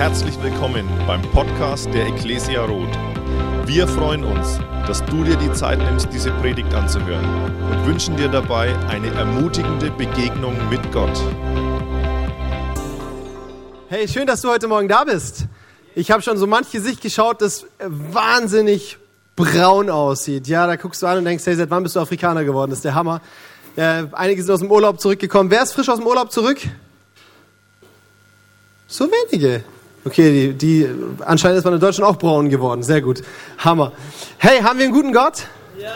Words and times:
Herzlich 0.00 0.42
willkommen 0.42 0.88
beim 1.06 1.20
Podcast 1.20 1.92
der 1.92 2.06
Ecclesia 2.06 2.64
Roth. 2.64 2.88
Wir 3.66 3.86
freuen 3.86 4.24
uns, 4.24 4.58
dass 4.86 5.04
du 5.04 5.24
dir 5.24 5.36
die 5.36 5.52
Zeit 5.52 5.78
nimmst, 5.78 6.08
diese 6.10 6.30
Predigt 6.40 6.72
anzuhören 6.72 7.22
und 7.70 7.86
wünschen 7.86 8.16
dir 8.16 8.28
dabei 8.28 8.74
eine 8.88 9.08
ermutigende 9.08 9.90
Begegnung 9.90 10.56
mit 10.70 10.90
Gott. 10.90 11.12
Hey, 13.90 14.08
schön, 14.08 14.26
dass 14.26 14.40
du 14.40 14.48
heute 14.48 14.68
Morgen 14.68 14.88
da 14.88 15.04
bist. 15.04 15.44
Ich 15.94 16.10
habe 16.10 16.22
schon 16.22 16.38
so 16.38 16.46
manch 16.46 16.70
Gesicht 16.70 17.02
geschaut, 17.02 17.42
das 17.42 17.66
wahnsinnig 17.78 18.96
braun 19.36 19.90
aussieht. 19.90 20.48
Ja, 20.48 20.66
da 20.66 20.76
guckst 20.76 21.02
du 21.02 21.08
an 21.08 21.18
und 21.18 21.26
denkst, 21.26 21.44
hey, 21.44 21.56
seit 21.56 21.68
wann 21.68 21.82
bist 21.82 21.94
du 21.94 22.00
Afrikaner 22.00 22.44
geworden? 22.44 22.70
Das 22.70 22.78
ist 22.78 22.86
der 22.86 22.94
Hammer. 22.94 23.20
Ja, 23.76 24.08
einige 24.12 24.42
sind 24.42 24.50
aus 24.50 24.60
dem 24.60 24.70
Urlaub 24.70 24.98
zurückgekommen. 24.98 25.50
Wer 25.50 25.62
ist 25.62 25.74
frisch 25.74 25.90
aus 25.90 25.98
dem 25.98 26.06
Urlaub 26.06 26.32
zurück? 26.32 26.58
So 28.86 29.04
wenige. 29.04 29.62
Okay, 30.02 30.54
die, 30.54 30.54
die 30.54 30.88
anscheinend 31.26 31.58
ist 31.58 31.64
man 31.64 31.74
in 31.74 31.80
Deutschland 31.80 32.10
auch 32.10 32.18
braun 32.18 32.48
geworden. 32.48 32.82
Sehr 32.82 33.02
gut. 33.02 33.22
Hammer. 33.58 33.92
Hey, 34.38 34.60
haben 34.60 34.78
wir 34.78 34.86
einen 34.86 34.94
guten 34.94 35.12
Gott? 35.12 35.46
Ja. 35.78 35.92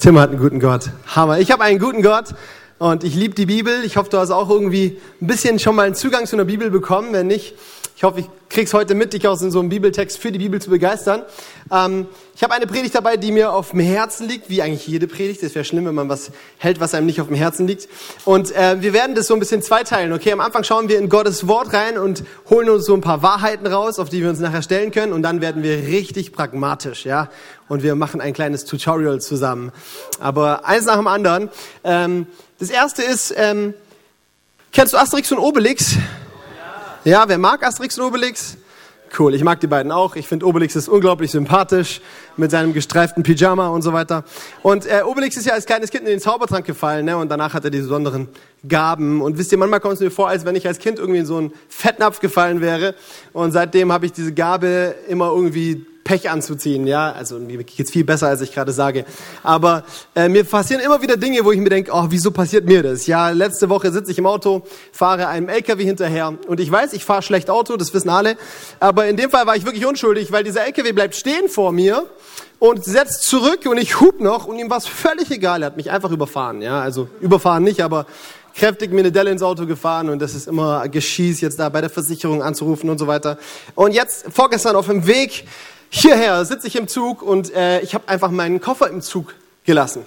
Tim 0.00 0.18
hat 0.18 0.30
einen 0.30 0.40
guten 0.40 0.58
Gott. 0.58 0.90
Hammer. 1.06 1.38
Ich 1.38 1.52
habe 1.52 1.62
einen 1.62 1.78
guten 1.78 2.02
Gott 2.02 2.34
und 2.78 3.04
ich 3.04 3.14
liebe 3.14 3.36
die 3.36 3.46
Bibel. 3.46 3.84
Ich 3.84 3.96
hoffe, 3.96 4.10
du 4.10 4.18
hast 4.18 4.32
auch 4.32 4.50
irgendwie 4.50 5.00
ein 5.20 5.28
bisschen 5.28 5.60
schon 5.60 5.76
mal 5.76 5.86
einen 5.86 5.94
Zugang 5.94 6.26
zu 6.26 6.34
einer 6.34 6.44
Bibel 6.44 6.70
bekommen. 6.70 7.12
Wenn 7.12 7.28
nicht, 7.28 7.54
ich 8.02 8.04
hoffe, 8.04 8.18
ich 8.18 8.28
krieg's 8.48 8.74
heute 8.74 8.96
mit, 8.96 9.12
dich 9.12 9.28
aus 9.28 9.38
so 9.38 9.60
einem 9.60 9.68
Bibeltext 9.68 10.18
für 10.18 10.32
die 10.32 10.38
Bibel 10.40 10.60
zu 10.60 10.70
begeistern. 10.70 11.22
Ähm, 11.70 12.08
ich 12.34 12.42
habe 12.42 12.52
eine 12.52 12.66
Predigt 12.66 12.96
dabei, 12.96 13.16
die 13.16 13.30
mir 13.30 13.52
auf 13.52 13.70
dem 13.70 13.78
Herzen 13.78 14.26
liegt, 14.26 14.50
wie 14.50 14.60
eigentlich 14.60 14.88
jede 14.88 15.06
Predigt. 15.06 15.40
Es 15.44 15.54
wäre 15.54 15.64
schlimm, 15.64 15.86
wenn 15.86 15.94
man 15.94 16.08
was 16.08 16.32
hält, 16.58 16.80
was 16.80 16.94
einem 16.94 17.06
nicht 17.06 17.20
auf 17.20 17.28
dem 17.28 17.36
Herzen 17.36 17.68
liegt. 17.68 17.88
Und 18.24 18.50
äh, 18.56 18.82
wir 18.82 18.92
werden 18.92 19.14
das 19.14 19.28
so 19.28 19.34
ein 19.34 19.38
bisschen 19.38 19.62
zweiteilen. 19.62 20.12
Okay, 20.12 20.32
am 20.32 20.40
Anfang 20.40 20.64
schauen 20.64 20.88
wir 20.88 20.98
in 20.98 21.10
Gottes 21.10 21.46
Wort 21.46 21.72
rein 21.74 21.96
und 21.96 22.24
holen 22.50 22.68
uns 22.70 22.86
so 22.86 22.94
ein 22.94 23.02
paar 23.02 23.22
Wahrheiten 23.22 23.68
raus, 23.68 24.00
auf 24.00 24.08
die 24.08 24.20
wir 24.20 24.30
uns 24.30 24.40
nachher 24.40 24.62
stellen 24.62 24.90
können. 24.90 25.12
Und 25.12 25.22
dann 25.22 25.40
werden 25.40 25.62
wir 25.62 25.86
richtig 25.86 26.32
pragmatisch, 26.32 27.04
ja. 27.04 27.30
Und 27.68 27.84
wir 27.84 27.94
machen 27.94 28.20
ein 28.20 28.32
kleines 28.32 28.64
Tutorial 28.64 29.20
zusammen. 29.20 29.70
Aber 30.18 30.66
eins 30.66 30.86
nach 30.86 30.96
dem 30.96 31.06
anderen. 31.06 31.50
Ähm, 31.84 32.26
das 32.58 32.70
erste 32.70 33.04
ist, 33.04 33.32
ähm, 33.36 33.74
kennst 34.72 34.92
du 34.92 34.98
Asterix 34.98 35.30
und 35.30 35.38
Obelix? 35.38 35.98
Ja, 37.04 37.24
wer 37.26 37.36
mag 37.36 37.66
Asterix 37.66 37.98
und 37.98 38.04
Obelix? 38.04 38.56
Cool, 39.18 39.34
ich 39.34 39.42
mag 39.42 39.58
die 39.58 39.66
beiden 39.66 39.90
auch. 39.90 40.14
Ich 40.14 40.28
finde 40.28 40.46
Obelix 40.46 40.76
ist 40.76 40.88
unglaublich 40.88 41.32
sympathisch 41.32 42.00
mit 42.36 42.52
seinem 42.52 42.72
gestreiften 42.72 43.24
Pyjama 43.24 43.66
und 43.70 43.82
so 43.82 43.92
weiter. 43.92 44.22
Und 44.62 44.86
äh, 44.86 45.02
Obelix 45.04 45.36
ist 45.36 45.44
ja 45.44 45.52
als 45.52 45.66
kleines 45.66 45.90
Kind 45.90 46.04
in 46.04 46.10
den 46.10 46.20
Zaubertrank 46.20 46.64
gefallen, 46.64 47.04
ne? 47.04 47.16
Und 47.16 47.28
danach 47.28 47.54
hat 47.54 47.64
er 47.64 47.72
diese 47.72 47.88
besonderen 47.88 48.28
Gaben. 48.68 49.20
Und 49.20 49.36
wisst 49.36 49.50
ihr, 49.50 49.58
manchmal 49.58 49.80
kommt 49.80 49.94
es 49.94 50.00
mir 50.00 50.12
vor, 50.12 50.28
als 50.28 50.44
wenn 50.44 50.54
ich 50.54 50.64
als 50.68 50.78
Kind 50.78 51.00
irgendwie 51.00 51.18
in 51.18 51.26
so 51.26 51.38
einen 51.38 51.52
Fettnapf 51.68 52.20
gefallen 52.20 52.60
wäre. 52.60 52.94
Und 53.32 53.50
seitdem 53.50 53.90
habe 53.90 54.06
ich 54.06 54.12
diese 54.12 54.32
Gabe 54.32 54.94
immer 55.08 55.26
irgendwie 55.26 55.84
Pech 56.12 56.28
anzuziehen, 56.28 56.86
ja. 56.86 57.10
Also 57.10 57.38
mir 57.38 57.64
geht's 57.64 57.90
viel 57.90 58.04
besser, 58.04 58.28
als 58.28 58.42
ich 58.42 58.52
gerade 58.52 58.70
sage. 58.72 59.06
Aber 59.42 59.82
äh, 60.14 60.28
mir 60.28 60.44
passieren 60.44 60.82
immer 60.82 61.00
wieder 61.00 61.16
Dinge, 61.16 61.42
wo 61.42 61.52
ich 61.52 61.58
mir 61.58 61.70
denke, 61.70 61.90
oh, 61.90 62.04
wieso 62.10 62.30
passiert 62.30 62.66
mir 62.66 62.82
das? 62.82 63.06
Ja, 63.06 63.30
letzte 63.30 63.70
Woche 63.70 63.90
sitze 63.90 64.12
ich 64.12 64.18
im 64.18 64.26
Auto, 64.26 64.62
fahre 64.92 65.28
einem 65.28 65.48
LKW 65.48 65.82
hinterher 65.82 66.34
und 66.46 66.60
ich 66.60 66.70
weiß, 66.70 66.92
ich 66.92 67.06
fahre 67.06 67.22
schlecht 67.22 67.48
Auto, 67.48 67.78
das 67.78 67.94
wissen 67.94 68.10
alle. 68.10 68.36
Aber 68.78 69.06
in 69.06 69.16
dem 69.16 69.30
Fall 69.30 69.46
war 69.46 69.56
ich 69.56 69.64
wirklich 69.64 69.86
unschuldig, 69.86 70.32
weil 70.32 70.44
dieser 70.44 70.66
LKW 70.66 70.92
bleibt 70.92 71.16
stehen 71.16 71.48
vor 71.48 71.72
mir 71.72 72.04
und 72.58 72.84
setzt 72.84 73.22
zurück 73.22 73.60
und 73.64 73.78
ich 73.78 73.98
hub 74.02 74.20
noch 74.20 74.46
und 74.46 74.58
ihm 74.58 74.68
war 74.68 74.76
es 74.76 74.86
völlig 74.86 75.30
egal. 75.30 75.62
Er 75.62 75.66
hat 75.68 75.78
mich 75.78 75.90
einfach 75.90 76.10
überfahren, 76.10 76.60
ja. 76.60 76.82
Also 76.82 77.08
überfahren 77.22 77.64
nicht, 77.64 77.80
aber 77.80 78.04
kräftig 78.54 78.92
mir 78.92 79.00
eine 79.00 79.12
Delle 79.12 79.30
ins 79.30 79.42
Auto 79.42 79.64
gefahren 79.64 80.10
und 80.10 80.20
das 80.20 80.34
ist 80.34 80.46
immer 80.46 80.86
geschieß, 80.88 81.40
jetzt 81.40 81.58
da 81.58 81.70
bei 81.70 81.80
der 81.80 81.88
Versicherung 81.88 82.42
anzurufen 82.42 82.90
und 82.90 82.98
so 82.98 83.06
weiter. 83.06 83.38
Und 83.74 83.92
jetzt 83.92 84.26
vorgestern 84.30 84.76
auf 84.76 84.86
dem 84.86 85.06
Weg 85.06 85.46
hierher 85.92 86.44
sitze 86.44 86.66
ich 86.66 86.76
im 86.76 86.88
Zug 86.88 87.22
und 87.22 87.54
äh, 87.54 87.80
ich 87.80 87.94
habe 87.94 88.08
einfach 88.08 88.30
meinen 88.30 88.60
Koffer 88.60 88.88
im 88.88 89.02
Zug 89.02 89.34
gelassen. 89.64 90.04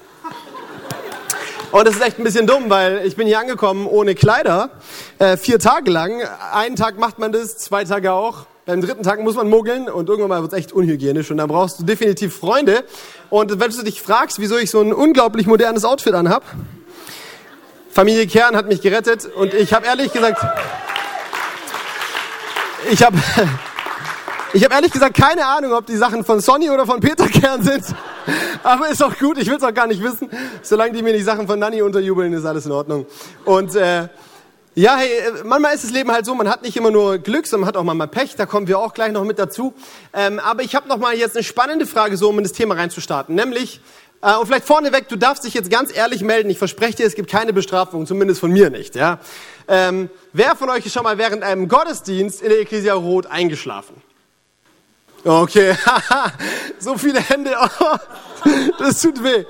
Und 1.72 1.88
das 1.88 1.96
ist 1.96 2.02
echt 2.02 2.18
ein 2.18 2.24
bisschen 2.24 2.48
dumm, 2.48 2.70
weil 2.70 3.06
ich 3.06 3.16
bin 3.16 3.28
hier 3.28 3.40
angekommen 3.40 3.86
ohne 3.86 4.16
Kleider, 4.16 4.72
äh, 5.20 5.38
vier 5.38 5.60
Tage 5.60 5.92
lang. 5.92 6.22
Einen 6.52 6.76
Tag 6.76 6.98
macht 6.98 7.20
man 7.20 7.32
das, 7.32 7.58
zwei 7.58 7.84
Tage 7.84 8.14
auch. 8.14 8.46
Beim 8.66 8.82
dritten 8.82 9.04
Tag 9.04 9.22
muss 9.22 9.36
man 9.36 9.48
muggeln 9.48 9.88
und 9.90 10.10
irgendwann 10.10 10.30
mal 10.30 10.42
wird 10.42 10.54
es 10.54 10.58
echt 10.58 10.72
unhygienisch 10.72 11.30
und 11.30 11.38
dann 11.38 11.48
brauchst 11.48 11.80
du 11.80 11.84
definitiv 11.84 12.36
Freunde. 12.36 12.84
Und 13.30 13.60
wenn 13.60 13.70
du 13.70 13.84
dich 13.84 14.02
fragst, 14.02 14.40
wieso 14.40 14.58
ich 14.58 14.72
so 14.72 14.82
ein 14.82 14.92
unglaublich 14.92 15.46
modernes 15.46 15.86
Outfit 15.86 16.16
anhab, 16.16 16.44
Familie 17.92 18.26
Kern 18.26 18.56
hat 18.56 18.68
mich 18.68 18.82
gerettet 18.82 19.26
und 19.26 19.54
ich 19.54 19.72
habe 19.72 19.86
ehrlich 19.86 20.12
gesagt, 20.12 20.44
ich 22.90 23.04
habe 23.04 23.18
ich 24.54 24.64
habe 24.64 24.74
ehrlich 24.76 24.92
gesagt 24.92 25.16
keine 25.16 25.46
Ahnung, 25.46 25.74
ob 25.74 25.86
die 25.86 25.96
Sachen 25.96 26.24
von 26.24 26.40
Sonny 26.40 26.70
oder 26.70 26.86
von 26.86 27.00
Peter 27.00 27.28
Kern 27.28 27.64
sind. 27.64 27.84
Aber 28.64 28.90
ist 28.90 29.04
auch 29.04 29.18
gut, 29.18 29.38
ich 29.38 29.48
will 29.48 29.58
es 29.58 29.64
auch 29.64 29.74
gar 29.74 29.88
nicht 29.88 30.02
wissen. 30.02 30.30
Solange 30.62 30.94
die 30.94 31.04
mir 31.04 31.14
die 31.14 31.22
Sachen 31.22 31.48
von 31.48 31.60
Nanny 31.60 31.82
unterjubeln, 31.82 32.34
ist 32.34 32.46
alles 32.46 32.66
in 32.66 32.72
Ordnung. 32.72 33.06
Und 33.44 33.76
äh, 33.76 34.08
ja, 34.78 34.98
hey, 34.98 35.10
manchmal 35.46 35.74
ist 35.74 35.86
das 35.86 35.92
Leben 35.92 36.12
halt 36.12 36.26
so, 36.26 36.36
man 36.36 36.50
hat 36.50 36.62
nicht 36.62 36.76
immer 36.76 36.92
nur 36.92 37.18
Glück, 37.18 37.48
sondern 37.48 37.62
man 37.62 37.68
hat 37.70 37.78
auch 37.78 37.84
manchmal 37.84 38.10
Pech, 38.10 38.36
da 38.36 38.46
kommen 38.46 38.68
wir 38.68 38.78
auch 38.78 38.94
gleich 38.94 39.14
noch 39.14 39.24
mit 39.24 39.40
dazu. 39.40 39.74
Ähm, 40.14 40.40
aber 40.40 40.64
ich 40.64 40.76
habe 40.76 40.98
mal 40.98 41.16
jetzt 41.16 41.38
eine 41.38 41.44
spannende 41.44 41.86
Frage, 41.86 42.18
so 42.18 42.28
um 42.28 42.38
in 42.40 42.44
das 42.44 42.52
Thema 42.52 42.76
reinzustarten, 42.76 43.36
nämlich, 43.36 43.80
äh, 44.22 44.36
und 44.36 44.48
vielleicht 44.48 44.66
vorneweg, 44.66 45.08
du 45.08 45.16
darfst 45.16 45.46
dich 45.46 45.54
jetzt 45.54 45.70
ganz 45.70 45.96
ehrlich 45.96 46.24
melden, 46.24 46.50
ich 46.50 46.58
verspreche 46.58 46.98
dir, 46.98 47.06
es 47.06 47.16
gibt 47.16 47.30
keine 47.30 47.54
Bestrafung, 47.54 48.06
zumindest 48.06 48.42
von 48.42 48.52
mir 48.52 48.70
nicht. 48.70 48.96
Ja? 48.96 49.20
Ähm, 49.70 50.10
wer 50.34 50.58
von 50.58 50.70
euch 50.70 50.86
ist 50.86 50.92
schon 50.92 51.04
mal 51.04 51.18
während 51.18 51.44
einem 51.44 51.70
Gottesdienst 51.70 52.42
in 52.42 52.50
der 52.50 52.60
Ecclesia 52.60 52.96
Rot 52.96 53.28
eingeschlafen? 53.28 53.96
Okay, 55.26 55.76
so 56.80 56.96
viele 57.00 57.20
Hände, 57.20 57.56
oh, 57.60 57.96
das 58.80 59.02
tut 59.02 59.24
weh. 59.24 59.44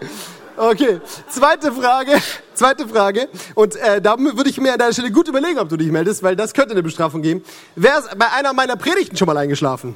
Okay, 0.56 1.02
zweite 1.28 1.70
Frage, 1.74 2.14
zweite 2.54 2.88
Frage. 2.88 3.28
Und 3.56 3.76
äh, 3.76 4.02
da 4.02 4.18
würde 4.18 4.50
ich 4.50 4.58
mir 4.58 4.72
an 4.72 4.80
deiner 4.80 4.94
Stelle 4.94 5.12
gut 5.12 5.28
überlegen, 5.28 5.60
ob 5.60 5.68
du 5.68 5.76
dich 5.76 5.92
meldest, 5.92 6.24
weil 6.24 6.38
das 6.38 6.54
könnte 6.54 6.72
eine 6.72 6.82
Bestrafung 6.82 7.22
geben. 7.22 7.44
Wer 7.76 8.00
ist 8.00 8.18
bei 8.18 8.32
einer 8.32 8.54
meiner 8.54 8.78
Predigten 8.78 9.18
schon 9.18 9.26
mal 9.26 9.36
eingeschlafen? 9.36 9.96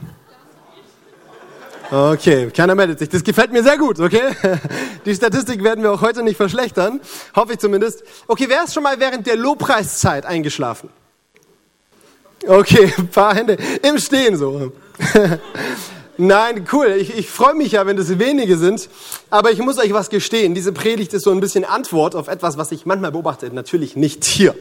Okay, 1.89 2.51
keiner 2.51 2.75
meldet 2.75 2.99
sich. 2.99 3.07
Das 3.07 3.23
gefällt 3.23 3.53
mir 3.53 3.63
sehr 3.63 3.77
gut, 3.77 4.01
okay? 4.01 4.35
Die 5.05 5.15
Statistik 5.15 5.63
werden 5.63 5.81
wir 5.81 5.93
auch 5.93 6.01
heute 6.01 6.23
nicht 6.23 6.35
verschlechtern, 6.35 6.99
hoffe 7.35 7.53
ich 7.53 7.59
zumindest. 7.59 8.03
Okay, 8.27 8.45
wer 8.49 8.65
ist 8.65 8.73
schon 8.73 8.83
mal 8.83 8.99
während 8.99 9.25
der 9.27 9.37
Lobpreiszeit 9.37 10.25
eingeschlafen? 10.25 10.89
Okay, 12.47 12.93
ein 12.97 13.07
paar 13.07 13.35
Hände 13.35 13.57
im 13.83 13.97
Stehen 13.97 14.37
so. 14.37 14.71
Nein, 16.17 16.67
cool. 16.73 16.97
Ich, 16.99 17.17
ich 17.17 17.29
freue 17.29 17.53
mich 17.53 17.71
ja, 17.71 17.85
wenn 17.85 17.95
das 17.95 18.19
wenige 18.19 18.57
sind. 18.57 18.89
Aber 19.29 19.51
ich 19.51 19.59
muss 19.59 19.77
euch 19.77 19.93
was 19.93 20.09
gestehen. 20.09 20.53
Diese 20.53 20.73
Predigt 20.73 21.13
ist 21.13 21.23
so 21.23 21.31
ein 21.31 21.39
bisschen 21.39 21.63
Antwort 21.63 22.13
auf 22.13 22.27
etwas, 22.27 22.57
was 22.57 22.73
ich 22.73 22.85
manchmal 22.85 23.11
beobachte. 23.11 23.53
Natürlich 23.53 23.95
nicht 23.95 24.25
hier. 24.25 24.53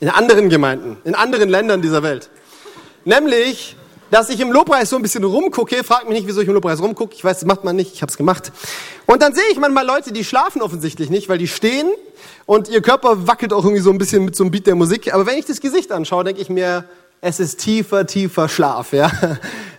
In 0.00 0.08
anderen 0.08 0.48
Gemeinden, 0.48 0.96
in 1.04 1.14
anderen 1.14 1.48
Ländern 1.48 1.82
dieser 1.82 2.02
Welt. 2.02 2.30
Nämlich, 3.04 3.76
dass 4.10 4.28
ich 4.28 4.40
im 4.40 4.50
Lobpreis 4.50 4.90
so 4.90 4.96
ein 4.96 5.02
bisschen 5.02 5.22
rumgucke. 5.22 5.84
Fragt 5.84 6.08
mich 6.08 6.18
nicht, 6.18 6.26
wieso 6.26 6.40
ich 6.40 6.48
im 6.48 6.54
Lobpreis 6.54 6.82
rumgucke. 6.82 7.14
Ich 7.14 7.22
weiß, 7.22 7.38
das 7.38 7.46
macht 7.46 7.62
man 7.62 7.76
nicht. 7.76 7.94
Ich 7.94 8.02
habe 8.02 8.10
es 8.10 8.16
gemacht. 8.16 8.50
Und 9.06 9.22
dann 9.22 9.34
sehe 9.34 9.44
ich 9.52 9.58
manchmal 9.58 9.86
Leute, 9.86 10.12
die 10.12 10.24
schlafen 10.24 10.62
offensichtlich 10.62 11.10
nicht, 11.10 11.28
weil 11.28 11.38
die 11.38 11.48
stehen 11.48 11.92
und 12.46 12.68
ihr 12.68 12.82
Körper 12.82 13.28
wackelt 13.28 13.52
auch 13.52 13.64
irgendwie 13.64 13.82
so 13.82 13.90
ein 13.90 13.98
bisschen 13.98 14.24
mit 14.24 14.34
so 14.34 14.42
einem 14.44 14.50
Beat 14.50 14.66
der 14.66 14.74
Musik. 14.74 15.14
Aber 15.14 15.26
wenn 15.26 15.38
ich 15.38 15.46
das 15.46 15.60
Gesicht 15.60 15.92
anschaue, 15.92 16.24
denke 16.24 16.42
ich 16.42 16.48
mir, 16.48 16.84
es 17.24 17.40
ist 17.40 17.60
tiefer, 17.60 18.06
tiefer 18.06 18.50
Schlaf, 18.50 18.92
ja. 18.92 19.10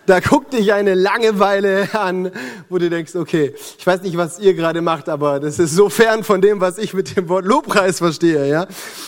Da 0.08 0.20
guckt 0.20 0.54
dich 0.54 0.72
eine 0.72 0.94
Langeweile 0.94 1.90
an, 1.94 2.32
wo 2.70 2.78
du 2.78 2.92
denkst, 2.92 3.16
okay, 3.16 3.56
ich 3.78 3.88
weiß 3.88 4.04
nicht, 4.04 4.18
was 4.18 4.38
ihr 4.38 4.54
gerade 4.54 4.82
macht, 4.82 5.10
aber 5.10 5.40
das 5.40 5.58
ist 5.58 5.74
so 5.74 5.90
fern 5.90 6.24
von 6.24 6.42
dem, 6.42 6.62
was 6.62 6.78
ich 6.78 6.94
mit 6.94 7.18
dem 7.18 7.28
Wort 7.28 7.44
Lobpreis 7.44 7.98
verstehe, 7.98 8.48
ja. 8.48 8.68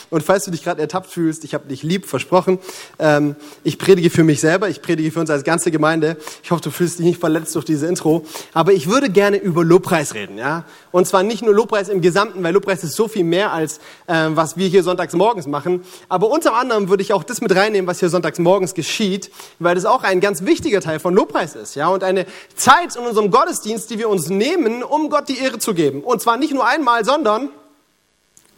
Und 0.10 0.24
falls 0.24 0.46
du 0.46 0.52
dich 0.52 0.64
gerade 0.64 0.82
ertappt 0.82 1.12
fühlst, 1.12 1.44
ich 1.44 1.54
habe 1.54 1.68
dich 1.68 1.84
lieb, 1.84 2.08
versprochen. 2.08 2.58
Ähm, 2.98 3.36
ich 3.64 3.78
predige 3.78 4.10
für 4.10 4.24
mich 4.24 4.40
selber, 4.40 4.70
ich 4.70 4.82
predige 4.82 5.12
für 5.12 5.20
uns 5.20 5.30
als 5.30 5.44
ganze 5.44 5.70
Gemeinde. 5.70 6.18
Ich 6.42 6.50
hoffe, 6.50 6.64
du 6.64 6.72
fühlst 6.72 6.98
dich 6.98 7.06
nicht 7.06 7.20
verletzt 7.20 7.54
durch 7.54 7.66
diese 7.66 7.86
Intro. 7.86 8.26
Aber 8.54 8.74
ich 8.74 8.90
würde 8.90 9.12
gerne 9.12 9.38
über 9.38 9.64
Lobpreis 9.64 10.16
reden, 10.16 10.38
ja. 10.40 10.64
Und 10.92 11.08
zwar 11.08 11.22
nicht 11.22 11.44
nur 11.44 11.54
Lobpreis 11.54 11.90
im 11.90 12.02
Gesamten, 12.02 12.42
weil 12.42 12.54
Lobpreis 12.56 12.84
ist 12.84 12.96
so 12.96 13.08
viel 13.08 13.24
mehr 13.24 13.52
als 13.52 13.80
äh, 14.08 14.30
was 14.30 14.58
wir 14.58 14.68
hier 14.68 14.82
sonntags 14.82 15.14
morgens 15.14 15.46
machen. 15.46 15.84
Aber 16.10 16.32
unter 16.32 16.56
anderem 16.56 16.90
würde 16.90 17.04
ich 17.04 17.14
auch 17.14 17.24
das 17.24 17.40
mit 17.40 17.56
reinnehmen, 17.56 17.88
was 17.88 18.00
hier 18.00 18.10
sonntags 18.10 18.27
morgens 18.40 18.74
geschieht, 18.74 19.32
weil 19.60 19.76
das 19.76 19.86
auch 19.86 20.04
ein 20.04 20.20
ganz 20.20 20.46
wichtiger 20.46 20.82
Teil 20.82 21.00
von 21.00 21.14
Lobpreis 21.14 21.56
ist, 21.56 21.76
ja. 21.76 21.88
Und 21.88 22.04
eine 22.04 22.26
Zeit 22.56 22.96
in 22.96 23.04
unserem 23.04 23.32
Gottesdienst, 23.32 23.90
die 23.90 23.98
wir 23.98 24.10
uns 24.10 24.30
nehmen, 24.30 24.84
um 24.84 25.10
Gott 25.10 25.30
die 25.30 25.40
Ehre 25.40 25.60
zu 25.60 25.74
geben. 25.74 26.02
Und 26.04 26.22
zwar 26.22 26.38
nicht 26.38 26.54
nur 26.54 26.66
einmal, 26.66 27.06
sondern 27.06 27.50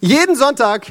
jeden 0.01 0.35
Sonntag 0.35 0.87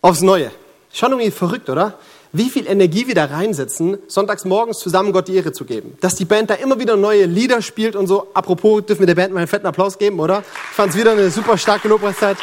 aufs 0.00 0.20
Neue. 0.20 0.50
Schon 0.92 1.12
irgendwie 1.12 1.30
verrückt, 1.30 1.70
oder? 1.70 1.98
wie 2.32 2.48
viel 2.48 2.66
Energie 2.66 3.06
wir 3.06 3.14
da 3.14 3.26
reinsetzen, 3.26 3.98
sonntags 4.08 4.44
morgens 4.44 4.78
zusammen 4.78 5.12
Gott 5.12 5.28
die 5.28 5.36
Ehre 5.36 5.52
zu 5.52 5.64
geben. 5.64 5.96
Dass 6.00 6.14
die 6.14 6.24
Band 6.24 6.48
da 6.50 6.54
immer 6.54 6.78
wieder 6.78 6.96
neue 6.96 7.26
Lieder 7.26 7.60
spielt 7.60 7.94
und 7.94 8.06
so. 8.06 8.28
Apropos, 8.32 8.84
dürfen 8.86 9.00
wir 9.00 9.06
der 9.06 9.14
Band 9.14 9.34
mal 9.34 9.40
einen 9.40 9.48
fetten 9.48 9.66
Applaus 9.66 9.98
geben, 9.98 10.18
oder? 10.18 10.42
Ich 10.70 10.76
fand 10.76 10.90
es 10.90 10.98
wieder 10.98 11.12
eine 11.12 11.30
super 11.30 11.58
starke 11.58 11.88
Lobpreiszeit. 11.88 12.38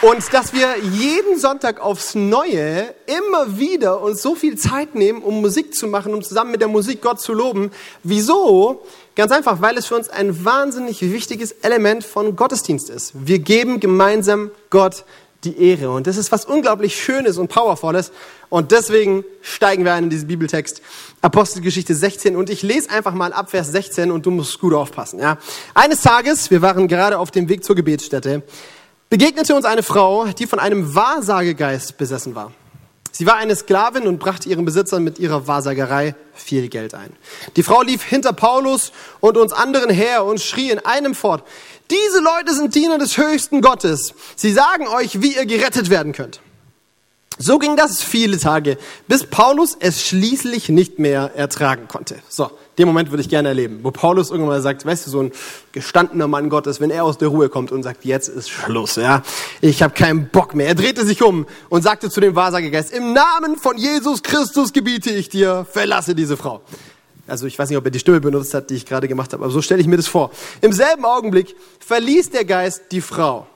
Und 0.00 0.32
dass 0.32 0.52
wir 0.52 0.76
jeden 0.78 1.40
Sonntag 1.40 1.80
aufs 1.80 2.14
Neue 2.14 2.94
immer 3.06 3.58
wieder 3.58 4.00
uns 4.00 4.22
so 4.22 4.36
viel 4.36 4.56
Zeit 4.56 4.94
nehmen, 4.94 5.22
um 5.22 5.40
Musik 5.40 5.74
zu 5.74 5.88
machen, 5.88 6.14
um 6.14 6.22
zusammen 6.22 6.52
mit 6.52 6.60
der 6.60 6.68
Musik 6.68 7.02
Gott 7.02 7.20
zu 7.20 7.32
loben. 7.32 7.72
Wieso? 8.04 8.84
Ganz 9.16 9.32
einfach, 9.32 9.60
weil 9.60 9.76
es 9.76 9.86
für 9.86 9.96
uns 9.96 10.08
ein 10.08 10.44
wahnsinnig 10.44 11.02
wichtiges 11.02 11.50
Element 11.50 12.04
von 12.04 12.36
Gottesdienst 12.36 12.90
ist. 12.90 13.12
Wir 13.14 13.40
geben 13.40 13.80
gemeinsam 13.80 14.52
Gott 14.70 15.04
die 15.42 15.60
Ehre. 15.60 15.90
Und 15.90 16.06
das 16.06 16.16
ist 16.16 16.30
was 16.30 16.44
unglaublich 16.44 16.96
Schönes 16.96 17.36
und 17.36 17.48
Powervolles. 17.48 18.12
Und 18.50 18.70
deswegen 18.70 19.24
steigen 19.42 19.84
wir 19.84 19.94
ein 19.94 20.04
in 20.04 20.10
diesen 20.10 20.28
Bibeltext. 20.28 20.80
Apostelgeschichte 21.22 21.96
16. 21.96 22.36
Und 22.36 22.50
ich 22.50 22.62
lese 22.62 22.90
einfach 22.90 23.14
mal 23.14 23.32
ab 23.32 23.50
Vers 23.50 23.72
16 23.72 24.12
und 24.12 24.26
du 24.26 24.30
musst 24.30 24.60
gut 24.60 24.74
aufpassen. 24.74 25.18
Ja. 25.18 25.38
Eines 25.74 26.02
Tages, 26.02 26.52
wir 26.52 26.62
waren 26.62 26.86
gerade 26.86 27.18
auf 27.18 27.32
dem 27.32 27.48
Weg 27.48 27.64
zur 27.64 27.74
Gebetsstätte, 27.74 28.44
begegnete 29.10 29.54
uns 29.54 29.64
eine 29.64 29.82
Frau, 29.82 30.26
die 30.26 30.46
von 30.46 30.58
einem 30.58 30.94
Wahrsagegeist 30.94 31.96
besessen 31.96 32.34
war. 32.34 32.52
Sie 33.10 33.26
war 33.26 33.36
eine 33.36 33.56
Sklavin 33.56 34.06
und 34.06 34.18
brachte 34.18 34.48
ihren 34.48 34.64
Besitzern 34.64 35.02
mit 35.02 35.18
ihrer 35.18 35.46
Wahrsagerei 35.48 36.14
viel 36.34 36.68
Geld 36.68 36.94
ein. 36.94 37.10
Die 37.56 37.64
Frau 37.64 37.82
lief 37.82 38.04
hinter 38.04 38.32
Paulus 38.32 38.92
und 39.20 39.36
uns 39.36 39.52
anderen 39.52 39.90
her 39.90 40.24
und 40.24 40.40
schrie 40.40 40.70
in 40.70 40.78
einem 40.78 41.14
fort, 41.14 41.42
diese 41.90 42.20
Leute 42.20 42.54
sind 42.54 42.74
Diener 42.74 42.98
des 42.98 43.16
höchsten 43.16 43.60
Gottes. 43.60 44.14
Sie 44.36 44.52
sagen 44.52 44.86
euch, 44.86 45.20
wie 45.22 45.34
ihr 45.34 45.46
gerettet 45.46 45.90
werden 45.90 46.12
könnt. 46.12 46.40
So 47.38 47.58
ging 47.58 47.76
das 47.76 48.02
viele 48.02 48.38
Tage, 48.38 48.78
bis 49.06 49.24
Paulus 49.24 49.76
es 49.78 50.06
schließlich 50.06 50.68
nicht 50.68 50.98
mehr 50.98 51.32
ertragen 51.34 51.88
konnte. 51.88 52.20
So, 52.28 52.50
den 52.78 52.86
Moment 52.86 53.10
würde 53.10 53.22
ich 53.22 53.28
gerne 53.28 53.48
erleben, 53.48 53.80
wo 53.82 53.90
Paulus 53.90 54.30
irgendwann 54.30 54.56
mal 54.56 54.62
sagt, 54.62 54.86
weißt 54.86 55.06
du, 55.06 55.10
so 55.10 55.22
ein 55.22 55.32
gestandener 55.72 56.28
Mann 56.28 56.48
Gottes, 56.48 56.80
wenn 56.80 56.90
er 56.90 57.04
aus 57.04 57.18
der 57.18 57.28
Ruhe 57.28 57.48
kommt 57.48 57.72
und 57.72 57.82
sagt, 57.82 58.04
jetzt 58.04 58.28
ist 58.28 58.48
Schluss, 58.48 58.96
ja, 58.96 59.22
ich 59.60 59.82
habe 59.82 59.94
keinen 59.94 60.28
Bock 60.28 60.54
mehr. 60.54 60.68
Er 60.68 60.74
drehte 60.74 61.04
sich 61.04 61.22
um 61.22 61.46
und 61.68 61.82
sagte 61.82 62.08
zu 62.08 62.20
dem 62.20 62.36
Wahrsagegeist, 62.36 62.92
im 62.92 63.12
Namen 63.12 63.56
von 63.56 63.76
Jesus 63.76 64.22
Christus 64.22 64.72
gebiete 64.72 65.10
ich 65.10 65.28
dir, 65.28 65.66
verlasse 65.70 66.14
diese 66.14 66.36
Frau. 66.36 66.62
Also 67.26 67.46
ich 67.46 67.58
weiß 67.58 67.68
nicht, 67.68 67.78
ob 67.78 67.84
er 67.84 67.90
die 67.90 67.98
Stimme 67.98 68.20
benutzt 68.20 68.54
hat, 68.54 68.70
die 68.70 68.74
ich 68.74 68.86
gerade 68.86 69.08
gemacht 69.08 69.32
habe, 69.32 69.44
aber 69.44 69.52
so 69.52 69.60
stelle 69.60 69.80
ich 69.80 69.86
mir 69.86 69.96
das 69.98 70.06
vor. 70.06 70.30
Im 70.60 70.72
selben 70.72 71.04
Augenblick 71.04 71.56
verließ 71.80 72.30
der 72.30 72.44
Geist 72.44 72.84
die 72.92 73.00
Frau. 73.00 73.46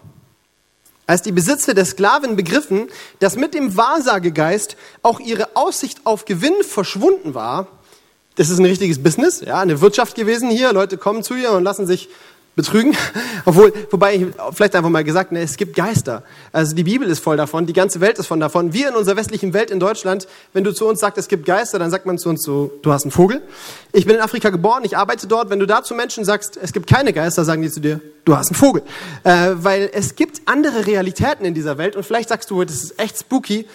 Als 1.06 1.22
die 1.22 1.32
Besitzer 1.32 1.74
der 1.74 1.84
Sklaven 1.84 2.36
begriffen, 2.36 2.88
dass 3.18 3.36
mit 3.36 3.54
dem 3.54 3.76
Wahrsagegeist 3.76 4.76
auch 5.02 5.20
ihre 5.20 5.56
Aussicht 5.56 6.00
auf 6.04 6.24
Gewinn 6.24 6.62
verschwunden 6.62 7.34
war, 7.34 7.66
das 8.36 8.50
ist 8.50 8.58
ein 8.58 8.64
richtiges 8.64 9.02
Business, 9.02 9.40
ja, 9.40 9.60
eine 9.60 9.80
Wirtschaft 9.80 10.16
gewesen 10.16 10.50
hier, 10.50 10.72
Leute 10.72 10.96
kommen 10.96 11.22
zu 11.22 11.34
ihr 11.34 11.52
und 11.52 11.64
lassen 11.64 11.86
sich 11.86 12.08
betrügen. 12.54 12.94
Obwohl, 13.44 13.72
wobei 13.90 14.14
ich 14.14 14.26
vielleicht 14.52 14.74
einfach 14.74 14.90
mal 14.90 15.04
gesagt, 15.04 15.32
ne, 15.32 15.40
es 15.40 15.56
gibt 15.56 15.74
Geister. 15.74 16.22
Also 16.52 16.74
die 16.74 16.84
Bibel 16.84 17.08
ist 17.08 17.20
voll 17.20 17.36
davon, 17.36 17.66
die 17.66 17.72
ganze 17.72 18.00
Welt 18.00 18.18
ist 18.18 18.26
voll 18.26 18.38
davon. 18.38 18.72
Wir 18.72 18.88
in 18.88 18.94
unserer 18.94 19.16
westlichen 19.16 19.54
Welt 19.54 19.70
in 19.70 19.80
Deutschland, 19.80 20.26
wenn 20.52 20.64
du 20.64 20.72
zu 20.72 20.86
uns 20.86 21.00
sagst, 21.00 21.18
es 21.18 21.28
gibt 21.28 21.46
Geister, 21.46 21.78
dann 21.78 21.90
sagt 21.90 22.06
man 22.06 22.18
zu 22.18 22.28
uns 22.28 22.42
so, 22.42 22.72
du 22.82 22.92
hast 22.92 23.04
einen 23.04 23.10
Vogel. 23.10 23.42
Ich 23.92 24.06
bin 24.06 24.16
in 24.16 24.20
Afrika 24.20 24.50
geboren, 24.50 24.82
ich 24.84 24.96
arbeite 24.96 25.26
dort. 25.26 25.50
Wenn 25.50 25.58
du 25.58 25.66
da 25.66 25.82
zu 25.82 25.94
Menschen 25.94 26.24
sagst, 26.24 26.58
es 26.60 26.72
gibt 26.72 26.86
keine 26.86 27.12
Geister, 27.12 27.44
sagen 27.44 27.62
die 27.62 27.70
zu 27.70 27.80
dir, 27.80 28.00
du 28.24 28.36
hast 28.36 28.48
einen 28.48 28.56
Vogel. 28.56 28.82
Äh, 29.24 29.52
weil 29.54 29.90
es 29.92 30.14
gibt 30.14 30.42
andere 30.46 30.86
Realitäten 30.86 31.44
in 31.44 31.54
dieser 31.54 31.78
Welt 31.78 31.96
und 31.96 32.04
vielleicht 32.04 32.28
sagst 32.28 32.50
du, 32.50 32.62
das 32.64 32.82
ist 32.82 32.98
echt 32.98 33.18
spooky. 33.18 33.66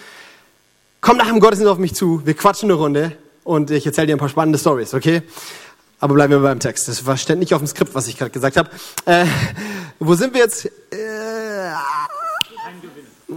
Komm 1.00 1.16
nach 1.16 1.28
dem 1.28 1.40
Gottesdienst 1.40 1.70
auf 1.70 1.78
mich 1.78 1.94
zu, 1.94 2.22
wir 2.24 2.34
quatschen 2.34 2.70
eine 2.70 2.78
Runde 2.78 3.16
und 3.48 3.70
ich 3.70 3.86
erzähle 3.86 4.08
dir 4.08 4.16
ein 4.16 4.18
paar 4.18 4.28
spannende 4.28 4.58
Stories, 4.58 4.92
okay? 4.92 5.22
Aber 6.00 6.12
bleiben 6.12 6.34
wir 6.34 6.40
beim 6.40 6.60
Text. 6.60 6.86
Das 6.86 7.06
war 7.06 7.16
ständig 7.16 7.54
auf 7.54 7.62
dem 7.62 7.66
Skript, 7.66 7.94
was 7.94 8.06
ich 8.06 8.18
gerade 8.18 8.30
gesagt 8.30 8.58
habe. 8.58 8.68
Äh, 9.06 9.24
wo 9.98 10.14
sind 10.14 10.34
wir 10.34 10.42
jetzt? 10.42 10.66
Äh, 10.66 11.72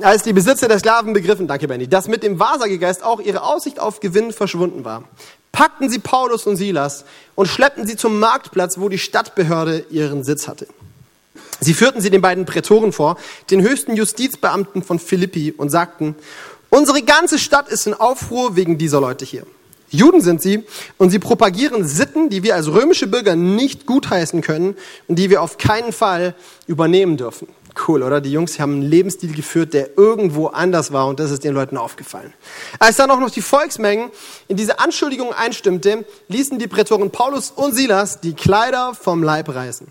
als 0.02 0.24
die 0.24 0.34
Besitzer 0.34 0.68
der 0.68 0.80
Sklaven 0.80 1.14
begriffen, 1.14 1.48
danke 1.48 1.66
Benny, 1.66 1.88
dass 1.88 2.10
mit 2.10 2.24
dem 2.24 2.40
Wahrsagegeist 2.40 3.06
auch 3.06 3.22
ihre 3.22 3.42
Aussicht 3.42 3.80
auf 3.80 4.02
Gewinn 4.02 4.34
verschwunden 4.34 4.84
war, 4.84 5.06
packten 5.54 5.90
sie 5.90 6.00
Paulus 6.00 6.46
und 6.46 6.58
Silas 6.58 7.06
und 7.36 7.48
schleppten 7.48 7.88
sie 7.88 7.96
zum 7.96 8.20
Marktplatz, 8.20 8.80
wo 8.80 8.90
die 8.90 9.00
Stadtbehörde 9.00 9.86
ihren 9.92 10.26
Sitz 10.26 10.50
hatte. 10.50 10.68
Sie 11.62 11.74
führten 11.74 12.02
sie 12.02 12.10
den 12.10 12.22
beiden 12.22 12.46
Prätoren 12.46 12.92
vor, 12.92 13.18
den 13.50 13.62
höchsten 13.62 13.96
Justizbeamten 13.96 14.84
von 14.84 15.00
Philippi, 15.00 15.54
und 15.54 15.70
sagten, 15.70 16.16
unsere 16.70 17.02
ganze 17.02 17.40
Stadt 17.40 17.70
ist 17.70 17.88
in 17.88 17.94
Aufruhr 17.94 18.58
wegen 18.58 18.78
dieser 18.78 19.00
Leute 19.00 19.24
hier. 19.24 19.46
Juden 19.92 20.22
sind 20.22 20.42
sie 20.42 20.64
und 20.98 21.10
sie 21.10 21.20
propagieren 21.20 21.86
Sitten, 21.86 22.30
die 22.30 22.44
wir 22.44 22.56
als 22.56 22.68
römische 22.68 23.08
Bürger 23.08 23.36
nicht 23.36 23.86
gutheißen 23.86 24.42
können 24.42 24.76
und 25.08 25.20
die 25.20 25.30
wir 25.30 25.42
auf 25.42 25.58
keinen 25.58 25.92
Fall 25.92 26.34
übernehmen 26.66 27.18
dürfen. 27.18 27.48
Cool, 27.88 28.04
oder? 28.04 28.20
Die 28.20 28.32
Jungs 28.32 28.60
haben 28.60 28.74
einen 28.74 28.82
Lebensstil 28.82 29.34
geführt, 29.34 29.74
der 29.74 29.98
irgendwo 29.98 30.48
anders 30.48 30.92
war 30.92 31.08
und 31.08 31.20
das 31.20 31.32
ist 31.32 31.44
den 31.44 31.54
Leuten 31.54 31.78
aufgefallen. 31.78 32.34
Als 32.80 32.98
dann 32.98 33.12
auch 33.12 33.20
noch 33.20 33.30
die 33.30 33.42
Volksmengen 33.42 34.10
in 34.48 34.58
diese 34.58 34.80
Anschuldigungen 34.80 35.34
einstimmte, 35.34 36.06
ließen 36.28 36.60
die 36.60 36.68
Prätoren 36.68 37.12
Paulus 37.12 37.52
und 37.52 37.74
Silas 37.74 38.20
die 38.20 38.34
Kleider 38.34 38.94
vom 38.94 39.24
Leib 39.24 39.54
reißen 39.54 39.88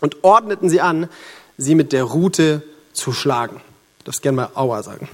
und 0.00 0.22
ordneten 0.22 0.68
sie 0.68 0.80
an, 0.80 1.08
sie 1.56 1.74
mit 1.74 1.92
der 1.92 2.04
Rute 2.04 2.62
zu 2.92 3.12
schlagen. 3.12 3.60
Darfst 4.04 4.22
gerne 4.22 4.36
mal 4.36 4.50
Aua 4.54 4.82
sagen. 4.82 5.08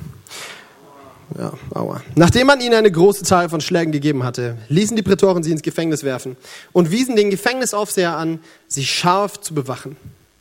Ja, 1.39 1.53
aua. 1.75 2.03
Nachdem 2.15 2.47
man 2.47 2.61
ihnen 2.61 2.75
eine 2.75 2.91
große 2.91 3.25
Zahl 3.25 3.49
von 3.49 3.61
Schlägen 3.61 3.93
gegeben 3.93 4.25
hatte, 4.25 4.57
ließen 4.69 4.97
die 4.97 5.03
Prätoren 5.03 5.43
sie 5.43 5.53
ins 5.53 5.63
Gefängnis 5.63 6.05
werfen 6.05 6.37
und 6.73 6.91
wiesen 6.91 7.17
den 7.17 7.31
Gefängnisaufseher 7.31 8.17
an, 8.17 8.41
sie 8.69 8.85
scharf 8.85 9.41
zu 9.41 9.55
bewachen. 9.55 9.97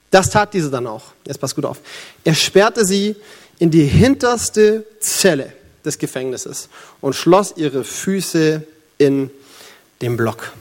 Das 0.09 0.29
tat 0.29 0.53
diese 0.53 0.69
dann 0.69 0.88
auch. 0.88 1.13
Jetzt 1.25 1.39
passt 1.39 1.55
gut 1.55 1.65
auf. 1.65 1.79
Er 2.23 2.35
sperrte 2.35 2.85
sie 2.85 3.15
in 3.59 3.71
die 3.71 3.85
hinterste 3.85 4.85
Zelle 4.99 5.53
des 5.85 5.97
Gefängnisses 5.97 6.69
und 6.99 7.15
schloss 7.15 7.53
ihre 7.55 7.83
Füße 7.83 8.63
in 8.97 9.29
den 10.01 10.17
Block. 10.17 10.51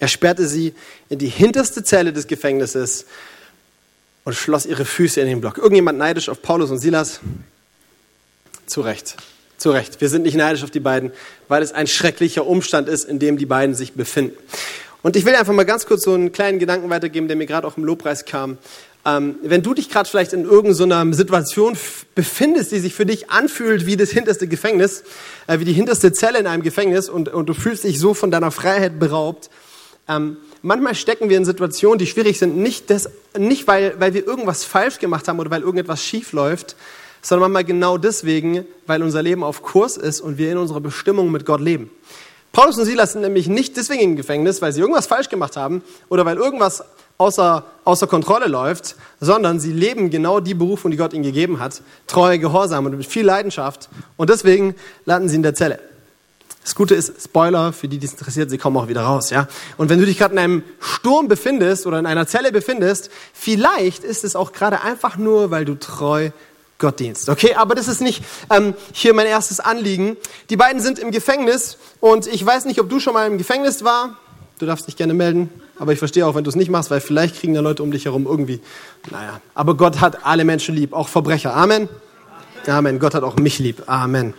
Er 0.00 0.08
sperrte 0.08 0.46
sie 0.46 0.74
in 1.08 1.18
die 1.18 1.28
hinterste 1.28 1.82
Zelle 1.82 2.12
des 2.12 2.26
Gefängnisses 2.26 3.06
und 4.24 4.34
schloss 4.34 4.66
ihre 4.66 4.84
Füße 4.84 5.20
in 5.20 5.26
den 5.26 5.40
Block. 5.40 5.58
Irgendjemand 5.58 5.98
neidisch 5.98 6.28
auf 6.28 6.42
Paulus 6.42 6.70
und 6.70 6.78
Silas? 6.78 7.20
Zu 8.66 8.82
Recht. 8.82 9.16
Zu 9.58 9.72
Recht. 9.72 10.00
Wir 10.00 10.08
sind 10.08 10.22
nicht 10.22 10.36
neidisch 10.36 10.62
auf 10.62 10.70
die 10.70 10.80
beiden, 10.80 11.10
weil 11.48 11.62
es 11.62 11.72
ein 11.72 11.88
schrecklicher 11.88 12.46
Umstand 12.46 12.88
ist, 12.88 13.04
in 13.04 13.18
dem 13.18 13.36
die 13.36 13.46
beiden 13.46 13.74
sich 13.74 13.92
befinden. 13.92 14.36
Und 15.02 15.16
ich 15.16 15.24
will 15.24 15.34
einfach 15.34 15.52
mal 15.52 15.64
ganz 15.64 15.84
kurz 15.84 16.04
so 16.04 16.14
einen 16.14 16.32
kleinen 16.32 16.60
Gedanken 16.60 16.90
weitergeben, 16.90 17.26
der 17.26 17.36
mir 17.36 17.46
gerade 17.46 17.66
auch 17.66 17.76
im 17.76 17.84
Lobpreis 17.84 18.24
kam. 18.24 18.58
Ähm, 19.04 19.36
wenn 19.42 19.62
du 19.62 19.74
dich 19.74 19.90
gerade 19.90 20.08
vielleicht 20.08 20.32
in 20.32 20.44
irgendeiner 20.44 21.12
Situation 21.12 21.76
befindest, 22.14 22.72
die 22.72 22.78
sich 22.78 22.94
für 22.94 23.06
dich 23.06 23.30
anfühlt 23.30 23.84
wie 23.84 23.96
das 23.96 24.10
hinterste 24.10 24.46
Gefängnis, 24.46 25.02
äh, 25.48 25.58
wie 25.58 25.64
die 25.64 25.72
hinterste 25.72 26.12
Zelle 26.12 26.38
in 26.38 26.46
einem 26.46 26.62
Gefängnis 26.62 27.08
und, 27.08 27.28
und 27.28 27.48
du 27.48 27.54
fühlst 27.54 27.84
dich 27.84 27.98
so 27.98 28.14
von 28.14 28.30
deiner 28.30 28.50
Freiheit 28.50 29.00
beraubt, 29.00 29.50
ähm, 30.08 30.36
manchmal 30.62 30.94
stecken 30.94 31.28
wir 31.28 31.36
in 31.36 31.44
Situationen, 31.44 31.98
die 31.98 32.06
schwierig 32.06 32.38
sind, 32.38 32.56
nicht, 32.56 32.90
das, 32.90 33.10
nicht 33.36 33.66
weil, 33.66 33.98
weil 33.98 34.14
wir 34.14 34.26
irgendwas 34.26 34.64
falsch 34.64 34.98
gemacht 34.98 35.28
haben 35.28 35.38
oder 35.38 35.50
weil 35.50 35.62
irgendetwas 35.62 36.02
schief 36.02 36.32
läuft, 36.32 36.76
sondern 37.22 37.52
manchmal 37.52 37.64
genau 37.64 37.98
deswegen, 37.98 38.64
weil 38.86 39.02
unser 39.02 39.22
Leben 39.22 39.44
auf 39.44 39.62
Kurs 39.62 39.96
ist 39.96 40.20
und 40.20 40.38
wir 40.38 40.52
in 40.52 40.58
unserer 40.58 40.80
Bestimmung 40.80 41.30
mit 41.30 41.44
Gott 41.46 41.60
leben. 41.60 41.90
Paulus 42.52 42.78
und 42.78 42.84
Silas 42.84 43.12
sind 43.12 43.22
nämlich 43.22 43.48
nicht 43.48 43.76
deswegen 43.76 44.02
im 44.02 44.16
Gefängnis, 44.16 44.62
weil 44.62 44.72
sie 44.72 44.80
irgendwas 44.80 45.06
falsch 45.06 45.28
gemacht 45.28 45.56
haben 45.56 45.82
oder 46.08 46.24
weil 46.24 46.36
irgendwas 46.36 46.82
außer, 47.18 47.64
außer 47.84 48.06
Kontrolle 48.06 48.46
läuft, 48.46 48.96
sondern 49.20 49.60
sie 49.60 49.72
leben 49.72 50.10
genau 50.10 50.40
die 50.40 50.54
Berufung, 50.54 50.90
die 50.90 50.96
Gott 50.96 51.12
ihnen 51.12 51.24
gegeben 51.24 51.60
hat, 51.60 51.82
treue, 52.06 52.38
gehorsam 52.38 52.86
und 52.86 52.96
mit 52.96 53.06
viel 53.06 53.26
Leidenschaft. 53.26 53.88
Und 54.16 54.30
deswegen 54.30 54.74
landen 55.04 55.28
sie 55.28 55.36
in 55.36 55.42
der 55.42 55.54
Zelle. 55.54 55.80
Das 56.62 56.74
Gute 56.74 56.94
ist, 56.94 57.22
Spoiler, 57.22 57.72
für 57.72 57.88
die, 57.88 57.98
die 57.98 58.06
es 58.06 58.12
interessiert, 58.12 58.50
sie 58.50 58.58
kommen 58.58 58.76
auch 58.76 58.88
wieder 58.88 59.02
raus, 59.02 59.30
ja. 59.30 59.48
Und 59.78 59.88
wenn 59.88 60.00
du 60.00 60.04
dich 60.04 60.18
gerade 60.18 60.34
in 60.34 60.38
einem 60.38 60.62
Sturm 60.80 61.26
befindest 61.26 61.86
oder 61.86 61.98
in 61.98 62.04
einer 62.04 62.26
Zelle 62.26 62.52
befindest, 62.52 63.10
vielleicht 63.32 64.04
ist 64.04 64.22
es 64.22 64.36
auch 64.36 64.52
gerade 64.52 64.82
einfach 64.82 65.16
nur, 65.16 65.50
weil 65.50 65.64
du 65.64 65.76
treu 65.76 66.30
Gottdienst. 66.78 67.28
Okay, 67.28 67.54
aber 67.54 67.74
das 67.74 67.88
ist 67.88 68.00
nicht 68.00 68.22
ähm, 68.50 68.74
hier 68.92 69.12
mein 69.12 69.26
erstes 69.26 69.58
Anliegen. 69.58 70.16
Die 70.48 70.56
beiden 70.56 70.80
sind 70.80 70.98
im 70.98 71.10
Gefängnis 71.10 71.76
und 72.00 72.26
ich 72.28 72.44
weiß 72.44 72.66
nicht, 72.66 72.80
ob 72.80 72.88
du 72.88 73.00
schon 73.00 73.14
mal 73.14 73.26
im 73.26 73.36
Gefängnis 73.36 73.82
war. 73.82 74.16
Du 74.60 74.66
darfst 74.66 74.86
dich 74.86 74.96
gerne 74.96 75.14
melden, 75.14 75.50
aber 75.78 75.92
ich 75.92 75.98
verstehe 75.98 76.26
auch, 76.26 76.34
wenn 76.34 76.44
du 76.44 76.50
es 76.50 76.56
nicht 76.56 76.70
machst, 76.70 76.90
weil 76.90 77.00
vielleicht 77.00 77.36
kriegen 77.36 77.54
da 77.54 77.60
Leute 77.60 77.82
um 77.82 77.90
dich 77.90 78.04
herum 78.04 78.26
irgendwie. 78.26 78.60
Naja, 79.10 79.40
aber 79.54 79.76
Gott 79.76 80.00
hat 80.00 80.24
alle 80.24 80.44
Menschen 80.44 80.74
lieb, 80.74 80.92
auch 80.92 81.08
Verbrecher. 81.08 81.54
Amen. 81.54 81.88
Amen. 82.66 82.98
Gott 82.98 83.14
hat 83.14 83.22
auch 83.22 83.36
mich 83.36 83.58
lieb. 83.58 83.84
Amen. 83.86 84.34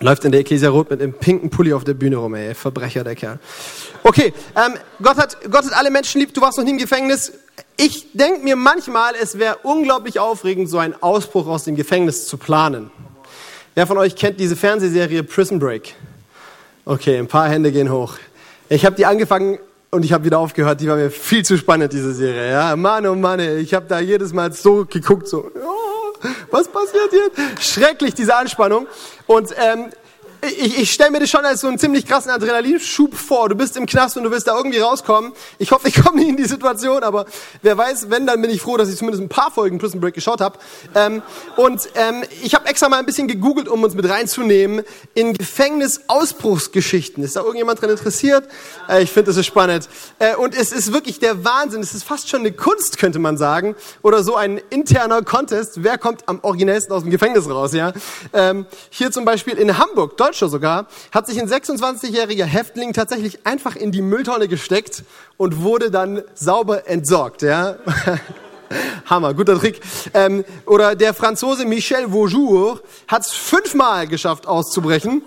Läuft 0.00 0.24
in 0.24 0.32
der 0.32 0.40
Ecclesia 0.42 0.68
Rot 0.68 0.90
mit 0.90 1.00
einem 1.00 1.14
pinken 1.14 1.50
Pulli 1.50 1.72
auf 1.72 1.84
der 1.84 1.94
Bühne 1.94 2.16
rum, 2.16 2.34
ey. 2.34 2.54
Verbrecher, 2.54 3.04
der 3.04 3.14
Kerl. 3.14 3.38
Okay, 4.02 4.34
ähm, 4.54 4.74
Gott, 5.00 5.16
hat, 5.16 5.38
Gott 5.50 5.64
hat 5.64 5.72
alle 5.72 5.90
Menschen 5.90 6.20
lieb. 6.20 6.34
Du 6.34 6.40
warst 6.40 6.58
noch 6.58 6.64
nie 6.64 6.72
im 6.72 6.78
Gefängnis. 6.78 7.32
Ich 7.76 8.12
denke 8.12 8.40
mir 8.44 8.54
manchmal, 8.54 9.14
es 9.20 9.36
wäre 9.38 9.58
unglaublich 9.64 10.20
aufregend, 10.20 10.70
so 10.70 10.78
einen 10.78 10.94
Ausbruch 11.02 11.48
aus 11.48 11.64
dem 11.64 11.74
Gefängnis 11.74 12.28
zu 12.28 12.36
planen. 12.36 12.90
Wer 13.74 13.88
von 13.88 13.98
euch 13.98 14.14
kennt 14.14 14.38
diese 14.38 14.54
Fernsehserie 14.54 15.24
Prison 15.24 15.58
Break? 15.58 15.94
Okay, 16.84 17.18
ein 17.18 17.26
paar 17.26 17.48
Hände 17.48 17.72
gehen 17.72 17.90
hoch. 17.90 18.14
Ich 18.68 18.86
habe 18.86 18.94
die 18.94 19.04
angefangen 19.04 19.58
und 19.90 20.04
ich 20.04 20.12
habe 20.12 20.24
wieder 20.24 20.38
aufgehört. 20.38 20.80
Die 20.80 20.88
war 20.88 20.96
mir 20.96 21.10
viel 21.10 21.44
zu 21.44 21.58
spannend, 21.58 21.92
diese 21.92 22.14
Serie. 22.14 22.52
Ja, 22.52 22.76
Mann, 22.76 23.06
oh 23.06 23.16
Mann, 23.16 23.40
ich 23.40 23.74
habe 23.74 23.86
da 23.88 23.98
jedes 23.98 24.32
Mal 24.32 24.52
so 24.52 24.84
geguckt, 24.84 25.26
so, 25.26 25.50
oh, 25.54 26.28
was 26.52 26.68
passiert 26.68 27.12
jetzt? 27.12 27.64
Schrecklich, 27.64 28.14
diese 28.14 28.36
Anspannung. 28.36 28.86
Und 29.26 29.52
ähm, 29.58 29.86
ich, 30.44 30.78
ich 30.78 30.92
stelle 30.92 31.10
mir 31.10 31.20
das 31.20 31.30
schon 31.30 31.44
als 31.44 31.60
so 31.60 31.68
einen 31.68 31.78
ziemlich 31.78 32.06
krassen 32.06 32.30
Adrenalinschub 32.30 33.14
vor. 33.14 33.48
Du 33.48 33.54
bist 33.54 33.76
im 33.76 33.86
Knast 33.86 34.16
und 34.16 34.24
du 34.24 34.30
willst 34.30 34.46
da 34.46 34.56
irgendwie 34.56 34.78
rauskommen. 34.78 35.32
Ich 35.58 35.72
hoffe, 35.72 35.88
ich 35.88 36.02
komme 36.02 36.20
nie 36.20 36.28
in 36.28 36.36
die 36.36 36.44
Situation, 36.44 37.02
aber 37.02 37.26
wer 37.62 37.76
weiß, 37.76 38.10
wenn, 38.10 38.26
dann 38.26 38.40
bin 38.42 38.50
ich 38.50 38.60
froh, 38.60 38.76
dass 38.76 38.88
ich 38.88 38.96
zumindest 38.96 39.22
ein 39.22 39.28
paar 39.28 39.50
Folgen 39.50 39.78
Prison 39.78 40.00
Break 40.00 40.14
geschaut 40.14 40.40
habe. 40.40 40.58
Ähm, 40.94 41.22
und 41.56 41.88
ähm, 41.94 42.24
ich 42.42 42.54
habe 42.54 42.66
extra 42.66 42.88
mal 42.88 42.98
ein 42.98 43.06
bisschen 43.06 43.28
gegoogelt, 43.28 43.68
um 43.68 43.82
uns 43.82 43.94
mit 43.94 44.08
reinzunehmen 44.08 44.84
in 45.14 45.34
Gefängnisausbruchsgeschichten. 45.34 47.24
Ist 47.24 47.36
da 47.36 47.40
irgendjemand 47.40 47.80
dran 47.80 47.90
interessiert? 47.90 48.48
Äh, 48.88 49.02
ich 49.02 49.10
finde, 49.10 49.30
das 49.30 49.36
ist 49.36 49.46
spannend. 49.46 49.88
Äh, 50.18 50.36
und 50.36 50.54
es 50.54 50.72
ist 50.72 50.92
wirklich 50.92 51.18
der 51.18 51.44
Wahnsinn. 51.44 51.80
Es 51.80 51.94
ist 51.94 52.04
fast 52.04 52.28
schon 52.28 52.40
eine 52.40 52.52
Kunst, 52.52 52.98
könnte 52.98 53.18
man 53.18 53.36
sagen. 53.36 53.76
Oder 54.02 54.22
so 54.22 54.36
ein 54.36 54.60
interner 54.70 55.22
Contest. 55.22 55.82
Wer 55.82 55.98
kommt 55.98 56.28
am 56.28 56.40
originellsten 56.42 56.92
aus 56.94 57.02
dem 57.02 57.10
Gefängnis 57.10 57.48
raus? 57.48 57.72
Ja. 57.72 57.92
Ähm, 58.32 58.66
hier 58.90 59.10
zum 59.10 59.24
Beispiel 59.24 59.54
in 59.54 59.78
Hamburg, 59.78 60.16
Deutschland 60.16 60.33
Deutscher 60.34 60.48
sogar, 60.48 60.86
hat 61.12 61.28
sich 61.28 61.40
ein 61.40 61.48
26-jähriger 61.48 62.44
Häftling 62.44 62.92
tatsächlich 62.92 63.46
einfach 63.46 63.76
in 63.76 63.92
die 63.92 64.02
Mülltonne 64.02 64.48
gesteckt 64.48 65.04
und 65.36 65.62
wurde 65.62 65.92
dann 65.92 66.22
sauber 66.34 66.88
entsorgt. 66.88 67.42
Ja? 67.42 67.76
Hammer, 69.06 69.32
guter 69.34 69.56
Trick. 69.60 69.80
Ähm, 70.12 70.44
oder 70.66 70.96
der 70.96 71.14
Franzose 71.14 71.64
Michel 71.66 72.12
Vaujour 72.12 72.80
hat 73.06 73.22
es 73.22 73.30
fünfmal 73.30 74.08
geschafft 74.08 74.48
auszubrechen. 74.48 75.22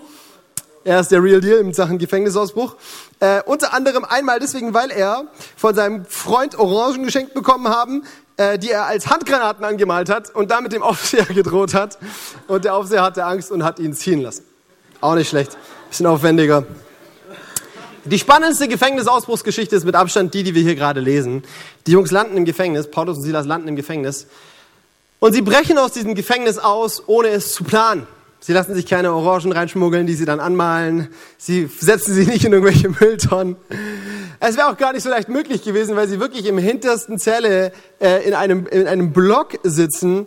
Er 0.84 1.00
ist 1.00 1.10
der 1.10 1.22
Real 1.22 1.40
Deal 1.40 1.58
in 1.60 1.72
Sachen 1.72 1.96
Gefängnisausbruch. 1.96 2.76
Äh, 3.20 3.42
unter 3.46 3.72
anderem 3.72 4.04
einmal 4.04 4.40
deswegen, 4.40 4.74
weil 4.74 4.90
er 4.90 5.24
von 5.56 5.74
seinem 5.74 6.04
Freund 6.04 6.58
Orangen 6.58 7.04
geschenkt 7.04 7.32
bekommen 7.32 7.68
haben, 7.68 8.04
äh, 8.36 8.58
die 8.58 8.70
er 8.70 8.84
als 8.84 9.08
Handgranaten 9.08 9.64
angemalt 9.64 10.10
hat 10.10 10.34
und 10.34 10.50
damit 10.50 10.72
dem 10.72 10.82
Aufseher 10.82 11.24
gedroht 11.34 11.72
hat. 11.72 11.98
Und 12.46 12.66
der 12.66 12.74
Aufseher 12.74 13.02
hatte 13.02 13.24
Angst 13.24 13.50
und 13.50 13.64
hat 13.64 13.78
ihn 13.78 13.94
ziehen 13.94 14.20
lassen. 14.20 14.47
Auch 15.00 15.14
nicht 15.14 15.28
schlecht. 15.28 15.56
Bisschen 15.88 16.06
aufwendiger. 16.06 16.64
Die 18.04 18.18
spannendste 18.18 18.68
Gefängnisausbruchsgeschichte 18.68 19.76
ist 19.76 19.84
mit 19.84 19.94
Abstand 19.94 20.34
die, 20.34 20.42
die 20.42 20.54
wir 20.54 20.62
hier 20.62 20.74
gerade 20.74 21.00
lesen. 21.00 21.44
Die 21.86 21.92
Jungs 21.92 22.10
landen 22.10 22.36
im 22.36 22.44
Gefängnis, 22.44 22.90
Paulus 22.90 23.18
und 23.18 23.22
Silas 23.22 23.46
landen 23.46 23.68
im 23.68 23.76
Gefängnis. 23.76 24.26
Und 25.20 25.34
sie 25.34 25.42
brechen 25.42 25.78
aus 25.78 25.92
diesem 25.92 26.14
Gefängnis 26.14 26.58
aus, 26.58 27.02
ohne 27.06 27.28
es 27.28 27.52
zu 27.52 27.64
planen. 27.64 28.06
Sie 28.40 28.52
lassen 28.52 28.74
sich 28.74 28.86
keine 28.86 29.12
Orangen 29.12 29.52
reinschmuggeln, 29.52 30.06
die 30.06 30.14
sie 30.14 30.24
dann 30.24 30.40
anmalen. 30.40 31.08
Sie 31.38 31.66
setzen 31.66 32.14
sie 32.14 32.24
nicht 32.24 32.44
in 32.44 32.52
irgendwelche 32.52 32.88
Mülltonnen. 33.00 33.56
Es 34.40 34.56
wäre 34.56 34.68
auch 34.68 34.76
gar 34.76 34.92
nicht 34.92 35.02
so 35.02 35.10
leicht 35.10 35.28
möglich 35.28 35.62
gewesen, 35.62 35.96
weil 35.96 36.08
sie 36.08 36.20
wirklich 36.20 36.46
im 36.46 36.58
hintersten 36.58 37.18
Zelle 37.18 37.72
äh, 38.00 38.26
in, 38.26 38.34
einem, 38.34 38.66
in 38.66 38.86
einem 38.86 39.12
Block 39.12 39.58
sitzen. 39.64 40.26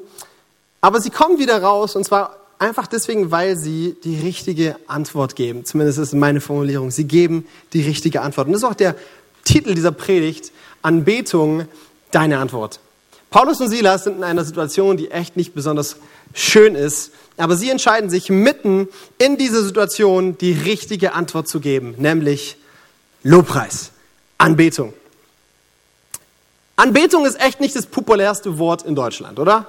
Aber 0.81 0.99
sie 0.99 1.09
kommen 1.09 1.39
wieder 1.39 1.61
raus 1.61 1.95
und 1.95 2.03
zwar 2.03 2.40
Einfach 2.61 2.85
deswegen, 2.85 3.31
weil 3.31 3.57
sie 3.57 3.95
die 4.03 4.19
richtige 4.19 4.75
Antwort 4.85 5.35
geben. 5.35 5.65
Zumindest 5.65 5.97
ist 5.97 6.13
meine 6.13 6.39
Formulierung. 6.41 6.91
Sie 6.91 7.05
geben 7.05 7.47
die 7.73 7.81
richtige 7.81 8.21
Antwort. 8.21 8.45
Und 8.45 8.53
das 8.53 8.61
ist 8.61 8.69
auch 8.69 8.75
der 8.75 8.95
Titel 9.43 9.73
dieser 9.73 9.91
Predigt. 9.91 10.51
Anbetung, 10.83 11.65
deine 12.11 12.37
Antwort. 12.37 12.79
Paulus 13.31 13.61
und 13.61 13.69
Silas 13.69 14.03
sind 14.03 14.17
in 14.17 14.23
einer 14.23 14.45
Situation, 14.45 14.95
die 14.95 15.09
echt 15.09 15.37
nicht 15.37 15.55
besonders 15.55 15.95
schön 16.35 16.75
ist. 16.75 17.13
Aber 17.35 17.55
sie 17.55 17.71
entscheiden 17.71 18.11
sich 18.11 18.29
mitten 18.29 18.87
in 19.17 19.37
dieser 19.37 19.63
Situation 19.63 20.37
die 20.37 20.51
richtige 20.51 21.13
Antwort 21.13 21.47
zu 21.47 21.61
geben. 21.61 21.95
Nämlich 21.97 22.57
Lobpreis. 23.23 23.89
Anbetung. 24.37 24.93
Anbetung 26.75 27.25
ist 27.25 27.41
echt 27.41 27.59
nicht 27.59 27.75
das 27.75 27.87
populärste 27.87 28.59
Wort 28.59 28.83
in 28.83 28.93
Deutschland, 28.93 29.39
oder? 29.39 29.65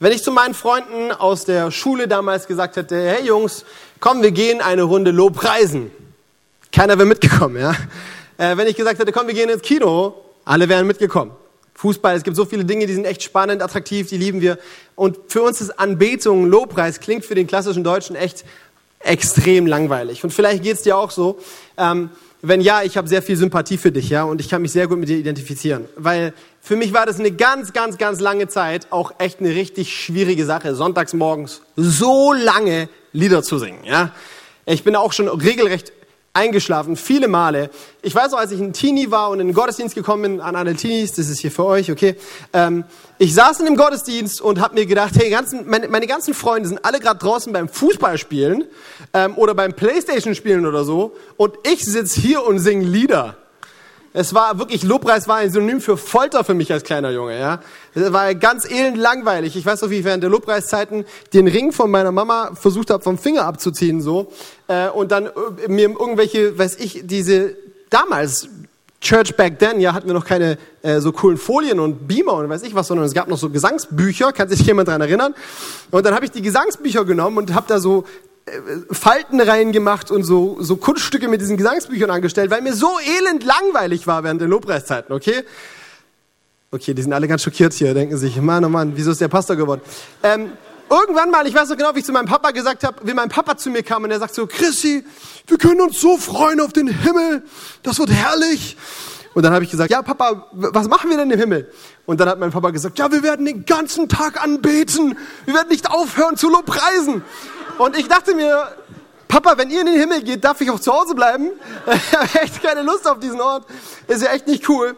Wenn 0.00 0.12
ich 0.12 0.22
zu 0.22 0.30
meinen 0.30 0.54
Freunden 0.54 1.10
aus 1.10 1.44
der 1.44 1.72
Schule 1.72 2.06
damals 2.06 2.46
gesagt 2.46 2.76
hätte, 2.76 2.94
hey 2.94 3.26
Jungs, 3.26 3.64
komm, 3.98 4.22
wir 4.22 4.30
gehen 4.30 4.60
eine 4.60 4.84
Runde 4.84 5.10
Lobpreisen. 5.10 5.90
Keiner 6.70 6.98
wäre 6.98 7.08
mitgekommen, 7.08 7.60
ja. 7.60 7.74
Äh, 8.36 8.56
wenn 8.56 8.68
ich 8.68 8.76
gesagt 8.76 9.00
hätte, 9.00 9.10
komm, 9.10 9.26
wir 9.26 9.34
gehen 9.34 9.48
ins 9.48 9.62
Kino, 9.62 10.14
alle 10.44 10.68
wären 10.68 10.86
mitgekommen. 10.86 11.32
Fußball, 11.74 12.16
es 12.16 12.22
gibt 12.22 12.36
so 12.36 12.44
viele 12.44 12.64
Dinge, 12.64 12.86
die 12.86 12.94
sind 12.94 13.06
echt 13.06 13.24
spannend, 13.24 13.60
attraktiv, 13.60 14.08
die 14.08 14.18
lieben 14.18 14.40
wir. 14.40 14.58
Und 14.94 15.18
für 15.26 15.42
uns 15.42 15.60
ist 15.60 15.80
Anbetung, 15.80 16.46
Lobpreis, 16.46 17.00
klingt 17.00 17.24
für 17.24 17.34
den 17.34 17.48
klassischen 17.48 17.82
Deutschen 17.82 18.14
echt 18.14 18.44
extrem 19.00 19.66
langweilig. 19.66 20.22
Und 20.22 20.30
vielleicht 20.30 20.62
geht's 20.62 20.82
dir 20.82 20.96
auch 20.96 21.10
so. 21.10 21.40
Ähm, 21.76 22.10
wenn 22.40 22.60
ja, 22.60 22.82
ich 22.82 22.96
habe 22.96 23.08
sehr 23.08 23.22
viel 23.22 23.36
Sympathie 23.36 23.78
für 23.78 23.90
dich, 23.90 24.10
ja, 24.10 24.22
und 24.22 24.40
ich 24.40 24.48
kann 24.48 24.62
mich 24.62 24.72
sehr 24.72 24.86
gut 24.86 24.98
mit 24.98 25.08
dir 25.08 25.16
identifizieren, 25.16 25.86
weil 25.96 26.32
für 26.60 26.76
mich 26.76 26.92
war 26.92 27.06
das 27.06 27.18
eine 27.18 27.32
ganz, 27.32 27.72
ganz, 27.72 27.98
ganz 27.98 28.20
lange 28.20 28.48
Zeit 28.48 28.86
auch 28.90 29.12
echt 29.18 29.40
eine 29.40 29.50
richtig 29.54 29.94
schwierige 29.96 30.44
Sache, 30.44 30.74
sonntags 30.74 31.14
morgens 31.14 31.62
so 31.76 32.32
lange 32.32 32.88
Lieder 33.12 33.42
zu 33.42 33.58
singen, 33.58 33.84
ja. 33.84 34.12
Ich 34.66 34.84
bin 34.84 34.96
auch 34.96 35.12
schon 35.12 35.28
regelrecht 35.28 35.92
eingeschlafen, 36.38 36.96
viele 36.96 37.26
Male. 37.26 37.70
Ich 38.00 38.14
weiß 38.14 38.32
auch, 38.32 38.38
als 38.38 38.52
ich 38.52 38.60
ein 38.60 38.72
Teenie 38.72 39.10
war 39.10 39.30
und 39.30 39.40
in 39.40 39.48
den 39.48 39.54
Gottesdienst 39.54 39.94
gekommen 39.94 40.22
bin, 40.22 40.40
an 40.40 40.54
alle 40.54 40.74
Teenies, 40.74 41.12
das 41.12 41.28
ist 41.28 41.40
hier 41.40 41.50
für 41.50 41.64
euch, 41.64 41.90
okay. 41.90 42.14
Ähm, 42.52 42.84
ich 43.18 43.34
saß 43.34 43.58
in 43.58 43.66
dem 43.66 43.76
Gottesdienst 43.76 44.40
und 44.40 44.60
habe 44.60 44.74
mir 44.74 44.86
gedacht, 44.86 45.14
hey, 45.16 45.30
ganzen, 45.30 45.68
meine, 45.68 45.88
meine, 45.88 46.06
ganzen 46.06 46.34
Freunde 46.34 46.68
sind 46.68 46.84
alle 46.84 47.00
gerade 47.00 47.18
draußen 47.18 47.52
beim 47.52 47.68
Fußballspielen 47.68 48.64
ähm, 49.12 49.36
oder 49.36 49.54
beim 49.54 49.72
Playstation 49.72 50.36
spielen 50.36 50.64
oder 50.64 50.84
so 50.84 51.16
und 51.36 51.54
ich 51.64 51.84
sitze 51.84 52.20
hier 52.20 52.46
und 52.46 52.60
singe 52.60 52.84
Lieder. 52.84 53.36
Es 54.18 54.34
war 54.34 54.58
wirklich, 54.58 54.82
Lobpreis 54.82 55.28
war 55.28 55.36
ein 55.36 55.48
Synonym 55.48 55.80
für 55.80 55.96
Folter 55.96 56.42
für 56.42 56.52
mich 56.52 56.72
als 56.72 56.82
kleiner 56.82 57.10
Junge, 57.10 57.38
ja. 57.38 57.60
Es 57.94 58.12
war 58.12 58.34
ganz 58.34 58.68
elend 58.68 58.96
langweilig. 58.96 59.54
Ich 59.54 59.64
weiß 59.64 59.80
noch, 59.80 59.90
wie 59.90 59.98
ich 59.98 60.04
während 60.04 60.24
der 60.24 60.30
Lobpreiszeiten 60.30 61.04
den 61.32 61.46
Ring 61.46 61.70
von 61.70 61.88
meiner 61.88 62.10
Mama 62.10 62.50
versucht 62.54 62.90
habe, 62.90 63.00
vom 63.00 63.16
Finger 63.16 63.44
abzuziehen, 63.44 64.00
so. 64.00 64.32
Äh, 64.66 64.88
und 64.88 65.12
dann 65.12 65.26
äh, 65.26 65.68
mir 65.68 65.90
irgendwelche, 65.90 66.58
weiß 66.58 66.80
ich, 66.80 67.02
diese, 67.04 67.54
damals, 67.90 68.48
Church 69.00 69.36
back 69.36 69.60
then, 69.60 69.78
ja, 69.78 69.94
hatten 69.94 70.08
wir 70.08 70.14
noch 70.14 70.24
keine 70.24 70.58
äh, 70.82 70.98
so 70.98 71.12
coolen 71.12 71.38
Folien 71.38 71.78
und 71.78 72.08
Beamer 72.08 72.32
und 72.32 72.48
weiß 72.48 72.64
ich 72.64 72.74
was, 72.74 72.88
sondern 72.88 73.06
es 73.06 73.14
gab 73.14 73.28
noch 73.28 73.38
so 73.38 73.50
Gesangsbücher, 73.50 74.32
kann 74.32 74.48
sich 74.48 74.62
jemand 74.62 74.88
dran 74.88 75.00
erinnern? 75.00 75.36
Und 75.92 76.04
dann 76.04 76.16
habe 76.16 76.24
ich 76.24 76.32
die 76.32 76.42
Gesangsbücher 76.42 77.04
genommen 77.04 77.38
und 77.38 77.54
habe 77.54 77.66
da 77.68 77.78
so 77.78 78.04
Falten 78.90 79.40
reingemacht 79.40 80.10
und 80.10 80.24
so, 80.24 80.56
so 80.60 80.76
Kunststücke 80.76 81.28
mit 81.28 81.40
diesen 81.40 81.56
Gesangsbüchern 81.56 82.10
angestellt, 82.10 82.50
weil 82.50 82.62
mir 82.62 82.74
so 82.74 82.98
elend 83.00 83.44
langweilig 83.44 84.06
war 84.06 84.24
während 84.24 84.40
der 84.40 84.48
Lobpreiszeiten, 84.48 85.14
okay? 85.14 85.44
Okay, 86.70 86.92
die 86.92 87.02
sind 87.02 87.12
alle 87.12 87.28
ganz 87.28 87.42
schockiert 87.42 87.72
hier, 87.72 87.94
denken 87.94 88.16
sich, 88.18 88.40
Mann, 88.40 88.64
oh 88.64 88.68
Mann, 88.68 88.92
wieso 88.94 89.10
ist 89.10 89.20
der 89.20 89.28
Pastor 89.28 89.56
geworden? 89.56 89.80
Ähm, 90.22 90.52
irgendwann 90.90 91.30
mal, 91.30 91.46
ich 91.46 91.54
weiß 91.54 91.68
noch 91.70 91.76
genau, 91.76 91.94
wie 91.94 92.00
ich 92.00 92.04
zu 92.04 92.12
meinem 92.12 92.26
Papa 92.26 92.50
gesagt 92.50 92.84
habe, 92.84 92.96
wie 93.04 93.14
mein 93.14 93.28
Papa 93.28 93.56
zu 93.56 93.70
mir 93.70 93.82
kam 93.82 94.04
und 94.04 94.10
er 94.10 94.18
sagt 94.18 94.34
so, 94.34 94.46
Chrissy, 94.46 95.04
wir 95.46 95.58
können 95.58 95.80
uns 95.80 96.00
so 96.00 96.18
freuen 96.18 96.60
auf 96.60 96.72
den 96.72 96.88
Himmel, 96.88 97.42
das 97.82 97.98
wird 97.98 98.10
herrlich. 98.10 98.76
Und 99.34 99.44
dann 99.44 99.52
habe 99.52 99.64
ich 99.64 99.70
gesagt, 99.70 99.90
ja 99.90 100.02
Papa, 100.02 100.48
was 100.52 100.88
machen 100.88 101.10
wir 101.10 101.16
denn 101.16 101.30
im 101.30 101.38
Himmel? 101.38 101.70
Und 102.06 102.20
dann 102.20 102.28
hat 102.28 102.38
mein 102.38 102.50
Papa 102.50 102.70
gesagt, 102.70 102.98
ja, 102.98 103.12
wir 103.12 103.22
werden 103.22 103.46
den 103.46 103.64
ganzen 103.64 104.08
Tag 104.08 104.42
anbeten, 104.42 105.16
wir 105.44 105.54
werden 105.54 105.68
nicht 105.68 105.90
aufhören 105.90 106.36
zu 106.36 106.50
Lobpreisen. 106.50 107.22
Und 107.78 107.96
ich 107.96 108.08
dachte 108.08 108.34
mir, 108.34 108.68
Papa, 109.28 109.58
wenn 109.58 109.70
ihr 109.70 109.80
in 109.80 109.86
den 109.86 110.00
Himmel 110.00 110.22
geht, 110.22 110.42
darf 110.42 110.60
ich 110.60 110.70
auch 110.70 110.80
zu 110.80 110.92
Hause 110.92 111.14
bleiben? 111.14 111.50
Ich 111.94 112.16
habe 112.16 112.40
echt 112.40 112.62
keine 112.62 112.82
Lust 112.82 113.06
auf 113.06 113.20
diesen 113.20 113.40
Ort. 113.40 113.66
Ist 114.06 114.22
ja 114.22 114.32
echt 114.32 114.46
nicht 114.46 114.68
cool. 114.68 114.96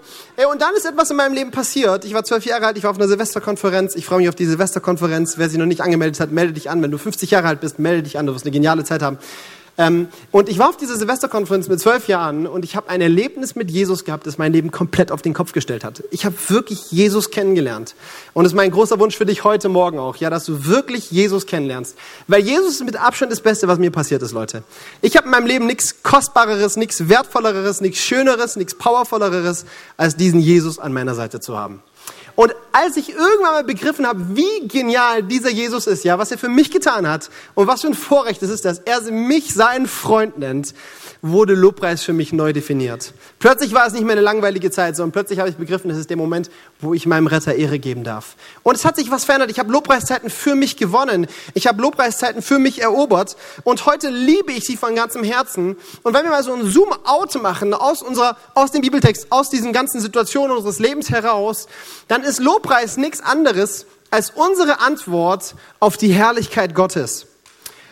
Und 0.50 0.62
dann 0.62 0.74
ist 0.74 0.86
etwas 0.86 1.10
in 1.10 1.16
meinem 1.16 1.34
Leben 1.34 1.50
passiert. 1.50 2.04
Ich 2.04 2.14
war 2.14 2.24
zwölf 2.24 2.44
Jahre 2.44 2.66
alt, 2.66 2.78
ich 2.78 2.84
war 2.84 2.90
auf 2.90 2.96
einer 2.96 3.08
Silvesterkonferenz. 3.08 3.96
Ich 3.96 4.06
freue 4.06 4.18
mich 4.18 4.28
auf 4.28 4.34
die 4.34 4.46
Silvesterkonferenz. 4.46 5.36
Wer 5.36 5.48
sich 5.48 5.58
noch 5.58 5.66
nicht 5.66 5.82
angemeldet 5.82 6.20
hat, 6.20 6.30
melde 6.30 6.52
dich 6.54 6.70
an. 6.70 6.82
Wenn 6.82 6.90
du 6.90 6.98
50 6.98 7.30
Jahre 7.30 7.48
alt 7.48 7.60
bist, 7.60 7.78
melde 7.78 8.04
dich 8.04 8.18
an. 8.18 8.26
Du 8.26 8.34
wirst 8.34 8.44
eine 8.44 8.52
geniale 8.52 8.84
Zeit 8.84 9.02
haben. 9.02 9.18
Ähm, 9.78 10.08
und 10.30 10.48
ich 10.48 10.58
war 10.58 10.68
auf 10.68 10.76
dieser 10.76 10.96
Silvesterkonferenz 10.96 11.68
mit 11.68 11.80
zwölf 11.80 12.08
Jahren 12.08 12.46
und 12.46 12.64
ich 12.64 12.76
habe 12.76 12.88
ein 12.90 13.00
Erlebnis 13.00 13.54
mit 13.54 13.70
Jesus 13.70 14.04
gehabt, 14.04 14.26
das 14.26 14.38
mein 14.38 14.52
Leben 14.52 14.70
komplett 14.70 15.10
auf 15.12 15.22
den 15.22 15.34
Kopf 15.34 15.52
gestellt 15.52 15.84
hat. 15.84 16.02
Ich 16.10 16.24
habe 16.24 16.34
wirklich 16.48 16.90
Jesus 16.90 17.30
kennengelernt. 17.30 17.94
Und 18.34 18.44
es 18.44 18.52
ist 18.52 18.56
mein 18.56 18.70
großer 18.70 18.98
Wunsch 18.98 19.16
für 19.16 19.26
dich 19.26 19.44
heute 19.44 19.68
Morgen 19.68 19.98
auch, 19.98 20.16
ja, 20.16 20.30
dass 20.30 20.44
du 20.44 20.66
wirklich 20.66 21.10
Jesus 21.10 21.46
kennenlernst. 21.46 21.96
Weil 22.28 22.42
Jesus 22.42 22.74
ist 22.74 22.84
mit 22.84 22.96
Abstand 22.96 23.32
das 23.32 23.40
Beste, 23.40 23.68
was 23.68 23.78
mir 23.78 23.90
passiert 23.90 24.22
ist, 24.22 24.32
Leute. 24.32 24.62
Ich 25.02 25.16
habe 25.16 25.26
in 25.26 25.30
meinem 25.32 25.46
Leben 25.46 25.66
nichts 25.66 26.02
Kostbareres, 26.02 26.76
nichts 26.76 27.08
Wertvolleres, 27.08 27.80
nichts 27.80 28.00
Schöneres, 28.00 28.56
nichts 28.56 28.74
Powervolleres, 28.74 29.64
als 29.96 30.16
diesen 30.16 30.40
Jesus 30.40 30.78
an 30.78 30.92
meiner 30.92 31.14
Seite 31.14 31.40
zu 31.40 31.56
haben. 31.56 31.82
Und 32.40 32.54
als 32.72 32.96
ich 32.96 33.10
irgendwann 33.10 33.52
mal 33.52 33.64
begriffen 33.64 34.06
habe, 34.06 34.34
wie 34.34 34.66
genial 34.66 35.22
dieser 35.22 35.50
Jesus 35.50 35.86
ist, 35.86 36.04
ja, 36.04 36.18
was 36.18 36.30
er 36.30 36.38
für 36.38 36.48
mich 36.48 36.70
getan 36.70 37.06
hat 37.06 37.28
und 37.54 37.66
was 37.66 37.82
für 37.82 37.88
ein 37.88 37.94
Vorrecht 37.94 38.42
es 38.42 38.48
ist, 38.48 38.64
dass 38.64 38.78
er 38.78 39.02
mich 39.12 39.52
seinen 39.52 39.86
Freund 39.86 40.38
nennt, 40.38 40.72
wurde 41.22 41.54
Lobpreis 41.54 42.02
für 42.02 42.12
mich 42.12 42.32
neu 42.32 42.52
definiert. 42.52 43.12
Plötzlich 43.38 43.74
war 43.74 43.86
es 43.86 43.92
nicht 43.92 44.04
mehr 44.04 44.12
eine 44.12 44.20
langweilige 44.20 44.70
Zeit, 44.70 44.96
sondern 44.96 45.12
plötzlich 45.12 45.38
habe 45.38 45.50
ich 45.50 45.56
begriffen, 45.56 45.90
es 45.90 45.98
ist 45.98 46.10
der 46.10 46.16
Moment, 46.16 46.50
wo 46.80 46.94
ich 46.94 47.06
meinem 47.06 47.26
Retter 47.26 47.54
Ehre 47.54 47.78
geben 47.78 48.04
darf. 48.04 48.36
Und 48.62 48.74
es 48.74 48.84
hat 48.84 48.96
sich 48.96 49.10
was 49.10 49.24
verändert. 49.24 49.50
Ich 49.50 49.58
habe 49.58 49.70
Lobpreiszeiten 49.70 50.30
für 50.30 50.54
mich 50.54 50.76
gewonnen. 50.76 51.26
Ich 51.54 51.66
habe 51.66 51.82
Lobpreiszeiten 51.82 52.42
für 52.42 52.58
mich 52.58 52.80
erobert. 52.80 53.36
Und 53.64 53.86
heute 53.86 54.08
liebe 54.08 54.52
ich 54.52 54.64
sie 54.64 54.76
von 54.76 54.94
ganzem 54.94 55.22
Herzen. 55.24 55.76
Und 56.02 56.14
wenn 56.14 56.24
wir 56.24 56.30
mal 56.30 56.42
so 56.42 56.54
ein 56.54 56.66
Zoom-out 56.66 57.40
machen 57.42 57.74
aus 57.74 58.02
unserer, 58.02 58.36
aus 58.54 58.72
dem 58.72 58.80
Bibeltext, 58.80 59.26
aus 59.30 59.50
diesen 59.50 59.72
ganzen 59.72 60.00
Situationen 60.00 60.56
unseres 60.56 60.78
Lebens 60.78 61.10
heraus, 61.10 61.68
dann 62.08 62.22
ist 62.22 62.40
Lobpreis 62.40 62.96
nichts 62.96 63.20
anderes 63.20 63.86
als 64.10 64.30
unsere 64.30 64.80
Antwort 64.80 65.54
auf 65.78 65.96
die 65.96 66.12
Herrlichkeit 66.12 66.74
Gottes. 66.74 67.26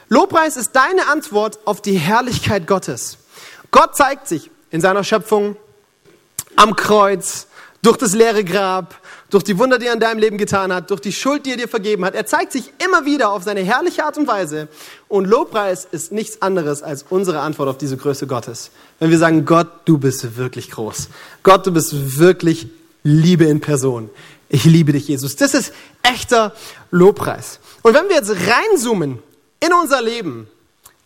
Lobpreis 0.09 0.57
ist 0.57 0.73
deine 0.73 1.07
Antwort 1.09 1.59
auf 1.65 1.83
die 1.83 1.99
Herrlichkeit 1.99 2.67
Gottes. 2.67 3.19
Gott 3.71 3.97
zeigt 3.97 4.29
sich 4.29 4.51
in 4.71 4.81
seiner 4.81 5.05
Schöpfung, 5.05 5.57
am 6.57 6.75
Kreuz, 6.77 7.47
durch 7.83 7.97
das 7.97 8.13
leere 8.13 8.43
Grab, 8.43 8.97
durch 9.31 9.45
die 9.45 9.59
Wunder, 9.59 9.79
die 9.79 9.87
er 9.87 9.93
in 9.93 10.01
deinem 10.01 10.19
Leben 10.19 10.39
getan 10.39 10.73
hat, 10.73 10.91
durch 10.91 11.01
die 11.01 11.13
Schuld, 11.13 11.47
die 11.47 11.53
er 11.53 11.57
dir 11.57 11.69
vergeben 11.69 12.05
hat. 12.05 12.15
Er 12.15 12.27
zeigt 12.27 12.53
sich 12.53 12.73
immer 12.85 13.05
wieder 13.05 13.31
auf 13.31 13.45
seine 13.45 13.61
herrliche 13.61 14.05
Art 14.05 14.19
und 14.19 14.27
Weise. 14.27 14.69
Und 15.07 15.27
Lobpreis 15.27 15.87
ist 15.91 16.11
nichts 16.11 16.43
anderes 16.43 16.83
als 16.83 17.05
unsere 17.09 17.41
Antwort 17.41 17.69
auf 17.69 17.79
diese 17.79 17.97
Größe 17.97 18.27
Gottes. 18.27 18.71
Wenn 18.99 19.11
wir 19.11 19.19
sagen, 19.19 19.45
Gott, 19.45 19.69
du 19.85 19.99
bist 19.99 20.37
wirklich 20.37 20.71
groß. 20.71 21.09
Gott, 21.43 21.67
du 21.67 21.73
bist 21.73 22.19
wirklich 22.19 22.69
Liebe 23.05 23.45
in 23.45 23.61
Person. 23.61 24.11
Ich 24.49 24.65
liebe 24.65 24.93
dich, 24.93 25.07
Jesus. 25.07 25.37
Das 25.37 25.55
ist 25.55 25.73
echter 26.03 26.55
Lobpreis. 26.91 27.61
Und 27.83 27.95
wenn 27.95 28.09
wir 28.09 28.17
jetzt 28.17 28.31
reinzoomen 28.31 29.23
in 29.61 29.73
unser 29.73 30.03
Leben, 30.03 30.49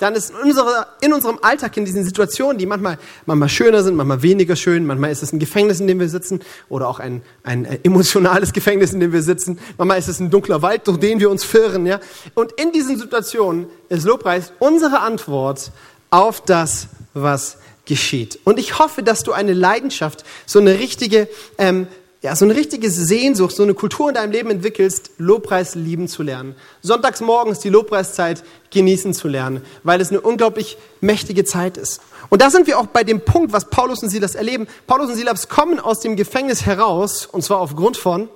dann 0.02 0.16
ist 0.16 0.30
in, 0.30 0.50
unserer, 0.50 0.88
in 1.00 1.12
unserem 1.12 1.38
Alltag, 1.42 1.76
in 1.76 1.85
diesen 1.85 2.04
Situationen, 2.04 2.59
die 2.59 2.66
manchmal, 2.66 2.99
manchmal 3.25 3.49
schöner 3.49 3.85
sind, 3.85 3.94
manchmal 3.94 4.21
weniger 4.23 4.56
schön, 4.56 4.85
manchmal 4.85 5.12
ist 5.12 5.23
es 5.23 5.32
ein 5.32 5.38
Gefängnis, 5.38 5.78
in 5.78 5.87
dem 5.87 6.00
wir 6.00 6.09
sitzen, 6.09 6.40
oder 6.68 6.88
auch 6.88 6.99
ein, 6.99 7.23
ein 7.44 7.64
äh, 7.64 7.78
emotionales 7.85 8.52
Gefängnis, 8.54 8.92
in 8.92 8.99
dem 8.99 9.12
wir 9.12 9.23
sitzen, 9.23 9.61
manchmal 9.78 10.00
ist 10.00 10.09
es 10.09 10.18
ein 10.18 10.30
dunkler 10.30 10.61
Wald, 10.61 10.88
durch 10.88 10.99
den 10.99 11.21
wir 11.21 11.30
uns 11.30 11.44
firren. 11.44 11.87
Ja? 11.87 12.00
Und 12.35 12.50
in 12.52 12.73
diesen 12.73 12.99
Situationen 12.99 13.66
ist 13.88 14.04
Lobpreis 14.04 14.52
unsere 14.59 15.00
Antwort 15.00 15.71
auf 16.11 16.40
das, 16.40 16.88
was 17.14 17.59
geschieht. 17.85 18.40
Und 18.42 18.59
ich 18.59 18.80
hoffe, 18.80 19.04
dass 19.04 19.23
du 19.23 19.30
eine 19.30 19.52
Leidenschaft, 19.52 20.25
so 20.47 20.59
eine 20.59 20.80
richtige 20.80 21.28
ähm, 21.59 21.87
ja, 22.22 22.36
so 22.36 22.44
eine 22.44 22.54
richtige 22.54 22.88
Sehnsucht, 22.88 23.56
so 23.56 23.64
eine 23.64 23.74
Kultur 23.74 24.08
in 24.08 24.14
deinem 24.14 24.30
Leben 24.30 24.50
entwickelst, 24.50 25.10
Lobpreis 25.18 25.74
lieben 25.74 26.06
zu 26.06 26.22
lernen. 26.22 26.54
Sonntags 26.80 27.20
morgens 27.20 27.58
die 27.58 27.68
Lobpreiszeit 27.68 28.44
genießen 28.70 29.12
zu 29.12 29.26
lernen, 29.26 29.62
weil 29.82 30.00
es 30.00 30.10
eine 30.10 30.20
unglaublich 30.20 30.78
mächtige 31.00 31.44
Zeit 31.44 31.76
ist. 31.76 32.00
Und 32.28 32.40
da 32.40 32.48
sind 32.48 32.68
wir 32.68 32.78
auch 32.78 32.86
bei 32.86 33.02
dem 33.02 33.24
Punkt, 33.24 33.52
was 33.52 33.68
Paulus 33.70 34.04
und 34.04 34.10
Silas 34.10 34.36
erleben. 34.36 34.68
Paulus 34.86 35.10
und 35.10 35.16
Silas 35.16 35.48
kommen 35.48 35.80
aus 35.80 35.98
dem 35.98 36.14
Gefängnis 36.14 36.64
heraus, 36.64 37.26
und 37.26 37.42
zwar 37.42 37.58
aufgrund 37.58 37.96
von 37.96 38.28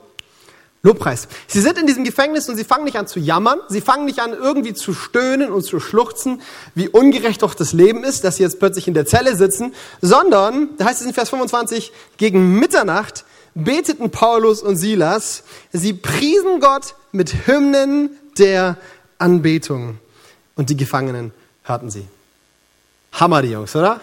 Lobpreis. 0.83 1.29
Sie 1.47 1.61
sind 1.61 1.79
in 1.79 1.87
diesem 1.87 2.03
Gefängnis 2.03 2.49
und 2.49 2.57
sie 2.57 2.65
fangen 2.65 2.85
nicht 2.85 2.97
an 2.97 3.07
zu 3.07 3.21
jammern, 3.21 3.61
sie 3.69 3.81
fangen 3.81 4.05
nicht 4.05 4.19
an 4.19 4.33
irgendwie 4.33 4.75
zu 4.75 4.95
stöhnen 4.95 5.53
und 5.53 5.63
zu 5.63 5.79
schluchzen, 5.79 6.43
wie 6.75 6.89
ungerecht 6.89 7.43
doch 7.43 7.55
das 7.55 7.73
Leben 7.73 8.03
ist, 8.03 8.25
dass 8.25 8.37
sie 8.37 8.43
jetzt 8.43 8.59
plötzlich 8.59 8.89
in 8.89 8.95
der 8.95 9.07
Zelle 9.07 9.37
sitzen, 9.37 9.75
sondern, 10.03 10.71
da 10.77 10.87
heißt 10.87 11.01
es 11.01 11.07
in 11.07 11.15
Vers 11.15 11.31
25, 11.31 11.93
gegen 12.17 12.59
Mitternacht 12.59 13.25
beteten 13.57 14.11
Paulus 14.11 14.63
und 14.63 14.77
Silas. 14.77 15.43
Sie 15.73 15.95
priesen 15.95 16.61
Gott 16.61 16.95
mit 17.11 17.47
Hymnen 17.47 18.11
der 18.39 18.77
Anbetung. 19.19 19.99
Und 20.55 20.71
die 20.71 20.77
Gefangenen 20.77 21.33
hörten 21.65 21.91
sie. 21.91 22.07
Hammer 23.13 23.43
die 23.43 23.51
Jungs, 23.51 23.75
oder? 23.75 24.01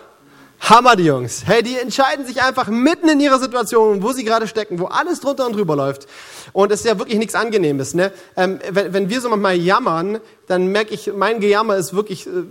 Hammer 0.59 0.95
die 0.95 1.03
Jungs. 1.03 1.43
Hey, 1.45 1.61
die 1.61 1.77
entscheiden 1.77 2.25
sich 2.25 2.41
einfach 2.41 2.67
mitten 2.67 3.09
in 3.09 3.19
ihrer 3.19 3.37
Situation, 3.37 4.01
wo 4.01 4.11
sie 4.11 4.23
gerade 4.23 4.47
stecken, 4.47 4.79
wo 4.79 4.85
alles 4.85 5.19
drunter 5.19 5.45
und 5.45 5.53
drüber 5.53 5.75
läuft. 5.75 6.07
Und 6.53 6.71
es 6.71 6.79
ist 6.79 6.85
ja 6.85 6.97
wirklich 6.97 7.19
nichts 7.19 7.35
Angenehmes. 7.35 7.93
Ne? 7.93 8.11
Ähm, 8.37 8.59
wenn, 8.69 8.93
wenn 8.93 9.09
wir 9.09 9.21
so 9.21 9.29
manchmal 9.29 9.57
jammern, 9.57 10.19
dann 10.47 10.67
merke 10.67 10.93
ich, 10.93 11.11
mein 11.13 11.41
Gejammer 11.41 11.75
ist 11.75 11.93
wirklich 11.93 12.27
äh, 12.27 12.43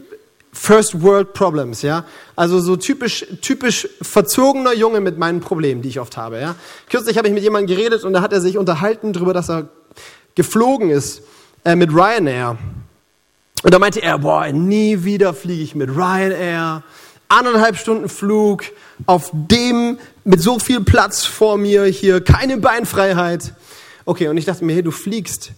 First 0.52 1.02
World 1.02 1.32
Problems, 1.32 1.82
ja. 1.82 2.04
Also 2.36 2.60
so 2.60 2.76
typisch, 2.76 3.26
typisch 3.40 3.88
verzogener 4.02 4.74
Junge 4.74 5.00
mit 5.00 5.18
meinen 5.18 5.40
Problemen, 5.40 5.80
die 5.80 5.88
ich 5.88 5.98
oft 6.00 6.16
habe, 6.16 6.40
ja. 6.40 6.56
Kürzlich 6.90 7.16
habe 7.16 7.28
ich 7.28 7.34
mit 7.34 7.42
jemandem 7.42 7.74
geredet 7.74 8.04
und 8.04 8.12
da 8.12 8.20
hat 8.20 8.32
er 8.32 8.40
sich 8.40 8.58
unterhalten 8.58 9.12
darüber, 9.12 9.32
dass 9.32 9.48
er 9.48 9.68
geflogen 10.34 10.90
ist 10.90 11.22
äh, 11.64 11.74
mit 11.74 11.90
Ryanair. 11.90 12.58
Und 13.62 13.72
da 13.72 13.78
meinte 13.78 14.02
er, 14.02 14.18
boah, 14.18 14.46
nie 14.48 15.04
wieder 15.04 15.32
fliege 15.34 15.62
ich 15.62 15.74
mit 15.74 15.90
Ryanair. 15.90 16.82
Anderthalb 17.28 17.78
Stunden 17.78 18.10
Flug 18.10 18.64
auf 19.06 19.30
dem 19.32 19.98
mit 20.24 20.42
so 20.42 20.58
viel 20.58 20.82
Platz 20.82 21.24
vor 21.24 21.56
mir 21.56 21.84
hier, 21.84 22.22
keine 22.22 22.58
Beinfreiheit. 22.58 23.54
Okay, 24.04 24.28
und 24.28 24.36
ich 24.36 24.44
dachte 24.44 24.64
mir, 24.64 24.74
hey, 24.74 24.82
du 24.82 24.90
fliegst. 24.90 25.52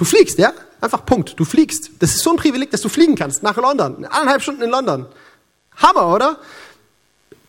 Du 0.00 0.06
fliegst, 0.06 0.38
ja? 0.38 0.54
Einfach 0.80 1.04
Punkt. 1.04 1.38
Du 1.38 1.44
fliegst. 1.44 1.90
Das 1.98 2.14
ist 2.14 2.22
so 2.22 2.30
ein 2.30 2.36
Privileg, 2.36 2.70
dass 2.70 2.80
du 2.80 2.88
fliegen 2.88 3.16
kannst 3.16 3.42
nach 3.42 3.58
London. 3.58 4.06
Eineinhalb 4.06 4.40
Stunden 4.40 4.62
in 4.62 4.70
London. 4.70 5.04
Hammer, 5.76 6.14
oder? 6.14 6.38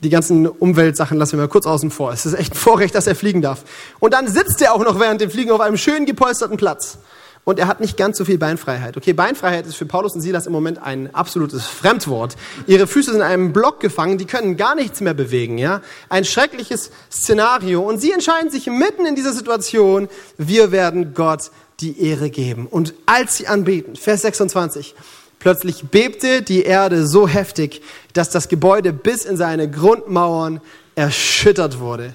Die 0.01 0.09
ganzen 0.09 0.47
Umweltsachen 0.47 1.17
lassen 1.17 1.37
wir 1.37 1.43
mal 1.43 1.47
kurz 1.47 1.65
außen 1.65 1.91
vor. 1.91 2.11
Es 2.11 2.25
ist 2.25 2.33
echt 2.33 2.51
ein 2.51 2.57
Vorrecht, 2.57 2.93
dass 2.93 3.07
er 3.07 3.15
fliegen 3.15 3.41
darf. 3.41 3.63
Und 4.01 4.13
dann 4.13 4.27
sitzt 4.27 4.61
er 4.61 4.73
auch 4.73 4.83
noch 4.83 4.99
während 4.99 5.21
dem 5.21 5.31
Fliegen 5.31 5.51
auf 5.51 5.61
einem 5.61 5.77
schön 5.77 6.05
gepolsterten 6.05 6.57
Platz. 6.57 6.97
Und 7.45 7.57
er 7.57 7.67
hat 7.67 7.79
nicht 7.79 7.95
ganz 7.95 8.17
so 8.17 8.25
viel 8.25 8.37
Beinfreiheit. 8.37 8.97
Okay, 8.97 9.13
Beinfreiheit 9.13 9.65
ist 9.65 9.77
für 9.77 9.85
Paulus 9.85 10.13
und 10.13 10.19
Silas 10.19 10.45
im 10.45 10.51
Moment 10.51 10.83
ein 10.83 11.15
absolutes 11.15 11.65
Fremdwort. 11.65 12.35
Ihre 12.67 12.85
Füße 12.85 13.11
sind 13.11 13.21
in 13.21 13.25
einem 13.25 13.53
Block 13.53 13.79
gefangen, 13.79 14.17
die 14.17 14.25
können 14.25 14.57
gar 14.57 14.75
nichts 14.75 14.99
mehr 14.99 15.13
bewegen, 15.13 15.57
ja? 15.57 15.81
Ein 16.09 16.25
schreckliches 16.25 16.91
Szenario. 17.09 17.81
Und 17.81 17.99
sie 17.99 18.11
entscheiden 18.11 18.51
sich 18.51 18.67
mitten 18.67 19.05
in 19.05 19.15
dieser 19.15 19.31
Situation, 19.31 20.09
wir 20.37 20.73
werden 20.73 21.13
Gott 21.13 21.49
die 21.81 22.01
Ehre 22.01 22.29
geben. 22.29 22.67
Und 22.67 22.93
als 23.05 23.37
sie 23.37 23.47
anbeten, 23.47 23.95
Vers 23.95 24.21
26, 24.21 24.95
plötzlich 25.39 25.83
bebte 25.85 26.41
die 26.41 26.63
Erde 26.63 27.07
so 27.07 27.27
heftig, 27.27 27.81
dass 28.13 28.29
das 28.29 28.47
Gebäude 28.47 28.93
bis 28.93 29.25
in 29.25 29.37
seine 29.37 29.69
Grundmauern 29.69 30.61
erschüttert 30.95 31.79
wurde. 31.79 32.13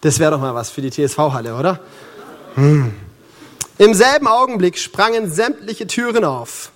Das 0.00 0.18
wäre 0.18 0.32
doch 0.32 0.40
mal 0.40 0.54
was 0.54 0.70
für 0.70 0.80
die 0.80 0.90
TSV-Halle, 0.90 1.54
oder? 1.54 1.80
Hm. 2.54 2.92
Im 3.78 3.94
selben 3.94 4.26
Augenblick 4.26 4.78
sprangen 4.78 5.30
sämtliche 5.30 5.86
Türen 5.86 6.24
auf. 6.24 6.72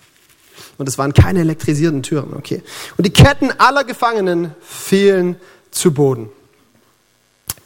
Und 0.79 0.89
es 0.89 0.99
waren 0.99 1.13
keine 1.13 1.41
elektrisierten 1.41 2.03
Türen, 2.03 2.35
okay. 2.35 2.63
Und 2.97 3.07
die 3.07 3.13
Ketten 3.13 3.51
aller 3.59 3.85
Gefangenen 3.85 4.55
fielen 4.61 5.37
zu 5.71 5.93
Boden. 5.93 6.29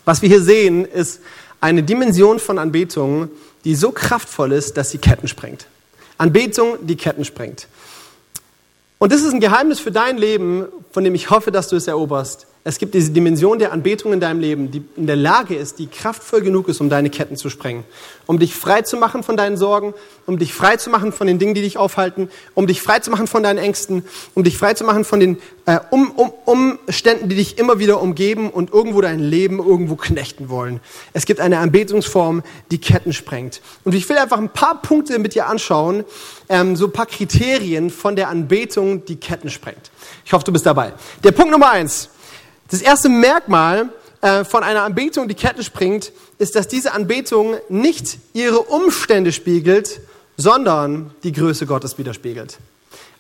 Was 0.04 0.22
wir 0.22 0.28
hier 0.28 0.42
sehen, 0.42 0.84
ist 0.84 1.20
eine 1.60 1.82
Dimension 1.82 2.38
von 2.38 2.58
Anbetung, 2.58 3.30
die 3.64 3.74
so 3.74 3.92
kraftvoll 3.92 4.52
ist, 4.52 4.76
dass 4.76 4.90
sie 4.90 4.98
Ketten 4.98 5.28
sprengt. 5.28 5.66
Anbetung, 6.16 6.86
die 6.86 6.96
Ketten 6.96 7.24
sprengt. 7.24 7.68
Und 8.98 9.12
das 9.12 9.22
ist 9.22 9.32
ein 9.32 9.40
Geheimnis 9.40 9.78
für 9.78 9.92
dein 9.92 10.18
Leben, 10.18 10.66
von 10.90 11.04
dem 11.04 11.14
ich 11.14 11.30
hoffe, 11.30 11.52
dass 11.52 11.68
du 11.68 11.76
es 11.76 11.86
eroberst. 11.86 12.46
Es 12.64 12.78
gibt 12.78 12.94
diese 12.94 13.12
Dimension 13.12 13.58
der 13.58 13.72
Anbetung 13.72 14.12
in 14.12 14.20
deinem 14.20 14.40
Leben, 14.40 14.70
die 14.70 14.82
in 14.96 15.06
der 15.06 15.16
Lage 15.16 15.54
ist, 15.54 15.78
die 15.78 15.86
kraftvoll 15.86 16.42
genug 16.42 16.68
ist, 16.68 16.80
um 16.80 16.90
deine 16.90 17.08
Ketten 17.08 17.36
zu 17.36 17.48
sprengen. 17.50 17.84
Um 18.26 18.38
dich 18.38 18.54
frei 18.54 18.82
zu 18.82 18.96
machen 18.96 19.22
von 19.22 19.36
deinen 19.36 19.56
Sorgen, 19.56 19.94
um 20.26 20.38
dich 20.38 20.52
frei 20.52 20.76
zu 20.76 20.90
machen 20.90 21.12
von 21.12 21.26
den 21.26 21.38
Dingen, 21.38 21.54
die 21.54 21.62
dich 21.62 21.78
aufhalten, 21.78 22.28
um 22.54 22.66
dich 22.66 22.82
frei 22.82 22.98
zu 22.98 23.10
machen 23.10 23.26
von 23.26 23.42
deinen 23.42 23.58
Ängsten, 23.58 24.04
um 24.34 24.44
dich 24.44 24.58
frei 24.58 24.74
zu 24.74 24.84
machen 24.84 25.04
von 25.04 25.20
den 25.20 25.38
äh, 25.66 25.78
um, 25.90 26.10
um, 26.10 26.32
Umständen, 26.44 27.28
die 27.28 27.36
dich 27.36 27.58
immer 27.58 27.78
wieder 27.78 28.02
umgeben 28.02 28.50
und 28.50 28.72
irgendwo 28.72 29.00
dein 29.00 29.20
Leben 29.20 29.58
irgendwo 29.60 29.96
knechten 29.96 30.50
wollen. 30.50 30.80
Es 31.12 31.26
gibt 31.26 31.40
eine 31.40 31.58
Anbetungsform, 31.58 32.42
die 32.70 32.78
Ketten 32.78 33.12
sprengt. 33.12 33.62
Und 33.84 33.94
ich 33.94 34.08
will 34.08 34.18
einfach 34.18 34.38
ein 34.38 34.50
paar 34.50 34.82
Punkte 34.82 35.18
mit 35.18 35.34
dir 35.34 35.46
anschauen, 35.46 36.04
ähm, 36.48 36.76
so 36.76 36.86
ein 36.86 36.92
paar 36.92 37.06
Kriterien 37.06 37.90
von 37.90 38.16
der 38.16 38.28
Anbetung, 38.28 39.04
die 39.04 39.16
Ketten 39.16 39.48
sprengt. 39.48 39.90
Ich 40.26 40.32
hoffe, 40.32 40.44
du 40.44 40.52
bist 40.52 40.66
dabei. 40.66 40.92
Der 41.22 41.32
Punkt 41.32 41.52
Nummer 41.52 41.70
eins. 41.70 42.10
Das 42.70 42.82
erste 42.82 43.08
Merkmal 43.08 43.88
äh, 44.20 44.44
von 44.44 44.62
einer 44.62 44.82
Anbetung, 44.82 45.28
die 45.28 45.34
Ketten 45.34 45.62
springt, 45.62 46.12
ist, 46.38 46.54
dass 46.54 46.68
diese 46.68 46.92
Anbetung 46.92 47.56
nicht 47.68 48.18
ihre 48.34 48.60
Umstände 48.60 49.32
spiegelt, 49.32 50.00
sondern 50.36 51.10
die 51.22 51.32
Größe 51.32 51.66
Gottes 51.66 51.98
widerspiegelt. 51.98 52.58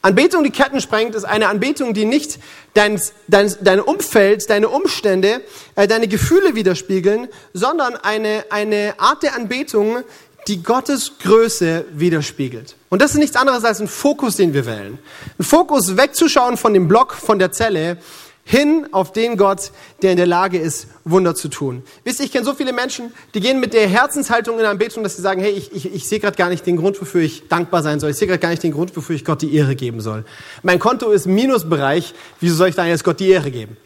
Anbetung, 0.02 0.44
die 0.44 0.50
Ketten 0.50 0.80
sprengt, 0.80 1.14
ist 1.14 1.24
eine 1.24 1.48
Anbetung, 1.48 1.92
die 1.92 2.04
nicht 2.04 2.38
dein, 2.74 3.00
dein, 3.26 3.52
dein 3.60 3.80
Umfeld, 3.80 4.48
deine 4.48 4.68
Umstände, 4.68 5.40
äh, 5.74 5.88
deine 5.88 6.08
Gefühle 6.08 6.54
widerspiegeln, 6.54 7.28
sondern 7.52 7.96
eine, 7.96 8.44
eine 8.50 8.94
Art 8.98 9.22
der 9.22 9.34
Anbetung, 9.34 10.04
die 10.46 10.62
Gottes 10.62 11.12
Größe 11.22 11.84
widerspiegelt. 11.92 12.76
Und 12.90 13.02
das 13.02 13.12
ist 13.12 13.18
nichts 13.18 13.36
anderes 13.36 13.64
als 13.64 13.80
ein 13.80 13.88
Fokus, 13.88 14.36
den 14.36 14.54
wir 14.54 14.66
wählen. 14.66 14.98
Ein 15.38 15.44
Fokus 15.44 15.96
wegzuschauen 15.96 16.56
von 16.56 16.72
dem 16.74 16.86
Block, 16.86 17.14
von 17.14 17.38
der 17.38 17.50
Zelle, 17.52 17.98
hin 18.48 18.86
auf 18.92 19.12
den 19.12 19.36
Gott, 19.36 19.72
der 20.00 20.12
in 20.12 20.16
der 20.16 20.26
Lage 20.26 20.58
ist, 20.58 20.86
Wunder 21.04 21.34
zu 21.34 21.48
tun. 21.48 21.82
Wisst 22.04 22.18
ihr, 22.18 22.24
ich 22.24 22.32
kenne 22.32 22.46
so 22.46 22.54
viele 22.54 22.72
Menschen, 22.72 23.12
die 23.34 23.40
gehen 23.40 23.60
mit 23.60 23.74
der 23.74 23.86
Herzenshaltung 23.86 24.58
in 24.58 24.64
Anbetung, 24.64 25.02
dass 25.02 25.16
sie 25.16 25.22
sagen, 25.22 25.42
hey, 25.42 25.50
ich, 25.50 25.70
ich, 25.74 25.94
ich 25.94 26.08
sehe 26.08 26.18
gerade 26.18 26.34
gar 26.34 26.48
nicht 26.48 26.64
den 26.64 26.78
Grund, 26.78 26.98
wofür 26.98 27.20
ich 27.20 27.46
dankbar 27.48 27.82
sein 27.82 28.00
soll. 28.00 28.08
Ich 28.08 28.16
sehe 28.16 28.26
gerade 28.26 28.40
gar 28.40 28.48
nicht 28.48 28.62
den 28.62 28.72
Grund, 28.72 28.96
wofür 28.96 29.14
ich 29.14 29.26
Gott 29.26 29.42
die 29.42 29.54
Ehre 29.54 29.76
geben 29.76 30.00
soll. 30.00 30.24
Mein 30.62 30.78
Konto 30.78 31.10
ist 31.10 31.26
Minusbereich, 31.26 32.14
wieso 32.40 32.56
soll 32.56 32.70
ich 32.70 32.74
da 32.74 32.86
jetzt 32.86 33.04
Gott 33.04 33.20
die 33.20 33.28
Ehre 33.28 33.50
geben? 33.50 33.76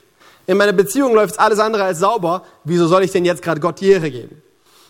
In 0.46 0.57
meiner 0.57 0.72
Beziehung 0.72 1.12
läuft 1.12 1.40
alles 1.40 1.59
andere 1.59 1.83
als 1.83 1.98
sauber, 1.98 2.44
wieso 2.62 2.87
soll 2.87 3.03
ich 3.03 3.11
denn 3.11 3.25
jetzt 3.25 3.42
gerade 3.42 3.61
Gott 3.61 3.81
die 3.81 3.90
Ehre 3.90 4.12
geben? 4.12 4.42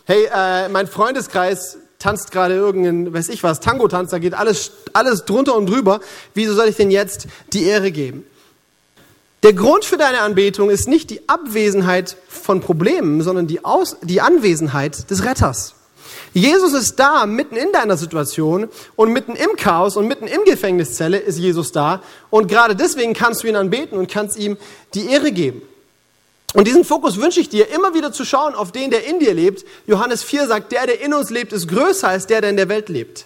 Hey, 0.05 0.29
äh, 0.31 0.69
mein 0.69 0.85
Freundeskreis 0.85 1.79
tanzt 1.97 2.29
gerade 2.29 2.53
irgendein, 2.53 3.11
weiß 3.11 3.29
ich 3.29 3.41
was, 3.41 3.59
Tango-Tanz, 3.59 4.11
da 4.11 4.19
geht 4.19 4.35
alles, 4.35 4.71
alles 4.93 5.25
drunter 5.25 5.55
und 5.55 5.67
drüber. 5.67 5.99
Wieso 6.35 6.53
soll 6.53 6.67
ich 6.67 6.75
denn 6.75 6.91
jetzt 6.91 7.25
die 7.53 7.63
Ehre 7.63 7.91
geben? 7.91 8.23
Der 9.43 9.51
Grund 9.51 9.83
für 9.83 9.97
deine 9.97 10.21
Anbetung 10.21 10.69
ist 10.69 10.87
nicht 10.87 11.09
die 11.09 11.27
Abwesenheit 11.27 12.15
von 12.29 12.61
Problemen, 12.61 13.21
sondern 13.21 13.45
die, 13.45 13.65
Aus 13.65 13.97
die 14.01 14.21
Anwesenheit 14.21 15.11
des 15.11 15.25
Retters. 15.25 15.75
Jesus 16.33 16.71
ist 16.71 16.97
da, 16.97 17.25
mitten 17.25 17.57
in 17.57 17.73
deiner 17.73 17.97
Situation 17.97 18.69
und 18.95 19.11
mitten 19.11 19.35
im 19.35 19.57
Chaos 19.57 19.97
und 19.97 20.07
mitten 20.07 20.27
im 20.27 20.45
Gefängniszelle 20.45 21.17
ist 21.17 21.39
Jesus 21.39 21.73
da. 21.73 22.01
Und 22.29 22.47
gerade 22.47 22.73
deswegen 22.73 23.13
kannst 23.13 23.43
du 23.43 23.47
ihn 23.47 23.57
anbeten 23.57 23.97
und 23.97 24.09
kannst 24.09 24.37
ihm 24.37 24.55
die 24.93 25.07
Ehre 25.09 25.33
geben. 25.33 25.61
Und 26.53 26.65
diesen 26.67 26.85
Fokus 26.85 27.19
wünsche 27.19 27.41
ich 27.41 27.49
dir, 27.49 27.69
immer 27.69 27.93
wieder 27.93 28.13
zu 28.13 28.23
schauen 28.23 28.55
auf 28.55 28.71
den, 28.71 28.91
der 28.91 29.05
in 29.05 29.19
dir 29.19 29.33
lebt. 29.33 29.65
Johannes 29.87 30.23
4 30.23 30.47
sagt, 30.47 30.71
der, 30.71 30.87
der 30.87 31.01
in 31.01 31.13
uns 31.13 31.29
lebt, 31.29 31.51
ist 31.51 31.67
größer 31.67 32.07
als 32.07 32.27
der, 32.27 32.39
der 32.39 32.51
in 32.51 32.57
der 32.57 32.69
Welt 32.69 32.87
lebt. 32.87 33.25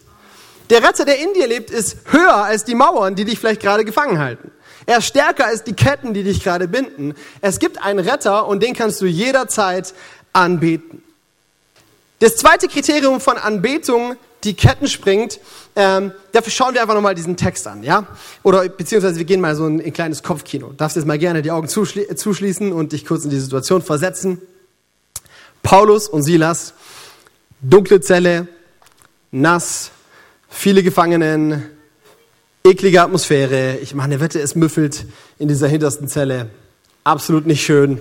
Der 0.71 0.81
Retter, 0.81 1.05
der 1.05 1.19
in 1.19 1.33
dir 1.33 1.47
lebt, 1.47 1.69
ist 1.69 1.97
höher 2.05 2.35
als 2.35 2.63
die 2.63 2.75
Mauern, 2.75 3.15
die 3.15 3.25
dich 3.25 3.37
vielleicht 3.37 3.61
gerade 3.61 3.85
gefangen 3.85 4.17
halten. 4.17 4.51
Er 4.87 4.99
ist 4.99 5.05
stärker 5.05 5.45
als 5.45 5.63
die 5.63 5.73
Ketten, 5.73 6.13
die 6.13 6.23
dich 6.23 6.41
gerade 6.41 6.67
binden. 6.67 7.13
Es 7.41 7.59
gibt 7.59 7.83
einen 7.83 7.99
Retter 7.99 8.47
und 8.47 8.63
den 8.63 8.73
kannst 8.73 9.01
du 9.01 9.05
jederzeit 9.05 9.93
anbeten. 10.31 11.03
Das 12.19 12.37
zweite 12.37 12.67
Kriterium 12.67 13.19
von 13.19 13.37
Anbetung 13.37 14.15
die 14.45 14.53
Ketten 14.53 14.87
springt. 14.87 15.39
Ähm, 15.75 16.13
dafür 16.31 16.51
schauen 16.51 16.73
wir 16.73 16.81
einfach 16.81 16.93
nochmal 16.93 17.15
diesen 17.15 17.35
Text 17.35 17.67
an, 17.67 17.83
ja? 17.83 18.07
Oder 18.43 18.69
beziehungsweise 18.69 19.17
wir 19.17 19.25
gehen 19.25 19.41
mal 19.41 19.55
so 19.55 19.65
ein, 19.65 19.81
ein 19.81 19.91
kleines 19.91 20.23
Kopfkino. 20.23 20.71
Darfst 20.71 20.95
jetzt 20.95 21.05
mal 21.05 21.17
gerne 21.17 21.41
die 21.41 21.51
Augen 21.51 21.67
zuschli 21.67 22.15
zuschließen 22.15 22.71
und 22.71 22.93
dich 22.93 23.05
kurz 23.05 23.25
in 23.25 23.29
die 23.29 23.39
Situation 23.39 23.81
versetzen. 23.81 24.41
Paulus 25.63 26.07
und 26.07 26.23
Silas, 26.23 26.73
dunkle 27.59 27.99
Zelle, 27.99 28.47
nass, 29.31 29.91
viele 30.47 30.81
Gefangenen, 30.81 31.76
eklige 32.69 33.01
Atmosphäre. 33.01 33.77
Ich 33.77 33.95
meine, 33.95 34.19
Wette, 34.19 34.39
es 34.39 34.55
müffelt 34.55 35.05
in 35.39 35.47
dieser 35.47 35.67
hintersten 35.67 36.07
Zelle. 36.07 36.49
Absolut 37.03 37.45
nicht 37.45 37.63
schön. 37.63 37.99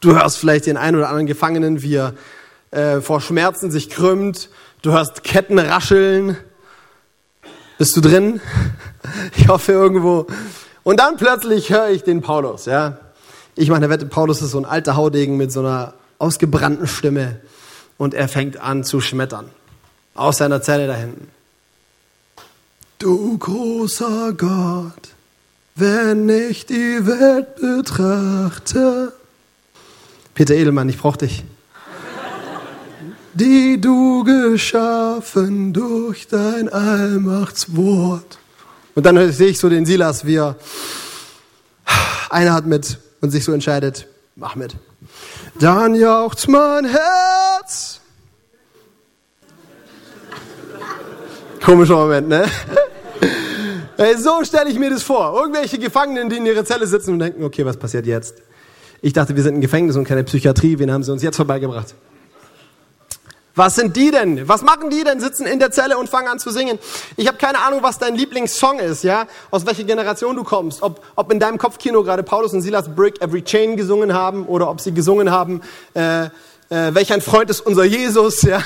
Du 0.00 0.14
hörst 0.14 0.38
vielleicht 0.38 0.66
den 0.66 0.76
einen 0.76 0.96
oder 0.96 1.08
anderen 1.08 1.26
Gefangenen, 1.26 1.82
wie 1.82 1.94
er 1.94 2.14
äh, 2.70 3.00
vor 3.00 3.20
Schmerzen 3.20 3.70
sich 3.70 3.88
krümmt 3.88 4.48
Du 4.84 4.92
hörst 4.92 5.24
Ketten 5.24 5.58
rascheln. 5.58 6.36
Bist 7.78 7.96
du 7.96 8.02
drin? 8.02 8.40
Ich 9.36 9.48
hoffe 9.48 9.72
irgendwo. 9.72 10.26
Und 10.82 10.98
dann 10.98 11.18
plötzlich 11.18 11.68
höre 11.68 11.90
ich 11.90 12.04
den 12.04 12.22
Paulus, 12.22 12.64
ja. 12.64 12.98
Ich 13.54 13.68
meine, 13.68 13.90
wette, 13.90 14.06
Paulus 14.06 14.40
ist 14.40 14.52
so 14.52 14.58
ein 14.58 14.64
alter 14.64 14.96
Haudegen 14.96 15.36
mit 15.36 15.52
so 15.52 15.60
einer 15.60 15.92
ausgebrannten 16.18 16.86
Stimme. 16.86 17.40
Und 17.98 18.14
er 18.14 18.28
fängt 18.28 18.58
an 18.58 18.82
zu 18.82 19.02
schmettern. 19.02 19.50
Aus 20.14 20.38
seiner 20.38 20.62
Zelle 20.62 20.86
da 20.86 20.94
hinten. 20.94 21.28
Du 22.98 23.36
großer 23.38 24.32
Gott, 24.32 25.10
wenn 25.74 26.28
ich 26.28 26.66
die 26.66 27.06
Welt 27.06 27.56
betrachte. 27.56 29.12
Peter 30.34 30.54
Edelmann, 30.54 30.88
ich 30.88 30.98
brauch 30.98 31.16
dich 31.16 31.44
die 33.34 33.80
du 33.80 34.22
geschaffen 34.24 35.72
durch 35.72 36.28
dein 36.28 36.68
Allmachtswort. 36.68 38.38
Und 38.94 39.04
dann 39.04 39.32
sehe 39.32 39.48
ich 39.48 39.58
so 39.58 39.68
den 39.68 39.84
Silas, 39.84 40.24
wie 40.24 40.36
er 40.36 40.56
einer 42.30 42.52
hat 42.52 42.66
mit 42.66 42.98
und 43.20 43.30
sich 43.30 43.44
so 43.44 43.52
entscheidet, 43.52 44.06
mach 44.36 44.54
mit. 44.54 44.76
Dann 45.58 45.94
jauchzt 45.94 46.48
mein 46.48 46.84
Herz. 46.84 48.00
Komischer 51.64 51.96
Moment, 51.96 52.28
ne? 52.28 52.44
So 54.18 54.44
stelle 54.44 54.68
ich 54.68 54.78
mir 54.78 54.90
das 54.90 55.02
vor. 55.02 55.34
Irgendwelche 55.34 55.78
Gefangenen, 55.78 56.28
die 56.28 56.36
in 56.36 56.44
ihrer 56.44 56.64
Zelle 56.64 56.86
sitzen 56.86 57.12
und 57.12 57.20
denken, 57.20 57.42
okay, 57.44 57.64
was 57.64 57.76
passiert 57.76 58.06
jetzt? 58.06 58.34
Ich 59.00 59.12
dachte, 59.12 59.34
wir 59.36 59.42
sind 59.42 59.54
ein 59.54 59.60
Gefängnis 59.60 59.96
und 59.96 60.04
keine 60.04 60.24
Psychiatrie. 60.24 60.78
Wen 60.78 60.92
haben 60.92 61.02
sie 61.04 61.12
uns 61.12 61.22
jetzt 61.22 61.36
vorbeigebracht? 61.36 61.94
Was 63.54 63.76
sind 63.76 63.96
die 63.96 64.10
denn? 64.10 64.46
Was 64.48 64.62
machen 64.62 64.90
die 64.90 65.04
denn? 65.04 65.20
Sitzen 65.20 65.46
in 65.46 65.60
der 65.60 65.70
Zelle 65.70 65.96
und 65.96 66.08
fangen 66.08 66.26
an 66.26 66.38
zu 66.40 66.50
singen. 66.50 66.78
Ich 67.16 67.28
habe 67.28 67.38
keine 67.38 67.60
Ahnung, 67.60 67.82
was 67.82 67.98
dein 67.98 68.16
Lieblingssong 68.16 68.80
ist, 68.80 69.04
ja? 69.04 69.26
Aus 69.50 69.64
welcher 69.64 69.84
Generation 69.84 70.34
du 70.34 70.42
kommst. 70.42 70.82
Ob, 70.82 71.02
ob 71.14 71.32
in 71.32 71.38
deinem 71.38 71.56
Kopfkino 71.56 72.02
gerade 72.02 72.24
Paulus 72.24 72.52
und 72.52 72.62
Silas 72.62 72.92
Brick 72.94 73.22
Every 73.22 73.42
Chain 73.42 73.76
gesungen 73.76 74.12
haben 74.12 74.44
oder 74.46 74.68
ob 74.68 74.80
sie 74.80 74.92
gesungen 74.92 75.30
haben, 75.30 75.62
äh, 75.94 76.28
äh, 76.70 76.94
welch 76.94 77.12
ein 77.12 77.20
Freund 77.20 77.50
ist 77.50 77.60
unser 77.60 77.84
Jesus, 77.84 78.42
ja? 78.42 78.62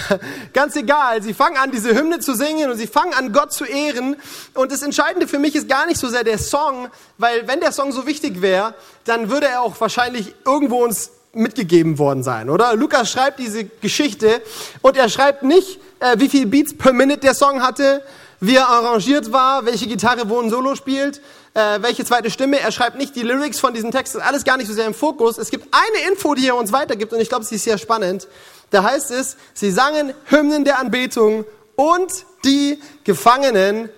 Ganz 0.52 0.76
egal. 0.76 1.22
Sie 1.22 1.34
fangen 1.34 1.56
an, 1.56 1.70
diese 1.70 1.94
Hymne 1.94 2.20
zu 2.20 2.34
singen 2.34 2.70
und 2.70 2.76
sie 2.76 2.86
fangen 2.86 3.12
an, 3.14 3.32
Gott 3.32 3.52
zu 3.52 3.64
ehren. 3.64 4.16
Und 4.54 4.72
das 4.72 4.82
Entscheidende 4.82 5.26
für 5.26 5.38
mich 5.38 5.54
ist 5.54 5.68
gar 5.68 5.86
nicht 5.86 5.98
so 5.98 6.08
sehr 6.08 6.24
der 6.24 6.38
Song, 6.38 6.88
weil 7.18 7.46
wenn 7.48 7.60
der 7.60 7.72
Song 7.72 7.92
so 7.92 8.06
wichtig 8.06 8.40
wäre, 8.40 8.74
dann 9.04 9.30
würde 9.30 9.46
er 9.46 9.62
auch 9.62 9.80
wahrscheinlich 9.80 10.34
irgendwo 10.44 10.84
uns 10.84 11.10
mitgegeben 11.32 11.98
worden 11.98 12.22
sein, 12.22 12.50
oder? 12.50 12.74
Lukas 12.74 13.10
schreibt 13.10 13.38
diese 13.38 13.64
Geschichte 13.64 14.42
und 14.80 14.96
er 14.96 15.08
schreibt 15.08 15.42
nicht, 15.42 15.78
äh, 16.00 16.18
wie 16.18 16.28
viel 16.28 16.46
Beats 16.46 16.76
per 16.76 16.92
Minute 16.92 17.20
der 17.20 17.34
Song 17.34 17.62
hatte, 17.62 18.02
wie 18.40 18.56
er 18.56 18.68
arrangiert 18.68 19.32
war, 19.32 19.66
welche 19.66 19.86
Gitarre 19.86 20.28
wo 20.28 20.40
ein 20.40 20.50
Solo 20.50 20.74
spielt, 20.74 21.20
äh, 21.58 21.82
welche 21.82 22.04
zweite 22.04 22.30
Stimme. 22.30 22.60
Er 22.60 22.70
schreibt 22.70 22.96
nicht 22.96 23.16
die 23.16 23.22
Lyrics 23.22 23.58
von 23.58 23.74
diesem 23.74 23.90
Text, 23.90 24.14
das 24.14 24.22
ist 24.22 24.28
alles 24.28 24.44
gar 24.44 24.56
nicht 24.56 24.68
so 24.68 24.74
sehr 24.74 24.86
im 24.86 24.94
Fokus. 24.94 25.38
Es 25.38 25.50
gibt 25.50 25.66
eine 25.72 26.08
Info, 26.08 26.34
die 26.34 26.46
er 26.46 26.54
uns 26.54 26.70
weitergibt 26.70 27.12
und 27.12 27.20
ich 27.20 27.28
glaube, 27.28 27.44
sie 27.44 27.56
ist 27.56 27.64
sehr 27.64 27.78
spannend. 27.78 28.28
Da 28.70 28.84
heißt 28.84 29.10
es, 29.10 29.36
sie 29.54 29.72
sangen 29.72 30.14
Hymnen 30.26 30.64
der 30.64 30.78
Anbetung 30.78 31.44
und 31.74 32.12
die 32.44 32.78
Gefangenen 33.02 33.88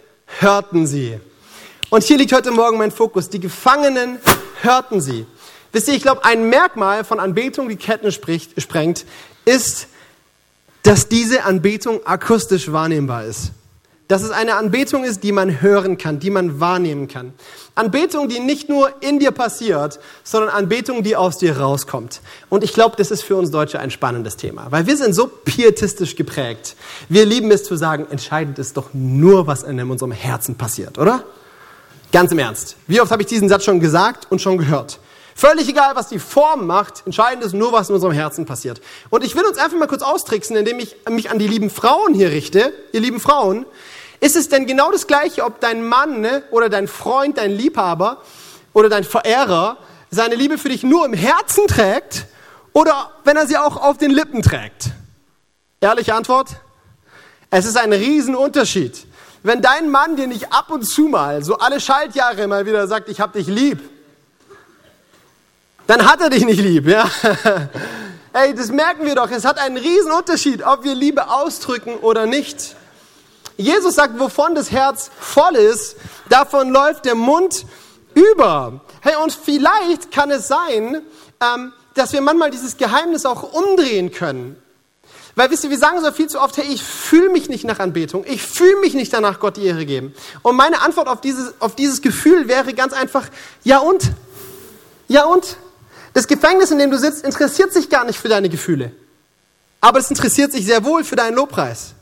hörten 0.40 0.86
sie. 0.86 1.20
Und 1.90 2.02
hier 2.04 2.16
liegt 2.16 2.32
heute 2.32 2.50
Morgen 2.50 2.78
mein 2.78 2.92
Fokus. 2.92 3.28
Die 3.28 3.40
Gefangenen 3.40 4.20
hörten 4.62 5.02
sie. 5.02 5.26
Wisst 5.72 5.88
ihr, 5.88 5.94
ich 5.94 6.02
glaube, 6.02 6.24
ein 6.24 6.48
Merkmal 6.48 7.04
von 7.04 7.20
Anbetung, 7.20 7.68
die 7.68 7.76
Ketten 7.76 8.10
spricht, 8.10 8.60
sprengt, 8.62 9.04
ist, 9.44 9.88
dass 10.82 11.08
diese 11.08 11.44
Anbetung 11.44 12.06
akustisch 12.06 12.72
wahrnehmbar 12.72 13.24
ist. 13.24 13.52
Dass 14.10 14.22
es 14.24 14.32
eine 14.32 14.56
Anbetung 14.56 15.04
ist, 15.04 15.22
die 15.22 15.30
man 15.30 15.62
hören 15.62 15.96
kann, 15.96 16.18
die 16.18 16.30
man 16.30 16.58
wahrnehmen 16.58 17.06
kann. 17.06 17.32
Anbetung, 17.76 18.28
die 18.28 18.40
nicht 18.40 18.68
nur 18.68 18.90
in 19.02 19.20
dir 19.20 19.30
passiert, 19.30 20.00
sondern 20.24 20.50
Anbetung, 20.50 21.04
die 21.04 21.14
aus 21.14 21.38
dir 21.38 21.56
rauskommt. 21.58 22.20
Und 22.48 22.64
ich 22.64 22.72
glaube, 22.72 22.96
das 22.96 23.12
ist 23.12 23.22
für 23.22 23.36
uns 23.36 23.52
Deutsche 23.52 23.78
ein 23.78 23.92
spannendes 23.92 24.36
Thema, 24.36 24.66
weil 24.70 24.88
wir 24.88 24.96
sind 24.96 25.14
so 25.14 25.28
pietistisch 25.28 26.16
geprägt. 26.16 26.74
Wir 27.08 27.24
lieben 27.24 27.52
es 27.52 27.62
zu 27.62 27.76
sagen, 27.76 28.08
entscheidend 28.10 28.58
ist 28.58 28.76
doch 28.76 28.88
nur, 28.94 29.46
was 29.46 29.62
in 29.62 29.80
unserem 29.88 30.10
Herzen 30.10 30.56
passiert, 30.56 30.98
oder? 30.98 31.22
Ganz 32.10 32.32
im 32.32 32.40
Ernst. 32.40 32.74
Wie 32.88 33.00
oft 33.00 33.12
habe 33.12 33.22
ich 33.22 33.28
diesen 33.28 33.48
Satz 33.48 33.62
schon 33.62 33.78
gesagt 33.78 34.26
und 34.28 34.42
schon 34.42 34.58
gehört? 34.58 34.98
Völlig 35.36 35.68
egal, 35.68 35.94
was 35.94 36.08
die 36.08 36.18
Form 36.18 36.66
macht, 36.66 37.04
entscheidend 37.06 37.44
ist 37.44 37.54
nur, 37.54 37.70
was 37.72 37.88
in 37.88 37.94
unserem 37.94 38.12
Herzen 38.12 38.44
passiert. 38.44 38.80
Und 39.08 39.22
ich 39.22 39.36
will 39.36 39.44
uns 39.44 39.56
einfach 39.56 39.78
mal 39.78 39.86
kurz 39.86 40.02
austricksen, 40.02 40.56
indem 40.56 40.80
ich 40.80 40.96
mich 41.08 41.30
an 41.30 41.38
die 41.38 41.46
lieben 41.46 41.70
Frauen 41.70 42.12
hier 42.12 42.30
richte. 42.30 42.72
Ihr 42.92 43.00
lieben 43.00 43.20
Frauen, 43.20 43.64
ist 44.20 44.36
es 44.36 44.48
denn 44.48 44.66
genau 44.66 44.92
das 44.92 45.06
Gleiche, 45.06 45.44
ob 45.44 45.60
dein 45.60 45.86
Mann 45.86 46.20
ne, 46.20 46.42
oder 46.50 46.68
dein 46.68 46.88
Freund, 46.88 47.38
dein 47.38 47.50
Liebhaber 47.50 48.22
oder 48.72 48.88
dein 48.88 49.04
Verehrer 49.04 49.78
seine 50.10 50.34
Liebe 50.34 50.58
für 50.58 50.68
dich 50.68 50.82
nur 50.82 51.06
im 51.06 51.14
Herzen 51.14 51.66
trägt 51.66 52.26
oder 52.72 53.10
wenn 53.24 53.36
er 53.36 53.46
sie 53.46 53.56
auch 53.56 53.76
auf 53.76 53.98
den 53.98 54.10
Lippen 54.10 54.42
trägt? 54.42 54.90
Ehrliche 55.80 56.14
Antwort? 56.14 56.48
Es 57.50 57.66
ist 57.66 57.76
ein 57.76 57.92
Riesenunterschied. 57.92 59.06
Wenn 59.42 59.62
dein 59.62 59.88
Mann 59.88 60.16
dir 60.16 60.26
nicht 60.26 60.52
ab 60.52 60.70
und 60.70 60.84
zu 60.84 61.02
mal, 61.02 61.42
so 61.42 61.56
alle 61.56 61.80
Schaltjahre 61.80 62.46
mal 62.46 62.66
wieder 62.66 62.86
sagt, 62.86 63.08
ich 63.08 63.20
hab 63.20 63.32
dich 63.32 63.46
lieb, 63.46 63.80
dann 65.86 66.08
hat 66.08 66.20
er 66.20 66.30
dich 66.30 66.44
nicht 66.44 66.60
lieb, 66.60 66.86
ja. 66.86 67.10
Ey, 68.32 68.54
das 68.54 68.70
merken 68.70 69.06
wir 69.06 69.16
doch. 69.16 69.30
Es 69.30 69.44
hat 69.44 69.58
einen 69.58 69.76
riesen 69.76 70.12
Unterschied, 70.12 70.62
ob 70.62 70.84
wir 70.84 70.94
Liebe 70.94 71.28
ausdrücken 71.28 71.96
oder 71.96 72.26
nicht. 72.26 72.76
Jesus 73.60 73.94
sagt, 73.94 74.18
wovon 74.18 74.54
das 74.54 74.70
Herz 74.70 75.10
voll 75.20 75.54
ist, 75.56 75.96
davon 76.28 76.70
läuft 76.70 77.04
der 77.04 77.14
Mund 77.14 77.66
über. 78.14 78.80
Hey, 79.00 79.14
und 79.22 79.32
vielleicht 79.32 80.10
kann 80.10 80.30
es 80.30 80.48
sein, 80.48 81.02
ähm, 81.40 81.72
dass 81.94 82.12
wir 82.12 82.20
manchmal 82.20 82.50
dieses 82.50 82.76
Geheimnis 82.76 83.26
auch 83.26 83.52
umdrehen 83.52 84.10
können. 84.12 84.56
Weil 85.36 85.50
wisst 85.50 85.64
ihr, 85.64 85.70
wir 85.70 85.78
sagen 85.78 86.00
so 86.02 86.10
viel 86.10 86.28
zu 86.28 86.40
oft, 86.40 86.56
hey, 86.56 86.66
ich 86.66 86.82
fühle 86.82 87.30
mich 87.30 87.48
nicht 87.48 87.64
nach 87.64 87.78
Anbetung, 87.78 88.24
ich 88.26 88.42
fühle 88.42 88.80
mich 88.80 88.94
nicht 88.94 89.12
danach, 89.12 89.38
Gott 89.40 89.56
die 89.56 89.64
Ehre 89.64 89.86
geben. 89.86 90.14
Und 90.42 90.56
meine 90.56 90.82
Antwort 90.82 91.08
auf 91.08 91.20
dieses, 91.20 91.54
auf 91.60 91.74
dieses 91.76 92.02
Gefühl 92.02 92.48
wäre 92.48 92.74
ganz 92.74 92.92
einfach, 92.92 93.28
ja 93.62 93.78
und? 93.78 94.10
Ja 95.08 95.24
und? 95.24 95.56
Das 96.12 96.26
Gefängnis, 96.26 96.70
in 96.70 96.78
dem 96.78 96.90
du 96.90 96.98
sitzt, 96.98 97.24
interessiert 97.24 97.72
sich 97.72 97.88
gar 97.88 98.04
nicht 98.04 98.18
für 98.18 98.28
deine 98.28 98.48
Gefühle. 98.48 98.92
Aber 99.80 99.98
es 99.98 100.10
interessiert 100.10 100.52
sich 100.52 100.66
sehr 100.66 100.84
wohl 100.84 101.04
für 101.04 101.16
deinen 101.16 101.36
Lobpreis. 101.36 101.94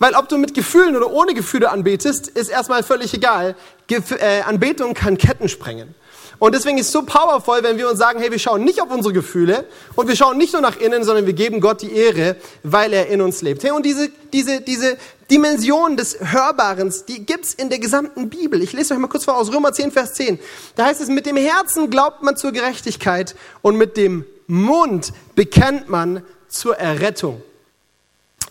Weil 0.00 0.14
ob 0.14 0.28
du 0.30 0.38
mit 0.38 0.54
Gefühlen 0.54 0.96
oder 0.96 1.12
ohne 1.12 1.34
Gefühle 1.34 1.70
anbetest, 1.70 2.26
ist 2.28 2.48
erstmal 2.48 2.82
völlig 2.82 3.12
egal. 3.14 3.54
Gef 3.86 4.10
äh, 4.12 4.40
Anbetung 4.40 4.94
kann 4.94 5.18
Ketten 5.18 5.48
sprengen. 5.48 5.94
Und 6.38 6.54
deswegen 6.54 6.78
ist 6.78 6.86
es 6.86 6.92
so 6.92 7.02
powerful, 7.02 7.62
wenn 7.62 7.76
wir 7.76 7.86
uns 7.86 7.98
sagen, 7.98 8.18
hey, 8.18 8.30
wir 8.30 8.38
schauen 8.38 8.64
nicht 8.64 8.80
auf 8.80 8.90
unsere 8.90 9.12
Gefühle 9.12 9.66
und 9.94 10.08
wir 10.08 10.16
schauen 10.16 10.38
nicht 10.38 10.54
nur 10.54 10.62
nach 10.62 10.80
innen, 10.80 11.04
sondern 11.04 11.26
wir 11.26 11.34
geben 11.34 11.60
Gott 11.60 11.82
die 11.82 11.92
Ehre, 11.92 12.36
weil 12.62 12.94
er 12.94 13.08
in 13.08 13.20
uns 13.20 13.42
lebt. 13.42 13.62
Hey, 13.62 13.72
und 13.72 13.84
diese, 13.84 14.08
diese, 14.32 14.62
diese 14.62 14.96
Dimension 15.30 15.98
des 15.98 16.16
Hörbaren, 16.18 16.94
die 17.06 17.26
gibt's 17.26 17.52
in 17.52 17.68
der 17.68 17.78
gesamten 17.78 18.30
Bibel. 18.30 18.62
Ich 18.62 18.72
lese 18.72 18.94
euch 18.94 19.00
mal 19.00 19.08
kurz 19.08 19.26
vor 19.26 19.36
aus 19.36 19.52
Römer 19.52 19.74
10, 19.74 19.92
Vers 19.92 20.14
10. 20.14 20.38
Da 20.76 20.86
heißt 20.86 21.02
es, 21.02 21.08
mit 21.08 21.26
dem 21.26 21.36
Herzen 21.36 21.90
glaubt 21.90 22.22
man 22.22 22.38
zur 22.38 22.52
Gerechtigkeit 22.52 23.34
und 23.60 23.76
mit 23.76 23.98
dem 23.98 24.24
Mund 24.46 25.12
bekennt 25.34 25.90
man 25.90 26.22
zur 26.48 26.78
Errettung. 26.78 27.42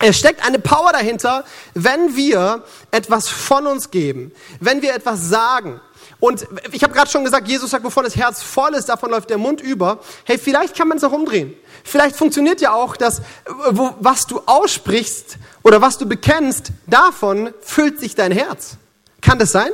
Es 0.02 0.18
steckt 0.18 0.46
eine 0.46 0.60
Power 0.60 0.94
dahinter, 0.94 1.44
wenn 1.74 2.16
wir 2.16 2.64
etwas 2.92 3.28
von 3.28 3.68
uns 3.68 3.92
geben, 3.92 4.32
wenn 4.62 4.82
wir 4.82 4.96
etwas 4.96 5.28
sagen. 5.28 5.82
Und 6.22 6.48
ich 6.72 6.84
habe 6.84 6.94
gerade 6.94 7.10
schon 7.10 7.24
gesagt, 7.24 7.48
Jesus 7.48 7.72
sagt, 7.72 7.84
wovon 7.84 8.04
das 8.04 8.16
Herz 8.16 8.42
voll 8.42 8.74
ist, 8.76 8.88
davon 8.88 9.12
läuft 9.12 9.30
der 9.30 9.38
Mund 9.38 9.62
über. 9.62 10.00
Hey, 10.24 10.38
vielleicht 10.38 10.76
kann 10.76 10.88
man 10.88 10.98
es 10.98 11.04
auch 11.04 11.12
umdrehen. 11.12 11.54
Vielleicht 11.84 12.16
funktioniert 12.16 12.62
ja 12.62 12.74
auch, 12.74 12.98
dass 12.98 13.22
wo, 13.70 13.94
was 14.00 14.26
du 14.26 14.42
aussprichst 14.46 15.38
oder 15.64 15.82
was 15.82 15.98
du 15.98 16.08
bekennst, 16.08 16.72
davon 16.88 17.54
füllt 17.62 18.00
sich 18.00 18.16
dein 18.16 18.32
Herz. 18.32 18.78
Kann 19.22 19.40
das 19.40 19.52
sein? 19.52 19.72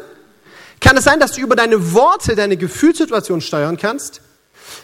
Kann 0.82 0.98
es 0.98 1.04
sein, 1.04 1.20
dass 1.20 1.34
du 1.34 1.42
über 1.42 1.56
deine 1.56 1.94
Worte 1.94 2.36
deine 2.36 2.58
Gefühlssituation 2.58 3.42
steuern 3.42 3.78
kannst? 3.78 4.22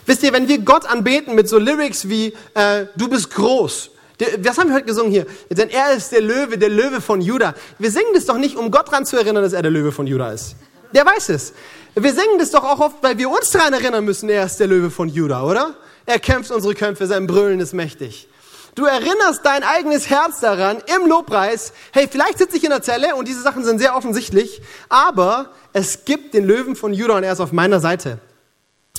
Wisst 0.06 0.24
ihr, 0.24 0.34
wenn 0.34 0.48
wir 0.48 0.60
Gott 0.60 0.86
anbeten 0.86 1.36
mit 1.36 1.50
so 1.50 1.58
Lyrics 1.58 2.10
wie 2.10 2.34
äh, 2.54 2.86
du 2.96 3.08
bist 3.08 3.32
groß, 3.32 3.92
was 4.40 4.58
haben 4.58 4.70
wir 4.70 4.76
heute 4.76 4.86
gesungen 4.86 5.12
hier? 5.12 5.26
Denn 5.50 5.70
er 5.70 5.94
ist 5.94 6.12
der 6.12 6.22
Löwe, 6.22 6.58
der 6.58 6.70
Löwe 6.70 7.02
von 7.02 7.22
Juda. 7.22 7.54
Wir 7.80 7.92
singen 7.92 8.14
das 8.14 8.26
doch 8.26 8.38
nicht, 8.38 8.56
um 8.56 8.72
Gott 8.72 8.88
daran 8.88 9.06
zu 9.06 9.18
erinnern, 9.18 9.44
dass 9.44 9.54
er 9.54 9.62
der 9.62 9.72
Löwe 9.72 9.92
von 9.92 10.08
Juda 10.08 10.32
ist. 10.32 10.56
Der 10.94 11.06
weiß 11.06 11.30
es. 11.30 11.54
Wir 11.96 12.14
singen 12.14 12.38
das 12.40 12.52
doch 12.52 12.64
auch 12.64 12.80
oft, 12.80 12.98
weil 13.02 13.18
wir 13.18 13.30
uns 13.30 13.52
daran 13.52 13.74
erinnern 13.74 14.06
müssen, 14.06 14.30
er 14.30 14.46
ist 14.46 14.60
der 14.60 14.68
Löwe 14.68 14.92
von 14.92 15.10
Juda, 15.10 15.44
oder? 15.44 15.76
Er 16.06 16.20
kämpft 16.20 16.52
unsere 16.52 16.74
Kämpfe, 16.74 17.08
sein 17.08 17.28
Brüllen 17.28 17.60
ist 17.60 17.74
mächtig. 17.74 18.28
Du 18.76 18.86
erinnerst 18.86 19.46
dein 19.46 19.64
eigenes 19.64 20.10
Herz 20.10 20.40
daran 20.40 20.82
im 20.96 21.08
Lobpreis, 21.08 21.74
hey, 21.92 22.08
vielleicht 22.10 22.38
sitze 22.38 22.56
ich 22.56 22.64
in 22.64 22.70
der 22.70 22.82
Zelle 22.82 23.16
und 23.16 23.28
diese 23.28 23.42
Sachen 23.42 23.66
sind 23.66 23.80
sehr 23.80 23.98
offensichtlich, 23.98 24.62
aber 24.88 25.50
es 25.74 26.06
gibt 26.06 26.34
den 26.34 26.46
Löwen 26.46 26.78
von 26.78 26.94
Juda 26.94 27.18
und 27.18 27.24
er 27.24 27.34
ist 27.34 27.42
auf 27.42 27.52
meiner 27.52 27.82
Seite. 27.82 28.20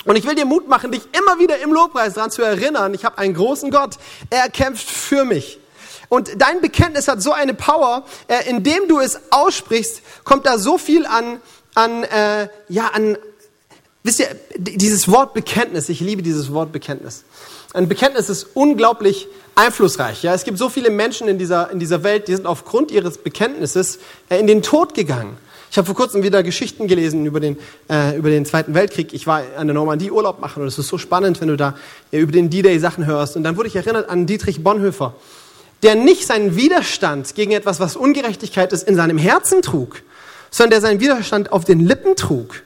Und 0.04 0.16
ich 0.16 0.26
will 0.26 0.34
dir 0.34 0.44
Mut 0.44 0.68
machen, 0.68 0.90
dich 0.90 1.02
immer 1.12 1.38
wieder 1.38 1.58
im 1.60 1.72
Lobpreis 1.72 2.14
daran 2.14 2.30
zu 2.30 2.42
erinnern, 2.42 2.94
ich 2.94 3.04
habe 3.04 3.18
einen 3.18 3.34
großen 3.34 3.70
Gott, 3.70 3.96
er 4.30 4.48
kämpft 4.50 4.88
für 4.88 5.24
mich. 5.24 5.58
Und 6.08 6.42
dein 6.42 6.60
Bekenntnis 6.60 7.08
hat 7.08 7.22
so 7.22 7.32
eine 7.32 7.54
Power, 7.54 8.04
äh, 8.28 8.48
indem 8.48 8.88
du 8.88 9.00
es 9.00 9.18
aussprichst, 9.30 10.02
kommt 10.24 10.44
da 10.44 10.58
so 10.58 10.76
viel 10.76 11.06
an, 11.06 11.40
an, 11.74 12.04
äh, 12.04 12.48
ja, 12.68 12.88
an, 12.88 13.16
wisst 14.02 14.20
ihr, 14.20 14.28
dieses 14.56 15.10
Wort 15.10 15.32
Bekenntnis, 15.32 15.88
ich 15.88 16.00
liebe 16.00 16.22
dieses 16.22 16.52
Wort 16.52 16.72
Bekenntnis. 16.72 17.24
Ein 17.72 17.88
Bekenntnis 17.88 18.28
ist 18.28 18.48
unglaublich 18.52 19.28
einflussreich. 19.54 20.22
Ja, 20.22 20.34
es 20.34 20.44
gibt 20.44 20.58
so 20.58 20.68
viele 20.68 20.90
Menschen 20.90 21.28
in 21.28 21.38
dieser, 21.38 21.70
in 21.70 21.78
dieser 21.78 22.02
Welt, 22.02 22.28
die 22.28 22.34
sind 22.34 22.46
aufgrund 22.46 22.90
ihres 22.90 23.18
Bekenntnisses 23.18 23.98
äh, 24.28 24.38
in 24.38 24.46
den 24.46 24.62
Tod 24.62 24.94
gegangen. 24.94 25.38
Ich 25.72 25.78
habe 25.78 25.86
vor 25.86 25.94
kurzem 25.94 26.22
wieder 26.22 26.42
Geschichten 26.42 26.86
gelesen 26.86 27.24
über 27.24 27.40
den, 27.40 27.56
äh, 27.88 28.14
über 28.18 28.28
den 28.28 28.44
Zweiten 28.44 28.74
Weltkrieg. 28.74 29.14
Ich 29.14 29.26
war 29.26 29.42
an 29.56 29.68
der 29.68 29.72
Normandie 29.72 30.10
Urlaub 30.10 30.38
machen 30.38 30.60
und 30.60 30.68
es 30.68 30.78
ist 30.78 30.88
so 30.88 30.98
spannend, 30.98 31.40
wenn 31.40 31.48
du 31.48 31.56
da 31.56 31.74
ja, 32.10 32.18
über 32.18 32.30
den 32.30 32.50
D-Day 32.50 32.78
Sachen 32.78 33.06
hörst. 33.06 33.36
Und 33.36 33.42
dann 33.42 33.56
wurde 33.56 33.68
ich 33.68 33.76
erinnert 33.76 34.10
an 34.10 34.26
Dietrich 34.26 34.62
Bonhoeffer, 34.62 35.14
der 35.82 35.94
nicht 35.94 36.26
seinen 36.26 36.56
Widerstand 36.56 37.34
gegen 37.34 37.52
etwas, 37.52 37.80
was 37.80 37.96
Ungerechtigkeit 37.96 38.70
ist, 38.74 38.86
in 38.86 38.96
seinem 38.96 39.16
Herzen 39.16 39.62
trug, 39.62 40.02
sondern 40.50 40.72
der 40.72 40.80
seinen 40.82 41.00
Widerstand 41.00 41.52
auf 41.52 41.64
den 41.64 41.80
Lippen 41.80 42.16
trug. 42.16 42.64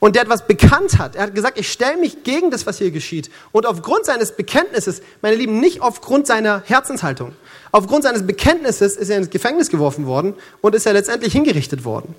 Und 0.00 0.16
der 0.16 0.22
etwas 0.22 0.48
bekannt 0.48 0.98
hat. 0.98 1.14
Er 1.14 1.22
hat 1.24 1.36
gesagt, 1.36 1.56
ich 1.56 1.70
stelle 1.70 1.98
mich 1.98 2.24
gegen 2.24 2.50
das, 2.50 2.66
was 2.66 2.78
hier 2.78 2.90
geschieht. 2.90 3.30
Und 3.52 3.64
aufgrund 3.64 4.06
seines 4.06 4.32
Bekenntnisses, 4.32 5.02
meine 5.22 5.36
Lieben, 5.36 5.60
nicht 5.60 5.82
aufgrund 5.82 6.26
seiner 6.26 6.64
Herzenshaltung, 6.66 7.30
aufgrund 7.70 8.02
seines 8.02 8.26
Bekenntnisses 8.26 8.96
ist 8.96 9.08
er 9.08 9.18
ins 9.18 9.30
Gefängnis 9.30 9.68
geworfen 9.68 10.06
worden 10.06 10.34
und 10.62 10.74
ist 10.74 10.86
er 10.86 10.94
letztendlich 10.94 11.32
hingerichtet 11.32 11.84
worden. 11.84 12.16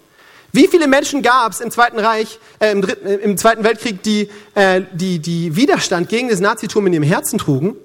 Wie 0.54 0.68
viele 0.68 0.88
Menschen 0.88 1.22
gab 1.22 1.54
es 1.54 1.62
im 1.62 1.72
Zweiten 1.72 2.00
Reich, 2.00 2.40
äh, 2.60 2.72
im, 2.72 2.82
Dritten, 2.82 3.08
äh, 3.08 3.16
im 3.16 3.38
Zweiten 3.38 3.64
Weltkrieg, 3.64 4.04
die, 4.04 4.30
äh, 4.54 4.82
die, 4.92 5.20
die 5.20 5.56
Widerstand 5.56 6.10
gegen 6.10 6.30
das 6.30 6.40
Nazitum 6.40 6.88
in 6.88 6.94
ihrem 6.94 7.04
Herzen 7.04 7.38
trugen, 7.38 7.76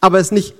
aber 0.00 0.18
es 0.18 0.30
nicht 0.30 0.54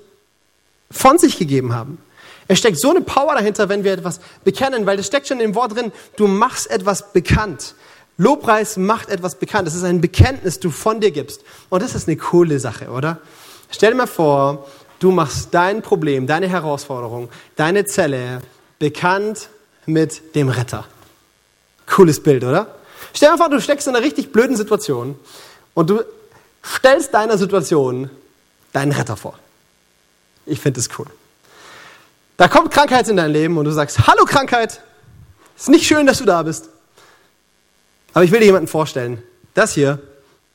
von 0.91 1.19
sich 1.19 1.39
gegeben 1.39 1.75
haben? 1.75 1.99
Es 2.47 2.59
steckt 2.59 2.81
so 2.81 2.91
eine 2.91 3.01
Power 3.01 3.35
dahinter, 3.35 3.69
wenn 3.69 3.85
wir 3.85 3.93
etwas 3.93 4.21
bekennen, 4.45 4.85
weil 4.85 4.99
es 4.99 5.07
steckt 5.07 5.29
schon 5.29 5.41
im 5.41 5.55
Wort 5.55 5.77
drin, 5.77 5.93
du 6.17 6.27
machst 6.27 6.69
etwas 6.71 7.13
bekannt. 7.13 7.75
Lobpreis 8.17 8.77
macht 8.77 9.09
etwas 9.09 9.37
bekannt. 9.37 9.67
Das 9.67 9.75
ist 9.75 9.85
ein 9.85 10.01
Bekenntnis, 10.01 10.61
du 10.61 10.71
von 10.71 11.01
dir 11.01 11.11
gibst. 11.11 11.43
Und 11.71 11.83
das 11.83 11.95
ist 11.95 12.07
eine 12.07 12.19
coole 12.19 12.59
Sache, 12.59 12.91
oder? 12.91 13.19
Stell 13.71 13.93
dir 13.93 13.97
mal 13.97 14.07
vor, 14.07 14.67
du 14.99 15.11
machst 15.11 15.55
dein 15.55 15.81
Problem, 15.81 16.27
deine 16.27 16.49
Herausforderung, 16.49 17.31
deine 17.57 17.87
Zelle 17.87 18.43
bekannt 18.79 19.49
mit 19.87 20.35
dem 20.35 20.49
Retter. 20.49 20.87
Cooles 21.91 22.23
Bild, 22.23 22.45
oder? 22.45 22.75
Stell 23.15 23.31
dir 23.31 23.39
vor, 23.39 23.49
du 23.51 23.61
steckst 23.61 23.87
in 23.89 23.95
einer 23.95 24.05
richtig 24.05 24.33
blöden 24.33 24.57
Situation 24.57 25.19
und 25.75 25.91
du 25.91 26.03
stellst 26.65 27.13
deiner 27.13 27.37
Situation 27.37 28.11
deinen 28.73 28.93
Retter 28.93 29.17
vor. 29.17 29.39
Ich 30.47 30.61
finde 30.61 30.81
das 30.81 30.89
cool. 30.99 31.07
Da 32.37 32.49
kommt 32.49 32.71
Krankheit 32.71 33.09
in 33.09 33.17
dein 33.17 33.31
Leben 33.31 33.59
und 33.59 33.65
du 33.65 33.71
sagst, 33.71 34.07
hallo 34.07 34.25
Krankheit, 34.25 34.81
ist 35.57 35.69
nicht 35.69 35.87
schön, 35.87 36.07
dass 36.07 36.19
du 36.19 36.25
da 36.25 36.43
bist. 36.43 36.71
Aber 38.15 38.25
ich 38.25 38.31
will 38.31 38.41
dir 38.41 38.47
jemanden 38.47 38.69
vorstellen. 38.69 39.23
Das 39.55 39.75
hier 39.75 39.99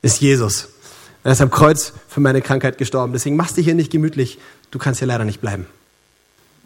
ist 0.02 0.20
Jesus. 0.20 0.70
Er 1.24 1.34
ist 1.34 1.42
am 1.42 1.52
Kreuz 1.52 1.94
für 2.08 2.20
meine 2.20 2.42
Krankheit 2.42 2.78
gestorben. 2.78 3.14
Deswegen 3.14 3.36
machst 3.36 3.58
du 3.58 3.62
hier 3.62 3.76
nicht 3.76 3.92
gemütlich. 3.92 4.40
Du 4.72 4.80
kannst 4.80 5.00
hier 5.00 5.08
leider 5.08 5.26
nicht 5.26 5.42
bleiben. 5.42 5.68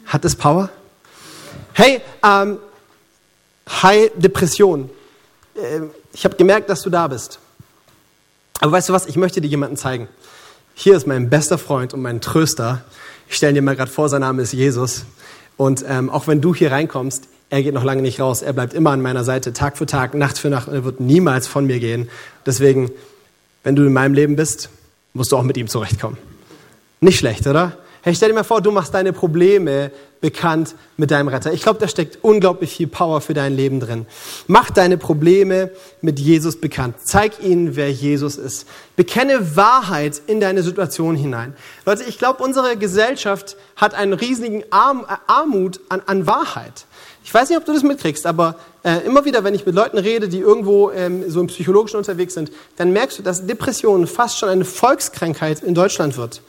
Hat 0.06 0.24
das 0.24 0.36
Power? 0.36 0.70
Hey, 1.72 2.00
ähm, 2.24 2.58
Hi, 3.68 4.10
Depression. 4.16 4.90
Ähm, 5.56 5.90
ich 6.12 6.24
habe 6.24 6.36
gemerkt, 6.36 6.70
dass 6.70 6.82
du 6.82 6.90
da 6.90 7.08
bist. 7.08 7.38
Aber 8.60 8.72
weißt 8.72 8.88
du 8.88 8.92
was? 8.92 9.06
Ich 9.06 9.16
möchte 9.16 9.40
dir 9.40 9.48
jemanden 9.48 9.76
zeigen. 9.76 10.08
Hier 10.74 10.96
ist 10.96 11.06
mein 11.06 11.30
bester 11.30 11.58
Freund 11.58 11.94
und 11.94 12.02
mein 12.02 12.20
Tröster. 12.20 12.84
Ich 13.28 13.36
stelle 13.36 13.54
dir 13.54 13.62
mal 13.62 13.76
gerade 13.76 13.90
vor, 13.90 14.08
sein 14.08 14.20
Name 14.20 14.42
ist 14.42 14.52
Jesus. 14.52 15.04
Und 15.56 15.84
ähm, 15.86 16.10
auch 16.10 16.26
wenn 16.26 16.40
du 16.40 16.54
hier 16.54 16.72
reinkommst, 16.72 17.28
er 17.50 17.62
geht 17.62 17.74
noch 17.74 17.84
lange 17.84 18.02
nicht 18.02 18.20
raus. 18.20 18.42
Er 18.42 18.52
bleibt 18.52 18.74
immer 18.74 18.90
an 18.90 19.02
meiner 19.02 19.24
Seite, 19.24 19.52
Tag 19.52 19.76
für 19.76 19.86
Tag, 19.86 20.14
Nacht 20.14 20.38
für 20.38 20.48
Nacht. 20.48 20.68
Und 20.68 20.74
er 20.74 20.84
wird 20.84 21.00
niemals 21.00 21.46
von 21.46 21.66
mir 21.66 21.80
gehen. 21.80 22.08
Deswegen, 22.46 22.90
wenn 23.64 23.76
du 23.76 23.82
in 23.82 23.92
meinem 23.92 24.14
Leben 24.14 24.36
bist, 24.36 24.70
musst 25.12 25.32
du 25.32 25.36
auch 25.36 25.42
mit 25.42 25.56
ihm 25.56 25.68
zurechtkommen. 25.68 26.16
Nicht 27.00 27.18
schlecht, 27.18 27.46
oder? 27.46 27.76
Hey, 28.02 28.14
stell 28.14 28.28
dir 28.28 28.34
mal 28.34 28.44
vor, 28.44 28.62
du 28.62 28.70
machst 28.70 28.94
deine 28.94 29.12
Probleme 29.12 29.90
bekannt 30.20 30.74
mit 30.96 31.10
deinem 31.10 31.28
Retter. 31.28 31.52
Ich 31.52 31.62
glaube, 31.62 31.78
da 31.78 31.88
steckt 31.88 32.18
unglaublich 32.22 32.74
viel 32.74 32.86
Power 32.86 33.20
für 33.20 33.32
dein 33.32 33.56
Leben 33.56 33.80
drin. 33.80 34.06
Mach 34.46 34.70
deine 34.70 34.98
Probleme 34.98 35.70
mit 36.02 36.20
Jesus 36.20 36.60
bekannt. 36.60 36.96
Zeig 37.02 37.42
ihnen, 37.42 37.74
wer 37.76 37.90
Jesus 37.90 38.36
ist. 38.36 38.66
Bekenne 38.96 39.56
Wahrheit 39.56 40.20
in 40.26 40.40
deine 40.40 40.62
Situation 40.62 41.16
hinein. 41.16 41.54
Leute, 41.86 42.04
ich 42.04 42.18
glaube, 42.18 42.42
unsere 42.42 42.76
Gesellschaft 42.76 43.56
hat 43.76 43.94
einen 43.94 44.12
riesigen 44.12 44.62
Arm, 44.70 45.06
äh, 45.08 45.14
Armut 45.26 45.80
an, 45.88 46.02
an 46.04 46.26
Wahrheit. 46.26 46.84
Ich 47.24 47.32
weiß 47.32 47.48
nicht, 47.48 47.58
ob 47.58 47.64
du 47.64 47.72
das 47.72 47.82
mitkriegst, 47.82 48.26
aber 48.26 48.56
äh, 48.82 48.98
immer 49.06 49.24
wieder, 49.24 49.44
wenn 49.44 49.54
ich 49.54 49.64
mit 49.64 49.74
Leuten 49.74 49.98
rede, 49.98 50.28
die 50.28 50.40
irgendwo 50.40 50.90
ähm, 50.90 51.30
so 51.30 51.40
im 51.40 51.46
Psychologischen 51.46 51.96
unterwegs 51.96 52.34
sind, 52.34 52.50
dann 52.76 52.92
merkst 52.92 53.18
du, 53.18 53.22
dass 53.22 53.46
Depression 53.46 54.06
fast 54.06 54.38
schon 54.38 54.48
eine 54.48 54.64
Volkskrankheit 54.64 55.62
in 55.62 55.74
Deutschland 55.74 56.16
wird 56.16 56.42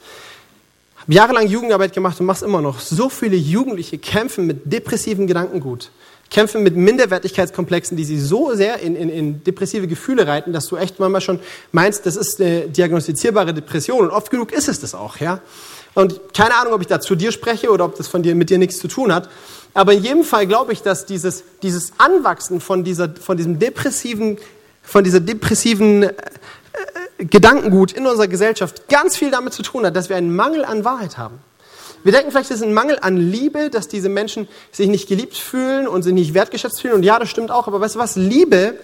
habe 1.02 1.14
jahrelang 1.14 1.46
Jugendarbeit 1.48 1.92
gemacht 1.92 2.18
und 2.20 2.26
mache 2.26 2.36
es 2.36 2.42
immer 2.42 2.60
noch. 2.60 2.80
So 2.80 3.08
viele 3.08 3.36
Jugendliche 3.36 3.98
kämpfen 3.98 4.46
mit 4.46 4.72
depressiven 4.72 5.26
Gedankengut, 5.26 5.90
kämpfen 6.30 6.62
mit 6.62 6.76
Minderwertigkeitskomplexen, 6.76 7.96
die 7.96 8.04
sie 8.04 8.20
so 8.20 8.54
sehr 8.54 8.78
in, 8.80 8.94
in, 8.94 9.08
in 9.08 9.44
depressive 9.44 9.88
Gefühle 9.88 10.26
reiten, 10.26 10.52
dass 10.52 10.68
du 10.68 10.76
echt 10.76 11.00
manchmal 11.00 11.20
schon 11.20 11.40
meinst, 11.72 12.06
das 12.06 12.16
ist 12.16 12.40
eine 12.40 12.68
diagnostizierbare 12.68 13.52
Depression. 13.52 14.06
Und 14.06 14.10
oft 14.10 14.30
genug 14.30 14.52
ist 14.52 14.68
es 14.68 14.80
das 14.80 14.94
auch, 14.94 15.18
ja. 15.18 15.40
Und 15.94 16.32
keine 16.32 16.54
Ahnung, 16.54 16.72
ob 16.72 16.80
ich 16.80 16.86
da 16.86 17.00
zu 17.00 17.16
dir 17.16 17.32
spreche 17.32 17.70
oder 17.70 17.84
ob 17.84 17.96
das 17.96 18.08
von 18.08 18.22
dir, 18.22 18.34
mit 18.34 18.48
dir 18.48 18.58
nichts 18.58 18.78
zu 18.78 18.88
tun 18.88 19.12
hat. 19.12 19.28
Aber 19.74 19.92
in 19.92 20.02
jedem 20.02 20.24
Fall 20.24 20.46
glaube 20.46 20.72
ich, 20.72 20.82
dass 20.82 21.04
dieses, 21.04 21.44
dieses 21.62 21.92
Anwachsen 21.98 22.60
von, 22.60 22.84
dieser, 22.84 23.14
von 23.14 23.36
diesem 23.36 23.58
depressiven, 23.58 24.38
von 24.82 25.04
dieser 25.04 25.20
depressiven 25.20 26.08
Gedankengut 27.30 27.92
in 27.92 28.06
unserer 28.06 28.28
Gesellschaft 28.28 28.88
ganz 28.88 29.16
viel 29.16 29.30
damit 29.30 29.52
zu 29.52 29.62
tun 29.62 29.86
hat, 29.86 29.96
dass 29.96 30.08
wir 30.08 30.16
einen 30.16 30.34
Mangel 30.34 30.64
an 30.64 30.84
Wahrheit 30.84 31.18
haben. 31.18 31.38
Wir 32.04 32.12
denken 32.12 32.30
vielleicht, 32.30 32.50
es 32.50 32.56
ist 32.56 32.62
ein 32.64 32.74
Mangel 32.74 32.98
an 33.00 33.16
Liebe, 33.16 33.70
dass 33.70 33.86
diese 33.86 34.08
Menschen 34.08 34.48
sich 34.72 34.88
nicht 34.88 35.08
geliebt 35.08 35.36
fühlen 35.36 35.86
und 35.86 36.02
sich 36.02 36.12
nicht 36.12 36.34
wertgeschätzt 36.34 36.80
fühlen. 36.80 36.94
Und 36.94 37.02
ja, 37.04 37.18
das 37.18 37.30
stimmt 37.30 37.50
auch. 37.50 37.68
Aber 37.68 37.80
weißt 37.80 37.94
du 37.94 38.00
was? 38.00 38.16
Liebe, 38.16 38.74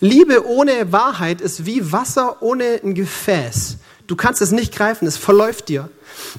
Liebe 0.00 0.46
ohne 0.46 0.90
Wahrheit 0.92 1.40
ist 1.40 1.66
wie 1.66 1.92
Wasser 1.92 2.42
ohne 2.42 2.80
ein 2.82 2.94
Gefäß. 2.94 3.76
Du 4.06 4.16
kannst 4.16 4.40
es 4.42 4.50
nicht 4.50 4.74
greifen, 4.74 5.06
es 5.06 5.16
verläuft 5.16 5.68
dir. 5.68 5.88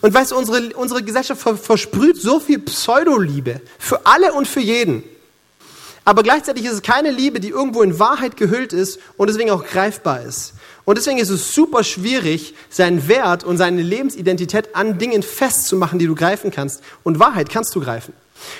Und 0.01 0.13
weißt 0.13 0.31
du, 0.31 0.37
unsere, 0.37 0.75
unsere 0.75 1.03
Gesellschaft 1.03 1.41
versprüht 1.41 2.17
so 2.17 2.39
viel 2.39 2.59
Pseudoliebe 2.59 3.61
für 3.77 4.05
alle 4.05 4.33
und 4.33 4.47
für 4.47 4.59
jeden. 4.61 5.03
Aber 6.05 6.21
gleichzeitig 6.21 6.65
ist 6.65 6.73
es 6.73 6.81
keine 6.83 7.09
Liebe, 7.09 7.39
die 7.39 7.49
irgendwo 7.49 7.81
in 7.81 7.97
Wahrheit 7.97 8.37
gehüllt 8.37 8.73
ist 8.73 8.99
und 9.17 9.27
deswegen 9.27 9.49
auch 9.49 9.65
greifbar 9.65 10.21
ist. 10.21 10.53
Und 10.85 10.97
deswegen 10.97 11.17
ist 11.17 11.29
es 11.29 11.53
super 11.53 11.83
schwierig, 11.83 12.53
seinen 12.69 13.07
Wert 13.07 13.43
und 13.43 13.57
seine 13.57 13.81
Lebensidentität 13.81 14.75
an 14.75 14.97
Dingen 14.99 15.23
festzumachen, 15.23 15.97
die 15.97 16.05
du 16.05 16.15
greifen 16.15 16.51
kannst. 16.51 16.81
Und 17.03 17.19
Wahrheit 17.19 17.49
kannst 17.49 17.75
du 17.75 17.81
greifen. 17.81 18.13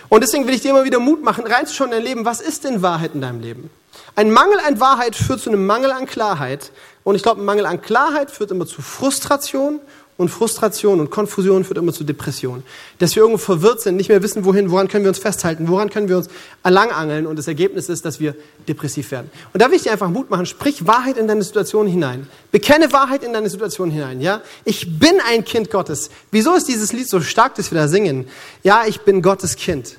Und 0.10 0.24
deswegen 0.24 0.48
will 0.48 0.56
ich 0.56 0.62
dir 0.62 0.72
immer 0.72 0.86
wieder 0.86 1.00
Mut 1.00 1.24
machen, 1.24 1.46
reinzuschauen 1.46 1.92
in 1.92 1.98
dein 1.98 2.04
Leben. 2.04 2.26
Was 2.26 2.42
ist 2.42 2.64
denn 2.64 2.82
Wahrheit 2.82 3.14
in 3.14 3.22
deinem 3.22 3.42
Leben? 3.42 3.70
Ein 4.16 4.32
Mangel 4.32 4.60
an 4.66 4.80
Wahrheit 4.80 5.16
führt 5.16 5.42
zu 5.42 5.50
einem 5.50 5.66
Mangel 5.66 5.92
an 5.92 6.06
Klarheit. 6.06 6.72
Und 7.04 7.16
ich 7.16 7.24
glaube, 7.24 7.42
ein 7.42 7.46
Mangel 7.46 7.66
an 7.66 7.82
Klarheit 7.82 8.32
führt 8.32 8.50
immer 8.52 8.66
zu 8.66 8.82
Frustration 8.82 9.80
und 10.18 10.30
Frustration 10.30 11.02
und 11.02 11.12
Konfusion 11.12 11.66
führt 11.66 11.78
immer 11.78 11.92
zu 11.92 12.06
Depression. 12.06 12.64
Dass 13.00 13.16
wir 13.16 13.24
irgendwo 13.24 13.38
verwirrt 13.38 13.82
sind, 13.82 13.98
nicht 13.98 14.08
mehr 14.08 14.24
wissen, 14.24 14.46
wohin, 14.46 14.72
woran 14.72 14.88
können 14.88 15.04
wir 15.04 15.10
uns 15.10 15.20
festhalten, 15.20 15.68
woran 15.68 15.90
können 15.90 16.08
wir 16.08 16.18
uns 16.18 16.30
erlangangeln 16.64 17.28
und 17.28 17.38
das 17.38 17.48
Ergebnis 17.48 17.90
ist, 17.90 18.06
dass 18.06 18.20
wir 18.20 18.34
depressiv 18.68 19.12
werden. 19.12 19.30
Und 19.52 19.62
da 19.62 19.68
will 19.68 19.76
ich 19.76 19.84
dir 19.84 19.92
einfach 19.92 20.10
Mut 20.10 20.30
machen, 20.30 20.46
sprich 20.46 20.88
Wahrheit 20.88 21.18
in 21.18 21.28
deine 21.28 21.44
Situation 21.44 21.86
hinein. 21.86 22.28
Bekenne 22.52 22.94
Wahrheit 22.94 23.24
in 23.24 23.34
deine 23.34 23.50
Situation 23.50 23.92
hinein, 23.92 24.22
ja? 24.22 24.42
Ich 24.64 25.00
bin 25.00 25.16
ein 25.30 25.44
Kind 25.44 25.70
Gottes. 25.70 26.10
Wieso 26.32 26.54
ist 26.56 26.68
dieses 26.70 26.94
Lied 26.94 27.10
so 27.10 27.20
stark, 27.20 27.56
das 27.56 27.72
wir 27.72 27.78
da 27.78 27.88
singen? 27.90 28.28
Ja, 28.64 28.84
ich 28.88 29.02
bin 29.02 29.22
Gottes 29.22 29.58
Kind 29.58 29.98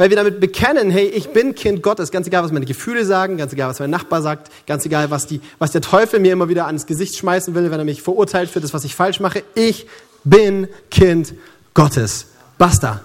weil 0.00 0.08
wir 0.08 0.16
damit 0.16 0.40
bekennen, 0.40 0.88
hey, 0.90 1.04
ich 1.04 1.28
bin 1.28 1.54
Kind 1.54 1.82
Gottes, 1.82 2.10
ganz 2.10 2.26
egal, 2.26 2.42
was 2.42 2.52
meine 2.52 2.64
Gefühle 2.64 3.04
sagen, 3.04 3.36
ganz 3.36 3.52
egal, 3.52 3.68
was 3.68 3.80
mein 3.80 3.90
Nachbar 3.90 4.22
sagt, 4.22 4.50
ganz 4.66 4.86
egal, 4.86 5.10
was, 5.10 5.26
die, 5.26 5.42
was 5.58 5.72
der 5.72 5.82
Teufel 5.82 6.20
mir 6.20 6.32
immer 6.32 6.48
wieder 6.48 6.64
ans 6.64 6.86
Gesicht 6.86 7.18
schmeißen 7.18 7.54
will, 7.54 7.70
wenn 7.70 7.78
er 7.78 7.84
mich 7.84 8.00
verurteilt 8.00 8.48
für 8.48 8.62
das, 8.62 8.72
was 8.72 8.84
ich 8.84 8.94
falsch 8.94 9.20
mache. 9.20 9.42
Ich 9.54 9.86
bin 10.24 10.68
Kind 10.90 11.34
Gottes. 11.74 12.28
Basta. 12.56 13.04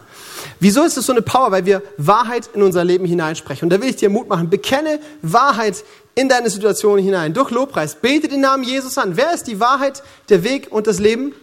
Wieso 0.62 0.86
ist 0.86 0.95
das 0.95 1.05
so 1.05 1.12
eine 1.12 1.21
Power? 1.21 1.51
Weil 1.51 1.65
wir 1.65 1.84
Wahrheit 1.97 2.49
in 2.53 2.62
unser 2.62 2.86
Leben 2.86 3.03
hineinsprechen. 3.03 3.65
Und 3.65 3.71
da 3.71 3.81
will 3.81 3.89
ich 3.89 3.97
dir 3.97 4.10
Mut 4.10 4.29
machen. 4.29 4.49
Bekenne 4.49 5.01
Wahrheit 5.21 5.84
in 6.15 6.29
deine 6.29 6.49
Situation 6.49 6.97
hinein. 6.97 7.34
Durch 7.34 7.51
Lobpreis. 7.51 7.95
Bete 7.95 8.29
den 8.29 8.39
Namen 8.39 8.63
Jesus 8.63 8.97
an. 8.97 9.17
Wer 9.17 9.34
ist 9.34 9.47
die 9.47 9.60
Wahrheit, 9.60 10.01
der 10.29 10.45
Weg 10.45 10.71
und 10.71 10.88
das 10.88 10.99
Leben? 10.99 11.34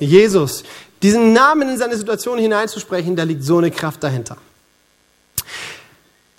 Jesus. 0.00 0.64
Diesen 1.00 1.32
Namen 1.32 1.68
in 1.68 1.78
seine 1.78 1.96
Situation 1.96 2.40
hineinzusprechen, 2.40 3.14
da 3.14 3.22
liegt 3.22 3.44
so 3.44 3.58
eine 3.58 3.70
Kraft 3.70 4.02
dahinter. 4.02 4.36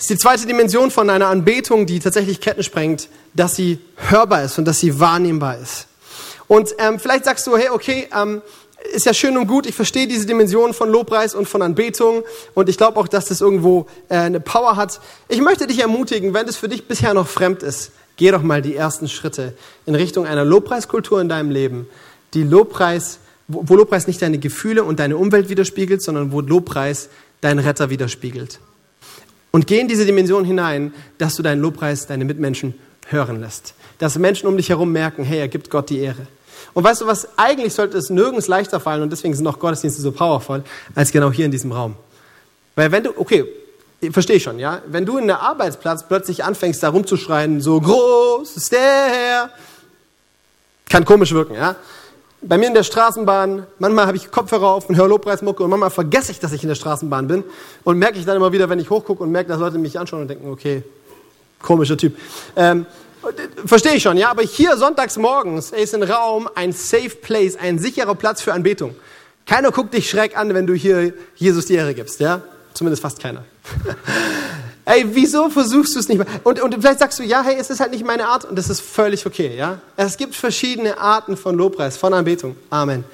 Ist 0.02 0.10
die 0.10 0.18
zweite 0.18 0.48
Dimension 0.48 0.90
von 0.90 1.12
einer 1.12 1.28
Anbetung, 1.28 1.86
die 1.86 2.00
tatsächlich 2.00 2.42
Ketten 2.42 2.64
sprengt, 2.64 3.08
dass 3.36 3.56
sie 3.56 3.78
hörbar 3.98 4.44
ist 4.46 4.58
und 4.58 4.66
dass 4.66 4.80
sie 4.80 5.00
wahrnehmbar 5.00 5.60
ist. 5.60 5.86
Und 6.48 6.74
ähm, 6.80 7.00
vielleicht 7.00 7.26
sagst 7.26 7.46
du, 7.46 7.56
hey, 7.56 7.70
okay, 7.70 8.08
ähm, 8.20 8.42
ist 8.94 9.06
ja 9.06 9.14
schön 9.14 9.38
und 9.38 9.46
gut, 9.46 9.68
ich 9.68 9.76
verstehe 9.76 10.08
diese 10.08 10.26
Dimension 10.26 10.74
von 10.74 10.90
Lobpreis 10.90 11.36
und 11.36 11.48
von 11.48 11.62
Anbetung 11.62 12.24
und 12.56 12.68
ich 12.68 12.78
glaube 12.78 13.00
auch, 13.00 13.08
dass 13.08 13.26
das 13.26 13.42
irgendwo 13.42 13.86
äh, 14.10 14.16
eine 14.16 14.40
Power 14.40 14.76
hat. 14.76 15.00
Ich 15.28 15.40
möchte 15.40 15.68
dich 15.68 15.78
ermutigen, 15.78 16.34
wenn 16.34 16.48
das 16.48 16.56
für 16.56 16.68
dich 16.68 16.88
bisher 16.88 17.14
noch 17.14 17.28
fremd 17.28 17.62
ist, 17.62 17.92
geh 18.18 18.32
doch 18.32 18.42
mal 18.42 18.64
die 18.64 18.76
ersten 18.76 19.08
Schritte 19.08 19.54
in 19.86 19.94
Richtung 19.94 20.26
einer 20.26 20.44
Lobpreiskultur 20.44 21.22
in 21.22 21.30
deinem 21.30 21.52
Leben, 21.52 21.88
die 22.34 22.42
Lobpreis, 22.42 23.20
wo 23.48 23.76
Lobpreis 23.76 24.08
nicht 24.08 24.24
deine 24.24 24.40
Gefühle 24.40 24.84
und 24.84 25.00
deine 25.00 25.18
Umwelt 25.18 25.50
widerspiegelt, 25.50 26.02
sondern 26.02 26.32
wo 26.32 26.42
Lobpreis 26.42 27.10
deinen 27.42 27.60
Retter 27.60 27.92
widerspiegelt. 27.92 28.60
Und 29.52 29.68
geh 29.68 29.80
in 29.80 29.88
diese 29.88 30.06
Dimension 30.06 30.46
hinein, 30.46 30.94
dass 31.18 31.36
du 31.36 31.44
deinen 31.44 31.62
Lobpreis, 31.62 32.08
deine 32.08 32.26
Mitmenschen 32.26 32.74
hören 33.08 33.42
lässt. 33.42 33.74
Dass 34.00 34.18
Menschen 34.18 34.48
um 34.48 34.58
dich 34.58 34.70
herum 34.70 34.92
merken, 34.92 35.24
hey, 35.24 35.40
er 35.40 35.48
gibt 35.48 35.70
Gott 35.70 35.90
die 35.90 36.00
Ehre. 36.00 36.28
Und 36.74 36.84
weißt 36.84 37.02
du 37.02 37.08
was, 37.08 37.28
eigentlich 37.38 37.74
sollte 37.74 37.98
es 37.98 38.10
nirgends 38.10 38.48
leichter 38.48 38.80
fallen, 38.80 39.02
und 39.02 39.10
deswegen 39.10 39.34
sind 39.34 39.46
auch 39.48 39.60
Gottesdienste 39.60 40.02
so 40.02 40.12
powerful, 40.12 40.64
als 40.96 41.12
genau 41.12 41.32
hier 41.32 41.46
in 41.46 41.52
diesem 41.52 41.74
Raum. 41.74 41.96
Weil 42.76 42.92
wenn 42.94 43.04
du, 43.04 43.12
okay, 43.18 43.46
verstehe 44.12 44.38
ich 44.38 44.44
schon, 44.44 44.58
ja, 44.58 44.82
wenn 44.88 45.06
du 45.06 45.18
in 45.18 45.28
der 45.28 45.42
Arbeitsplatz 45.42 46.08
plötzlich 46.08 46.46
anfängst, 46.46 46.82
da 46.82 46.90
rumzuschreien, 46.90 47.60
so 47.60 47.82
groß 47.82 48.56
ist 48.56 48.72
der 48.72 48.80
Herr, 48.80 49.50
kann 50.90 51.04
komisch 51.04 51.34
wirken, 51.34 51.56
ja 51.56 51.76
bei 52.42 52.58
mir 52.58 52.68
in 52.68 52.74
der 52.74 52.84
Straßenbahn, 52.84 53.68
manchmal 53.80 54.08
habe 54.08 54.18
ich 54.18 54.32
Kopfhörer 54.32 54.68
auf 54.68 54.90
und 54.90 54.96
höre 54.96 55.08
Lobpreismucke 55.08 55.64
und 55.64 55.70
manchmal 55.70 55.92
vergesse 55.92 56.32
ich, 56.32 56.40
dass 56.40 56.52
ich 56.52 56.64
in 56.64 56.70
der 56.70 56.76
Straßenbahn 56.76 57.28
bin 57.28 57.44
und 57.84 58.00
merke 58.00 58.18
ich 58.18 58.26
dann 58.26 58.36
immer 58.36 58.52
wieder, 58.52 58.70
wenn 58.70 58.80
ich 58.80 58.90
hochgucke 58.90 59.24
und 59.24 59.32
merke, 59.32 59.50
dass 59.50 59.60
Leute 59.60 59.78
mich 59.78 60.00
anschauen 60.00 60.22
und 60.22 60.28
denken, 60.28 60.50
okay, 60.50 60.84
komischer 61.62 61.98
Typ. 61.98 62.18
Ähm, 62.56 62.86
verstehe 63.66 63.94
ich 63.94 64.04
schon, 64.04 64.18
ja, 64.18 64.32
aber 64.32 64.42
hier 64.42 64.76
sonntags 64.78 65.18
morgens 65.18 65.72
ist 65.72 65.94
ein 65.94 66.04
Raum 66.04 66.50
ein 66.56 66.72
safe 66.72 67.10
place, 67.10 67.56
ein 67.58 67.78
sicherer 67.78 68.16
Platz 68.16 68.42
für 68.42 68.54
Anbetung. 68.54 68.96
Keiner 69.46 69.72
guckt 69.72 69.94
dich 69.94 70.10
schräg 70.10 70.38
an, 70.38 70.54
wenn 70.54 70.66
du 70.66 70.74
hier 70.74 71.14
Jesus 71.36 71.66
die 71.66 71.76
Ehre 71.76 71.94
gibst, 71.94 72.20
ja? 72.20 72.42
Zumindest 72.74 73.02
fast 73.02 73.20
keiner. 73.20 73.44
Ey, 74.92 75.06
wieso 75.14 75.50
versuchst 75.50 75.96
du 75.96 76.00
es 76.00 76.10
nicht 76.10 76.18
mehr? 76.18 76.28
Und, 76.44 76.60
und 76.60 76.76
vielleicht 76.76 77.00
sagst 77.00 77.18
du, 77.18 77.24
ja, 77.24 77.42
hey, 77.44 77.56
es 77.58 77.70
ist 77.70 77.80
halt 77.80 77.92
nicht 77.92 78.06
meine 78.06 78.28
Art 78.28 78.44
und 78.44 78.58
das 78.58 78.70
ist 78.70 78.82
völlig 78.82 79.26
okay, 79.26 79.56
ja? 79.56 79.80
Es 79.96 80.18
gibt 80.18 80.36
verschiedene 80.36 80.98
Arten 80.98 81.38
von 81.38 81.56
Lobpreis, 81.56 81.96
von 81.96 82.14
Anbetung. 82.14 82.58
Amen. 82.70 83.06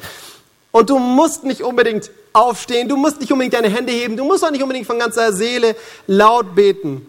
Und 0.71 0.89
du 0.89 0.97
musst 0.97 1.43
nicht 1.43 1.61
unbedingt 1.61 2.09
aufstehen, 2.33 2.89
du 2.89 2.97
musst 2.97 3.19
nicht 3.19 3.31
unbedingt 3.31 3.53
deine 3.53 3.69
Hände 3.69 3.93
heben, 3.93 4.17
du 4.17 4.25
musst 4.25 4.43
auch 4.43 4.49
nicht 4.49 4.63
unbedingt 4.63 4.87
von 4.87 4.97
ganzer 4.97 5.31
Seele 5.33 5.75
laut 6.07 6.55
beten. 6.55 7.05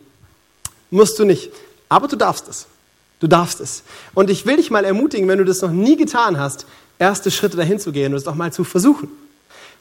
Musst 0.90 1.18
du 1.18 1.24
nicht. 1.24 1.50
Aber 1.88 2.07
du 2.07 2.16
darfst 2.16 2.46
es. 2.46 2.66
Du 3.20 3.26
darfst 3.26 3.61
es. 3.61 3.85
Und 4.12 4.28
ich 4.28 4.44
will 4.44 4.57
dich 4.57 4.70
mal 4.70 4.85
ermutigen, 4.85 5.28
wenn 5.28 5.38
du 5.38 5.46
das 5.46 5.62
noch 5.62 5.70
nie 5.70 5.96
getan 5.96 6.38
hast, 6.38 6.66
erste 6.98 7.31
Schritte 7.31 7.57
dahin 7.57 7.78
zu 7.78 7.90
gehen 7.90 8.12
und 8.12 8.18
es 8.18 8.24
doch 8.24 8.35
mal 8.35 8.52
zu 8.52 8.64
versuchen 8.64 9.09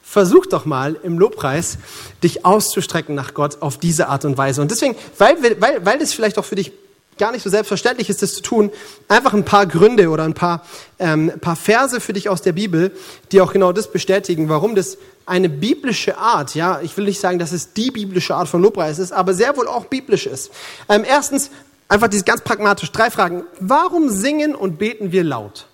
versuch 0.08 0.46
doch 0.46 0.64
mal 0.64 0.96
im 1.02 1.18
Lobpreis 1.18 1.76
dich 2.22 2.44
auszustrecken 2.46 3.14
nach 3.14 3.34
Gott 3.34 3.60
auf 3.60 3.76
diese 3.76 4.08
Art 4.08 4.24
und 4.24 4.38
Weise. 4.38 4.62
Und 4.62 4.70
deswegen, 4.70 4.96
weil, 5.18 5.36
weil, 5.60 5.84
weil 5.84 5.98
das 5.98 6.14
vielleicht 6.14 6.38
auch 6.38 6.44
für 6.46 6.54
dich 6.54 6.72
gar 7.18 7.32
nicht 7.32 7.42
so 7.42 7.50
selbstverständlich 7.50 8.08
ist, 8.08 8.22
das 8.22 8.32
zu 8.32 8.40
tun, 8.40 8.70
einfach 9.08 9.34
ein 9.34 9.44
paar 9.44 9.66
Gründe 9.66 10.08
oder 10.08 10.24
ein 10.24 10.34
paar, 10.34 10.64
ähm, 10.98 11.32
paar 11.40 11.56
Verse 11.56 12.00
für 12.00 12.12
dich 12.12 12.28
aus 12.28 12.40
der 12.40 12.52
Bibel, 12.52 12.92
die 13.32 13.40
auch 13.40 13.52
genau 13.52 13.72
das 13.72 13.92
bestätigen, 13.92 14.48
warum 14.48 14.74
das 14.74 14.96
eine 15.26 15.50
biblische 15.50 16.16
Art, 16.16 16.54
ja, 16.54 16.80
ich 16.80 16.96
will 16.96 17.04
nicht 17.04 17.20
sagen, 17.20 17.38
dass 17.38 17.52
es 17.52 17.74
die 17.74 17.90
biblische 17.90 18.34
Art 18.34 18.48
von 18.48 18.62
Lobpreis 18.62 18.98
ist, 18.98 19.12
aber 19.12 19.34
sehr 19.34 19.56
wohl 19.58 19.68
auch 19.68 19.86
biblisch 19.86 20.26
ist. 20.26 20.50
Ähm, 20.88 21.04
erstens, 21.06 21.50
einfach 21.88 22.08
dieses 22.08 22.24
ganz 22.24 22.40
pragmatisch, 22.40 22.92
drei 22.92 23.10
Fragen. 23.10 23.44
Warum 23.60 24.08
singen 24.08 24.54
und 24.54 24.78
beten 24.78 25.12
wir 25.12 25.24
laut? 25.24 25.66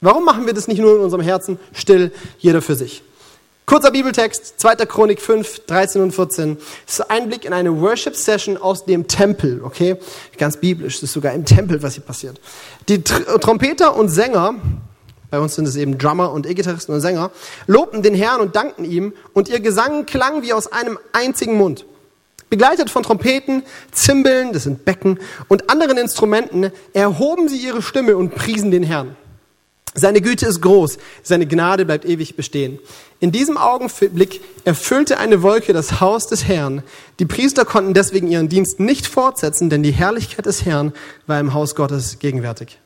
Warum 0.00 0.24
machen 0.24 0.46
wir 0.46 0.54
das 0.54 0.66
nicht 0.66 0.80
nur 0.80 0.96
in 0.96 1.02
unserem 1.02 1.22
Herzen 1.22 1.60
still, 1.72 2.10
jeder 2.38 2.62
für 2.62 2.74
sich? 2.74 3.04
Kurzer 3.70 3.92
Bibeltext, 3.92 4.54
2. 4.58 4.74
Chronik 4.84 5.22
5, 5.22 5.66
13 5.66 6.02
und 6.02 6.10
14. 6.10 6.56
Das 6.86 6.98
ist 6.98 7.08
ein 7.08 7.28
Blick 7.28 7.44
in 7.44 7.52
eine 7.52 7.80
Worship-Session 7.80 8.56
aus 8.56 8.84
dem 8.84 9.06
Tempel, 9.06 9.62
okay? 9.62 9.96
Ganz 10.38 10.56
biblisch, 10.56 10.94
das 10.94 11.04
ist 11.04 11.12
sogar 11.12 11.34
im 11.34 11.44
Tempel, 11.44 11.80
was 11.80 11.94
hier 11.94 12.02
passiert. 12.02 12.40
Die 12.88 13.04
Tr 13.04 13.38
Trompeter 13.38 13.94
und 13.94 14.08
Sänger, 14.08 14.56
bei 15.30 15.38
uns 15.38 15.54
sind 15.54 15.68
es 15.68 15.76
eben 15.76 15.98
Drummer 15.98 16.32
und 16.32 16.50
E-Gitarristen 16.50 16.92
und 16.92 17.00
Sänger, 17.00 17.30
lobten 17.68 18.02
den 18.02 18.16
Herrn 18.16 18.40
und 18.40 18.56
dankten 18.56 18.84
ihm 18.84 19.12
und 19.34 19.48
ihr 19.48 19.60
Gesang 19.60 20.04
klang 20.04 20.42
wie 20.42 20.52
aus 20.52 20.72
einem 20.72 20.98
einzigen 21.12 21.56
Mund. 21.56 21.86
Begleitet 22.48 22.90
von 22.90 23.04
Trompeten, 23.04 23.62
Zimbeln, 23.92 24.52
das 24.52 24.64
sind 24.64 24.84
Becken, 24.84 25.20
und 25.46 25.70
anderen 25.70 25.96
Instrumenten 25.96 26.72
erhoben 26.92 27.48
sie 27.48 27.58
ihre 27.58 27.82
Stimme 27.82 28.16
und 28.16 28.34
priesen 28.34 28.72
den 28.72 28.82
Herrn. 28.82 29.14
Seine 29.94 30.20
Güte 30.20 30.46
ist 30.46 30.62
groß, 30.62 30.98
seine 31.22 31.46
Gnade 31.46 31.84
bleibt 31.84 32.04
ewig 32.04 32.36
bestehen. 32.36 32.78
In 33.18 33.32
diesem 33.32 33.56
Augenblick 33.56 34.40
erfüllte 34.64 35.18
eine 35.18 35.42
Wolke 35.42 35.72
das 35.72 36.00
Haus 36.00 36.28
des 36.28 36.46
Herrn. 36.46 36.84
Die 37.18 37.26
Priester 37.26 37.64
konnten 37.64 37.92
deswegen 37.92 38.28
ihren 38.28 38.48
Dienst 38.48 38.78
nicht 38.78 39.08
fortsetzen, 39.08 39.68
denn 39.68 39.82
die 39.82 39.90
Herrlichkeit 39.90 40.46
des 40.46 40.64
Herrn 40.64 40.92
war 41.26 41.40
im 41.40 41.54
Haus 41.54 41.74
Gottes 41.74 42.20
gegenwärtig. 42.20 42.78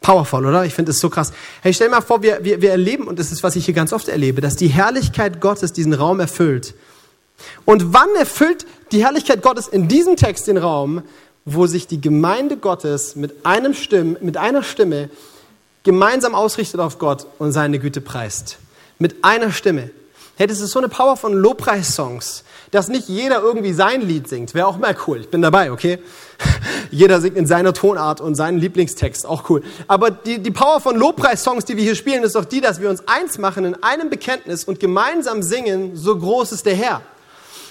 Powerful, 0.00 0.44
oder? 0.46 0.64
Ich 0.64 0.74
finde 0.74 0.90
es 0.90 0.98
so 0.98 1.10
krass. 1.10 1.32
Hey, 1.62 1.72
stell 1.72 1.88
dir 1.88 1.94
mal 1.94 2.00
vor, 2.00 2.22
wir, 2.22 2.40
wir, 2.42 2.60
wir 2.60 2.70
erleben, 2.70 3.06
und 3.06 3.18
das 3.18 3.30
ist, 3.30 3.42
was 3.42 3.56
ich 3.56 3.64
hier 3.64 3.74
ganz 3.74 3.92
oft 3.92 4.08
erlebe, 4.08 4.40
dass 4.40 4.56
die 4.56 4.68
Herrlichkeit 4.68 5.40
Gottes 5.40 5.72
diesen 5.72 5.94
Raum 5.94 6.18
erfüllt. 6.18 6.74
Und 7.64 7.92
wann 7.92 8.08
erfüllt 8.18 8.66
die 8.92 9.04
Herrlichkeit 9.04 9.42
Gottes 9.42 9.68
in 9.68 9.88
diesem 9.88 10.16
Text 10.16 10.48
den 10.48 10.56
Raum, 10.56 11.02
wo 11.44 11.66
sich 11.66 11.86
die 11.86 12.00
Gemeinde 12.00 12.56
Gottes 12.56 13.14
mit 13.14 13.46
einem 13.46 13.74
Stimm, 13.74 14.16
mit 14.20 14.36
einer 14.36 14.62
Stimme 14.62 15.08
gemeinsam 15.86 16.34
ausrichtet 16.34 16.80
auf 16.80 16.98
Gott 16.98 17.26
und 17.38 17.52
seine 17.52 17.78
Güte 17.78 18.00
preist. 18.00 18.58
Mit 18.98 19.24
einer 19.24 19.52
Stimme. 19.52 19.90
Hey, 20.36 20.48
das 20.48 20.60
ist 20.60 20.72
so 20.72 20.80
eine 20.80 20.88
Power 20.88 21.16
von 21.16 21.32
Lobpreissongs, 21.32 22.42
dass 22.72 22.88
nicht 22.88 23.08
jeder 23.08 23.40
irgendwie 23.40 23.72
sein 23.72 24.02
Lied 24.02 24.28
singt. 24.28 24.52
Wäre 24.52 24.66
auch 24.66 24.78
mal 24.78 24.96
cool. 25.06 25.20
Ich 25.20 25.30
bin 25.30 25.40
dabei, 25.40 25.70
okay? 25.70 26.00
jeder 26.90 27.20
singt 27.20 27.36
in 27.36 27.46
seiner 27.46 27.72
Tonart 27.72 28.20
und 28.20 28.34
seinen 28.34 28.58
Lieblingstext. 28.58 29.26
Auch 29.26 29.48
cool. 29.48 29.62
Aber 29.86 30.10
die, 30.10 30.40
die 30.40 30.50
Power 30.50 30.80
von 30.80 30.96
Lobpreissongs, 30.96 31.64
die 31.64 31.76
wir 31.76 31.84
hier 31.84 31.94
spielen, 31.94 32.24
ist 32.24 32.34
doch 32.34 32.44
die, 32.44 32.60
dass 32.60 32.80
wir 32.80 32.90
uns 32.90 33.06
eins 33.06 33.38
machen 33.38 33.64
in 33.64 33.82
einem 33.82 34.10
Bekenntnis 34.10 34.64
und 34.64 34.80
gemeinsam 34.80 35.40
singen, 35.42 35.94
so 35.94 36.18
groß 36.18 36.50
ist 36.50 36.66
der 36.66 36.74
Herr. 36.74 37.02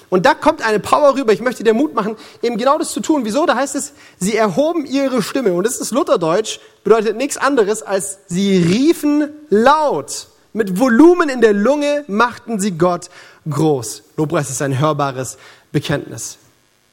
Und 0.09 0.25
da 0.25 0.33
kommt 0.33 0.61
eine 0.61 0.79
Power 0.79 1.15
rüber. 1.15 1.33
Ich 1.33 1.41
möchte 1.41 1.63
dir 1.63 1.73
Mut 1.73 1.93
machen, 1.93 2.15
eben 2.41 2.57
genau 2.57 2.77
das 2.77 2.91
zu 2.91 2.99
tun. 2.99 3.25
Wieso? 3.25 3.45
Da 3.45 3.55
heißt 3.55 3.75
es, 3.75 3.93
sie 4.19 4.35
erhoben 4.35 4.85
ihre 4.85 5.21
Stimme. 5.21 5.53
Und 5.53 5.65
das 5.65 5.79
ist 5.79 5.91
Lutherdeutsch, 5.91 6.59
bedeutet 6.83 7.17
nichts 7.17 7.37
anderes 7.37 7.81
als 7.81 8.19
sie 8.27 8.57
riefen 8.57 9.29
laut. 9.49 10.27
Mit 10.53 10.79
Volumen 10.79 11.27
in 11.29 11.41
der 11.41 11.53
Lunge 11.53 12.05
machten 12.07 12.59
sie 12.59 12.71
Gott 12.71 13.09
groß. 13.49 14.03
Lobpreis 14.15 14.49
ist 14.49 14.61
ein 14.61 14.79
hörbares 14.79 15.37
Bekenntnis. 15.71 16.37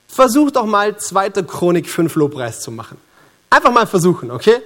Versuch 0.09 0.51
doch 0.51 0.67
mal 0.67 0.97
2. 0.97 1.31
Chronik 1.43 1.89
5 1.89 2.17
Lobpreis 2.17 2.61
zu 2.61 2.71
machen. 2.71 2.99
Einfach 3.51 3.73
mal 3.73 3.87
versuchen, 3.87 4.31
okay? 4.31 4.57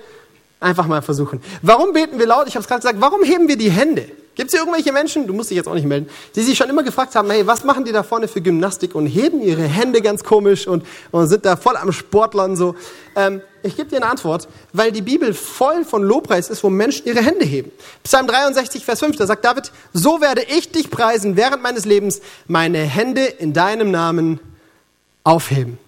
Einfach 0.61 0.87
mal 0.87 1.03
versuchen. 1.03 1.43
Warum 1.61 1.93
beten 1.93 2.19
wir 2.19 2.27
laut? 2.27 2.49
Ich 2.49 2.55
habe 2.55 2.63
es 2.63 2.69
gerade 2.69 2.81
gesagt. 2.81 3.01
Warum 3.01 3.23
heben 3.23 3.47
wir 3.49 3.59
die 3.59 3.71
Hände? 3.71 4.11
Gibt 4.37 4.49
es 4.49 4.53
hier 4.53 4.61
irgendwelche 4.61 4.93
Menschen, 4.93 5.27
du 5.27 5.33
musst 5.33 5.49
dich 5.49 5.57
jetzt 5.57 5.67
auch 5.67 5.75
nicht 5.75 5.87
melden, 5.87 6.11
die 6.35 6.43
sich 6.43 6.59
schon 6.59 6.69
immer 6.69 6.83
gefragt 6.83 7.15
haben, 7.15 7.31
hey, 7.31 7.47
was 7.47 7.65
machen 7.65 7.87
die 7.87 7.93
da 7.93 8.03
vorne 8.03 8.29
für 8.29 8.43
Gymnastik 8.43 8.95
und 8.95 9.07
heben 9.07 9.41
ihre 9.41 9.63
Hände 9.63 10.03
ganz 10.03 10.25
komisch 10.25 10.69
und, 10.69 10.85
und 11.11 11.27
sind 11.27 11.47
da 11.47 11.57
voll 11.57 11.75
am 11.79 11.91
Sportlern 11.91 12.55
so. 12.55 12.75
Ähm, 13.17 13.41
ich 13.63 13.77
gebe 13.77 13.89
dir 13.89 13.97
eine 13.97 14.07
Antwort, 14.07 14.47
weil 14.75 14.93
die 14.93 15.01
Bibel 15.01 15.33
voll 15.33 15.87
von 15.87 16.03
Lobpreis 16.03 16.51
ist, 16.51 16.63
wo 16.63 16.69
Menschen 16.69 17.07
ihre 17.07 17.23
Hände 17.23 17.47
heben. 17.47 17.73
Psalm 18.05 18.27
63, 18.27 18.85
Vers 18.85 19.01
5, 19.01 19.17
da 19.17 19.27
sagt 19.27 19.43
David, 19.43 19.73
so 19.95 20.21
werde 20.21 20.43
ich 20.43 20.71
dich 20.71 20.91
preisen 20.91 21.37
während 21.37 21.63
meines 21.63 21.87
Lebens, 21.87 22.21
meine 22.47 22.81
Hände 22.81 23.25
in 23.25 23.55
deinem 23.55 23.91
Namen 23.91 24.39
aufheben. 25.25 25.79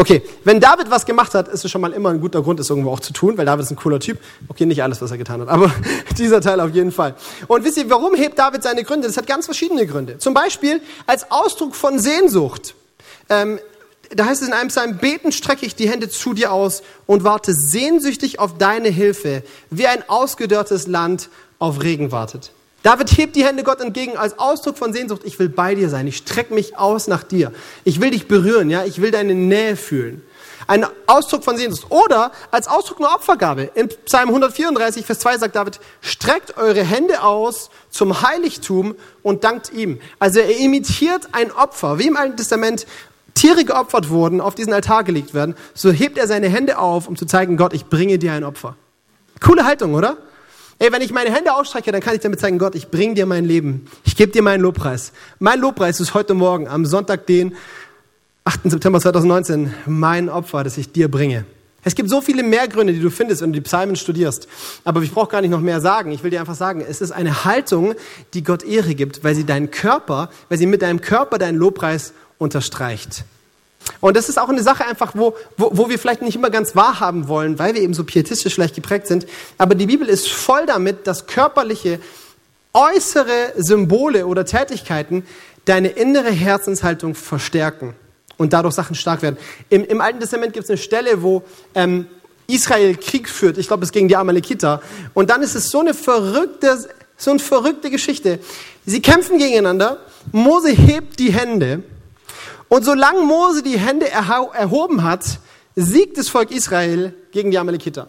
Okay, 0.00 0.22
wenn 0.44 0.60
David 0.60 0.90
was 0.90 1.04
gemacht 1.04 1.34
hat, 1.34 1.48
ist 1.48 1.62
es 1.62 1.70
schon 1.70 1.82
mal 1.82 1.92
immer 1.92 2.08
ein 2.08 2.22
guter 2.22 2.40
Grund, 2.40 2.58
es 2.58 2.70
irgendwo 2.70 2.90
auch 2.90 3.00
zu 3.00 3.12
tun, 3.12 3.36
weil 3.36 3.44
David 3.44 3.66
ist 3.66 3.70
ein 3.70 3.76
cooler 3.76 4.00
Typ. 4.00 4.18
Okay, 4.48 4.64
nicht 4.64 4.82
alles, 4.82 5.02
was 5.02 5.10
er 5.10 5.18
getan 5.18 5.42
hat, 5.42 5.48
aber 5.48 5.70
dieser 6.18 6.40
Teil 6.40 6.58
auf 6.60 6.70
jeden 6.70 6.90
Fall. 6.90 7.16
Und 7.48 7.64
wisst 7.64 7.76
ihr, 7.76 7.90
warum 7.90 8.14
hebt 8.14 8.38
David 8.38 8.62
seine 8.62 8.82
Gründe? 8.82 9.08
Das 9.08 9.18
hat 9.18 9.26
ganz 9.26 9.44
verschiedene 9.44 9.86
Gründe. 9.86 10.16
Zum 10.16 10.32
Beispiel 10.32 10.80
als 11.06 11.30
Ausdruck 11.30 11.74
von 11.74 11.98
Sehnsucht. 11.98 12.74
Ähm, 13.28 13.58
da 14.08 14.24
heißt 14.24 14.40
es 14.40 14.48
in 14.48 14.54
einem 14.54 14.68
Psalm, 14.68 14.96
beten 14.96 15.32
strecke 15.32 15.66
ich 15.66 15.76
die 15.76 15.90
Hände 15.90 16.08
zu 16.08 16.32
dir 16.32 16.50
aus 16.50 16.82
und 17.04 17.22
warte 17.22 17.52
sehnsüchtig 17.52 18.38
auf 18.38 18.56
deine 18.56 18.88
Hilfe, 18.88 19.42
wie 19.68 19.86
ein 19.86 20.02
ausgedörrtes 20.08 20.86
Land 20.86 21.28
auf 21.58 21.82
Regen 21.82 22.10
wartet. 22.10 22.52
David 22.82 23.10
hebt 23.18 23.36
die 23.36 23.44
Hände 23.44 23.62
Gott 23.62 23.80
entgegen 23.80 24.16
als 24.16 24.38
Ausdruck 24.38 24.78
von 24.78 24.92
Sehnsucht. 24.92 25.22
Ich 25.24 25.38
will 25.38 25.50
bei 25.50 25.74
dir 25.74 25.90
sein. 25.90 26.06
Ich 26.06 26.16
strecke 26.16 26.54
mich 26.54 26.78
aus 26.78 27.08
nach 27.08 27.22
dir. 27.22 27.52
Ich 27.84 28.00
will 28.00 28.10
dich 28.10 28.26
berühren. 28.26 28.70
Ja, 28.70 28.84
ich 28.84 29.02
will 29.02 29.10
deine 29.10 29.34
Nähe 29.34 29.76
fühlen. 29.76 30.22
Ein 30.66 30.86
Ausdruck 31.06 31.44
von 31.44 31.58
Sehnsucht. 31.58 31.90
Oder 31.90 32.32
als 32.50 32.68
Ausdruck 32.68 33.00
einer 33.00 33.14
Opfergabe. 33.14 33.70
In 33.74 33.88
Psalm 34.06 34.28
134, 34.28 35.04
Vers 35.04 35.18
2 35.18 35.38
sagt 35.38 35.56
David, 35.56 35.78
streckt 36.00 36.56
eure 36.56 36.82
Hände 36.82 37.22
aus 37.22 37.70
zum 37.90 38.22
Heiligtum 38.22 38.94
und 39.22 39.44
dankt 39.44 39.72
ihm. 39.72 40.00
Also 40.18 40.40
er 40.40 40.56
imitiert 40.58 41.28
ein 41.32 41.52
Opfer. 41.52 41.98
Wie 41.98 42.06
im 42.06 42.16
Alten 42.16 42.36
Testament 42.36 42.86
Tiere 43.34 43.64
geopfert 43.64 44.08
wurden, 44.08 44.40
auf 44.40 44.54
diesen 44.54 44.72
Altar 44.72 45.04
gelegt 45.04 45.34
werden, 45.34 45.54
so 45.74 45.90
hebt 45.90 46.16
er 46.16 46.26
seine 46.26 46.48
Hände 46.48 46.78
auf, 46.78 47.08
um 47.08 47.16
zu 47.16 47.26
zeigen, 47.26 47.56
Gott, 47.56 47.74
ich 47.74 47.86
bringe 47.86 48.18
dir 48.18 48.32
ein 48.32 48.44
Opfer. 48.44 48.76
Coole 49.40 49.64
Haltung, 49.64 49.94
oder? 49.94 50.16
Ey, 50.82 50.90
wenn 50.92 51.02
ich 51.02 51.12
meine 51.12 51.30
Hände 51.30 51.52
ausstrecke, 51.52 51.92
dann 51.92 52.00
kann 52.00 52.14
ich 52.14 52.22
damit 52.22 52.40
zeigen, 52.40 52.58
Gott, 52.58 52.74
ich 52.74 52.88
bringe 52.88 53.12
dir 53.12 53.26
mein 53.26 53.44
Leben. 53.44 53.84
Ich 54.02 54.16
gebe 54.16 54.32
dir 54.32 54.40
meinen 54.40 54.62
Lobpreis. 54.62 55.12
Mein 55.38 55.60
Lobpreis 55.60 56.00
ist 56.00 56.14
heute 56.14 56.32
Morgen, 56.32 56.68
am 56.68 56.86
Sonntag, 56.86 57.26
den 57.26 57.54
8. 58.44 58.60
September 58.64 58.98
2019, 58.98 59.74
mein 59.84 60.30
Opfer, 60.30 60.64
das 60.64 60.78
ich 60.78 60.90
dir 60.90 61.10
bringe. 61.10 61.44
Es 61.84 61.94
gibt 61.94 62.08
so 62.08 62.22
viele 62.22 62.42
mehr 62.42 62.66
Gründe, 62.66 62.94
die 62.94 63.00
du 63.00 63.10
findest, 63.10 63.42
wenn 63.42 63.52
du 63.52 63.58
die 63.58 63.64
Psalmen 63.64 63.94
studierst. 63.94 64.48
Aber 64.82 65.02
ich 65.02 65.12
brauche 65.12 65.30
gar 65.30 65.42
nicht 65.42 65.50
noch 65.50 65.60
mehr 65.60 65.82
sagen. 65.82 66.12
Ich 66.12 66.24
will 66.24 66.30
dir 66.30 66.40
einfach 66.40 66.54
sagen, 66.54 66.80
es 66.80 67.02
ist 67.02 67.12
eine 67.12 67.44
Haltung, 67.44 67.92
die 68.32 68.42
Gott 68.42 68.62
Ehre 68.62 68.94
gibt, 68.94 69.22
weil 69.22 69.34
sie 69.34 69.44
deinen 69.44 69.70
Körper, 69.70 70.30
weil 70.48 70.56
sie 70.56 70.64
mit 70.64 70.80
deinem 70.80 71.02
Körper 71.02 71.36
deinen 71.36 71.58
Lobpreis 71.58 72.14
unterstreicht. 72.38 73.24
Und 74.00 74.16
das 74.16 74.28
ist 74.28 74.38
auch 74.38 74.48
eine 74.48 74.62
Sache 74.62 74.84
einfach, 74.84 75.12
wo, 75.14 75.34
wo, 75.56 75.70
wo 75.72 75.88
wir 75.88 75.98
vielleicht 75.98 76.22
nicht 76.22 76.36
immer 76.36 76.50
ganz 76.50 76.76
wahrhaben 76.76 77.28
wollen, 77.28 77.58
weil 77.58 77.74
wir 77.74 77.82
eben 77.82 77.94
so 77.94 78.04
pietistisch 78.04 78.54
vielleicht 78.54 78.74
geprägt 78.74 79.06
sind. 79.06 79.26
Aber 79.58 79.74
die 79.74 79.86
Bibel 79.86 80.08
ist 80.08 80.30
voll 80.30 80.66
damit, 80.66 81.06
dass 81.06 81.26
körperliche, 81.26 82.00
äußere 82.72 83.54
Symbole 83.56 84.26
oder 84.26 84.44
Tätigkeiten 84.44 85.26
deine 85.64 85.88
innere 85.88 86.30
Herzenshaltung 86.30 87.14
verstärken 87.14 87.94
und 88.38 88.52
dadurch 88.52 88.74
Sachen 88.74 88.94
stark 88.94 89.22
werden. 89.22 89.36
Im, 89.68 89.84
im 89.84 90.00
Alten 90.00 90.20
Testament 90.20 90.52
gibt 90.52 90.64
es 90.64 90.70
eine 90.70 90.78
Stelle, 90.78 91.22
wo 91.22 91.42
ähm, 91.74 92.06
Israel 92.46 92.96
Krieg 92.96 93.28
führt. 93.28 93.58
Ich 93.58 93.66
glaube, 93.66 93.84
es 93.84 93.92
gegen 93.92 94.08
die 94.08 94.16
Amalekiter. 94.16 94.82
Und 95.14 95.30
dann 95.30 95.42
ist 95.42 95.54
es 95.54 95.70
so 95.70 95.80
eine 95.80 95.94
verrückte, 95.94 96.88
so 97.16 97.30
eine 97.30 97.40
verrückte 97.40 97.90
Geschichte. 97.90 98.38
Sie 98.86 99.02
kämpfen 99.02 99.38
gegeneinander. 99.38 99.98
Mose 100.32 100.70
hebt 100.70 101.18
die 101.18 101.32
Hände 101.32 101.82
und 102.70 102.84
solange 102.84 103.22
Mose 103.22 103.64
die 103.64 103.78
Hände 103.78 104.08
erhoben 104.08 105.02
hat, 105.02 105.24
siegt 105.74 106.16
das 106.16 106.28
Volk 106.28 106.52
Israel 106.52 107.12
gegen 107.32 107.50
die 107.50 107.58
Amalekiter. 107.58 108.06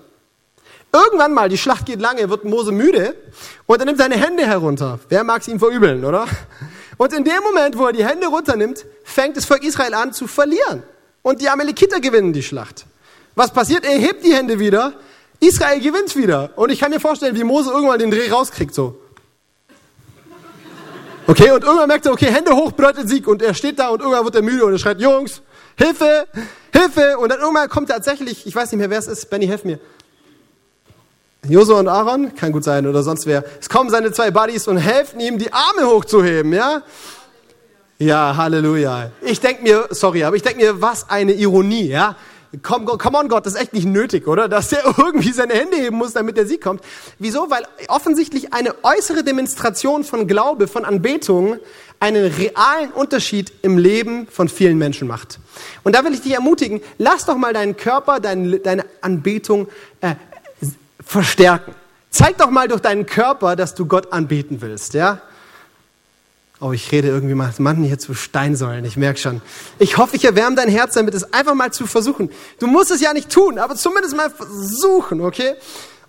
Irgendwann 0.93 1.33
mal, 1.33 1.49
die 1.49 1.57
Schlacht 1.57 1.87
geht 1.87 1.99
lange, 1.99 2.29
wird 2.29 2.45
Mose 2.45 2.71
müde 2.71 3.15
und 3.65 3.79
er 3.79 3.85
nimmt 3.85 3.97
seine 3.97 4.17
Hände 4.17 4.45
herunter. 4.45 4.99
Wer 5.09 5.23
mag 5.23 5.41
es 5.41 5.47
ihm 5.47 5.57
verübeln, 5.57 6.05
oder? 6.05 6.27
Und 6.97 7.11
in 7.11 7.23
dem 7.23 7.41
Moment, 7.41 7.75
wo 7.75 7.87
er 7.87 7.93
die 7.93 8.05
Hände 8.05 8.27
runternimmt, 8.27 8.85
fängt 9.03 9.35
das 9.35 9.45
Volk 9.45 9.63
Israel 9.63 9.95
an 9.95 10.13
zu 10.13 10.27
verlieren. 10.27 10.83
Und 11.23 11.41
die 11.41 11.49
Amalekiter 11.49 11.99
gewinnen 11.99 12.31
die 12.31 12.43
Schlacht. 12.43 12.85
Was 13.33 13.51
passiert? 13.51 13.83
Er 13.83 13.97
hebt 13.97 14.23
die 14.23 14.35
Hände 14.35 14.59
wieder. 14.59 14.93
Israel 15.39 15.79
gewinnt 15.79 16.15
wieder. 16.15 16.51
Und 16.55 16.71
ich 16.71 16.79
kann 16.79 16.91
mir 16.91 16.99
vorstellen, 16.99 17.35
wie 17.35 17.43
Mose 17.43 17.71
irgendwann 17.71 17.97
den 17.97 18.11
Dreh 18.11 18.29
rauskriegt, 18.29 18.75
so. 18.75 19.00
Okay, 21.31 21.49
und 21.51 21.63
irgendwann 21.63 21.87
merkt 21.87 22.05
er, 22.05 22.11
okay, 22.11 22.25
Hände 22.25 22.51
hoch 22.51 22.73
bedeutet 22.73 23.07
Sieg. 23.07 23.25
Und 23.25 23.41
er 23.41 23.53
steht 23.53 23.79
da 23.79 23.87
und 23.87 24.01
irgendwann 24.01 24.25
wird 24.25 24.35
er 24.35 24.41
müde 24.41 24.65
und 24.65 24.73
er 24.73 24.79
schreit, 24.79 24.99
Jungs, 24.99 25.41
Hilfe, 25.77 26.27
Hilfe. 26.73 27.17
Und 27.19 27.29
dann 27.29 27.39
irgendwann 27.39 27.69
kommt 27.69 27.87
tatsächlich, 27.87 28.45
ich 28.45 28.53
weiß 28.53 28.69
nicht 28.69 28.79
mehr, 28.79 28.89
wer 28.89 28.99
es 28.99 29.07
ist, 29.07 29.29
Benny, 29.29 29.47
helf 29.47 29.63
mir. 29.63 29.79
Josua 31.47 31.79
und 31.79 31.87
Aaron, 31.87 32.35
kann 32.35 32.51
gut 32.51 32.65
sein, 32.65 32.85
oder 32.85 33.01
sonst 33.01 33.27
wer. 33.27 33.45
Es 33.61 33.69
kommen 33.69 33.89
seine 33.89 34.11
zwei 34.11 34.29
Buddies 34.29 34.67
und 34.67 34.75
helfen 34.75 35.21
ihm, 35.21 35.37
die 35.37 35.53
Arme 35.53 35.87
hochzuheben, 35.87 36.51
ja? 36.51 36.81
Ja, 37.97 38.35
Halleluja. 38.35 39.11
Ich 39.21 39.39
denke 39.39 39.63
mir, 39.63 39.87
sorry, 39.91 40.25
aber 40.25 40.35
ich 40.35 40.41
denke 40.41 40.59
mir, 40.59 40.81
was 40.81 41.09
eine 41.09 41.31
Ironie, 41.31 41.87
ja? 41.87 42.17
Come, 42.61 42.85
come 42.85 43.17
on 43.17 43.29
Gott, 43.29 43.45
das 43.45 43.53
ist 43.53 43.61
echt 43.61 43.73
nicht 43.73 43.85
nötig, 43.85 44.27
oder? 44.27 44.49
Dass 44.49 44.69
der 44.69 44.83
irgendwie 44.97 45.31
seine 45.31 45.53
Hände 45.53 45.77
heben 45.77 45.97
muss, 45.97 46.13
damit 46.13 46.35
der 46.35 46.45
Sieg 46.45 46.61
kommt. 46.61 46.83
Wieso? 47.17 47.49
Weil 47.49 47.63
offensichtlich 47.87 48.53
eine 48.53 48.75
äußere 48.83 49.23
Demonstration 49.23 50.03
von 50.03 50.27
Glaube, 50.27 50.67
von 50.67 50.83
Anbetung 50.83 51.57
einen 52.01 52.25
realen 52.25 52.91
Unterschied 52.91 53.53
im 53.61 53.77
Leben 53.77 54.27
von 54.27 54.49
vielen 54.49 54.77
Menschen 54.77 55.07
macht. 55.07 55.39
Und 55.83 55.95
da 55.95 56.03
will 56.03 56.13
ich 56.13 56.21
dich 56.21 56.33
ermutigen, 56.33 56.81
lass 56.97 57.25
doch 57.25 57.37
mal 57.37 57.53
deinen 57.53 57.77
Körper, 57.77 58.19
deine, 58.19 58.59
deine 58.59 58.85
Anbetung 59.01 59.67
äh, 60.01 60.15
verstärken. 61.05 61.73
Zeig 62.09 62.37
doch 62.37 62.49
mal 62.49 62.67
durch 62.67 62.81
deinen 62.81 63.05
Körper, 63.05 63.55
dass 63.55 63.75
du 63.75 63.85
Gott 63.85 64.11
anbeten 64.11 64.61
willst, 64.61 64.93
ja? 64.93 65.21
Oh, 66.63 66.73
ich 66.73 66.91
rede 66.91 67.07
irgendwie 67.07 67.33
mal 67.33 67.51
Mann 67.57 67.83
hier 67.83 67.97
zu 67.97 68.13
Steinsäulen, 68.13 68.85
ich 68.85 68.95
merke 68.95 69.19
schon. 69.19 69.41
Ich 69.79 69.97
hoffe, 69.97 70.15
ich 70.15 70.23
erwärme 70.23 70.55
dein 70.55 70.69
Herz 70.69 70.93
damit, 70.93 71.15
es 71.15 71.33
einfach 71.33 71.55
mal 71.55 71.73
zu 71.73 71.87
versuchen. 71.87 72.29
Du 72.59 72.67
musst 72.67 72.91
es 72.91 73.01
ja 73.01 73.13
nicht 73.13 73.31
tun, 73.31 73.57
aber 73.57 73.75
zumindest 73.75 74.15
mal 74.15 74.29
versuchen, 74.29 75.21
okay? 75.21 75.55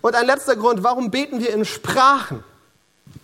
Und 0.01 0.13
ein 0.13 0.27
letzter 0.27 0.55
Grund, 0.55 0.83
warum 0.83 1.09
beten 1.09 1.39
wir 1.39 1.51
in 1.51 1.65
Sprachen? 1.65 2.43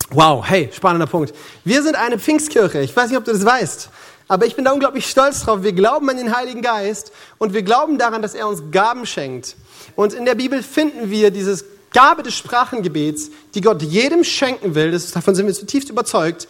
Wow, 0.09 0.43
hey, 0.43 0.71
spannender 0.73 1.05
Punkt. 1.05 1.35
Wir 1.63 1.83
sind 1.83 1.95
eine 1.95 2.17
Pfingstkirche, 2.17 2.79
ich 2.79 2.95
weiß 2.95 3.09
nicht, 3.09 3.17
ob 3.19 3.25
du 3.25 3.31
das 3.31 3.45
weißt, 3.45 3.89
aber 4.27 4.47
ich 4.47 4.55
bin 4.55 4.65
da 4.65 4.71
unglaublich 4.71 5.07
stolz 5.07 5.43
drauf. 5.43 5.61
Wir 5.61 5.73
glauben 5.73 6.09
an 6.09 6.17
den 6.17 6.35
Heiligen 6.35 6.63
Geist 6.63 7.11
und 7.37 7.53
wir 7.53 7.61
glauben 7.61 7.99
daran, 7.99 8.23
dass 8.23 8.33
er 8.33 8.47
uns 8.47 8.71
Gaben 8.71 9.05
schenkt. 9.05 9.55
Und 9.95 10.13
in 10.13 10.25
der 10.25 10.33
Bibel 10.33 10.63
finden 10.63 11.11
wir 11.11 11.29
dieses 11.29 11.63
Gabe 11.91 12.23
des 12.23 12.35
Sprachengebets, 12.35 13.31
die 13.55 13.61
Gott 13.61 13.81
jedem 13.81 14.23
schenken 14.23 14.75
will. 14.75 14.91
Das, 14.91 15.11
davon 15.11 15.35
sind 15.35 15.47
wir 15.47 15.53
zutiefst 15.53 15.89
überzeugt. 15.89 16.47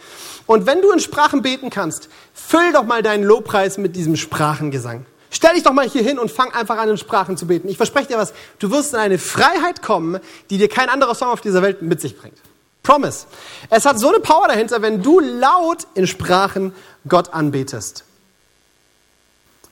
Und 0.50 0.66
wenn 0.66 0.82
du 0.82 0.90
in 0.90 0.98
Sprachen 0.98 1.42
beten 1.42 1.70
kannst, 1.70 2.08
füll 2.34 2.72
doch 2.72 2.82
mal 2.82 3.04
deinen 3.04 3.22
Lobpreis 3.22 3.78
mit 3.78 3.94
diesem 3.94 4.16
Sprachengesang. 4.16 5.06
Stell 5.30 5.54
dich 5.54 5.62
doch 5.62 5.72
mal 5.72 5.88
hier 5.88 6.02
hin 6.02 6.18
und 6.18 6.28
fang 6.28 6.50
einfach 6.50 6.76
an, 6.76 6.88
in 6.88 6.96
Sprachen 6.96 7.36
zu 7.36 7.46
beten. 7.46 7.68
Ich 7.68 7.76
verspreche 7.76 8.08
dir 8.08 8.18
was, 8.18 8.32
du 8.58 8.72
wirst 8.72 8.92
in 8.92 8.98
eine 8.98 9.18
Freiheit 9.18 9.80
kommen, 9.80 10.18
die 10.50 10.58
dir 10.58 10.68
kein 10.68 10.88
anderer 10.88 11.14
Song 11.14 11.28
auf 11.28 11.40
dieser 11.40 11.62
Welt 11.62 11.82
mit 11.82 12.00
sich 12.00 12.18
bringt. 12.18 12.36
Promise. 12.82 13.26
Es 13.68 13.86
hat 13.86 14.00
so 14.00 14.08
eine 14.08 14.18
Power 14.18 14.48
dahinter, 14.48 14.82
wenn 14.82 15.04
du 15.04 15.20
laut 15.20 15.86
in 15.94 16.08
Sprachen 16.08 16.74
Gott 17.06 17.32
anbetest. 17.32 18.02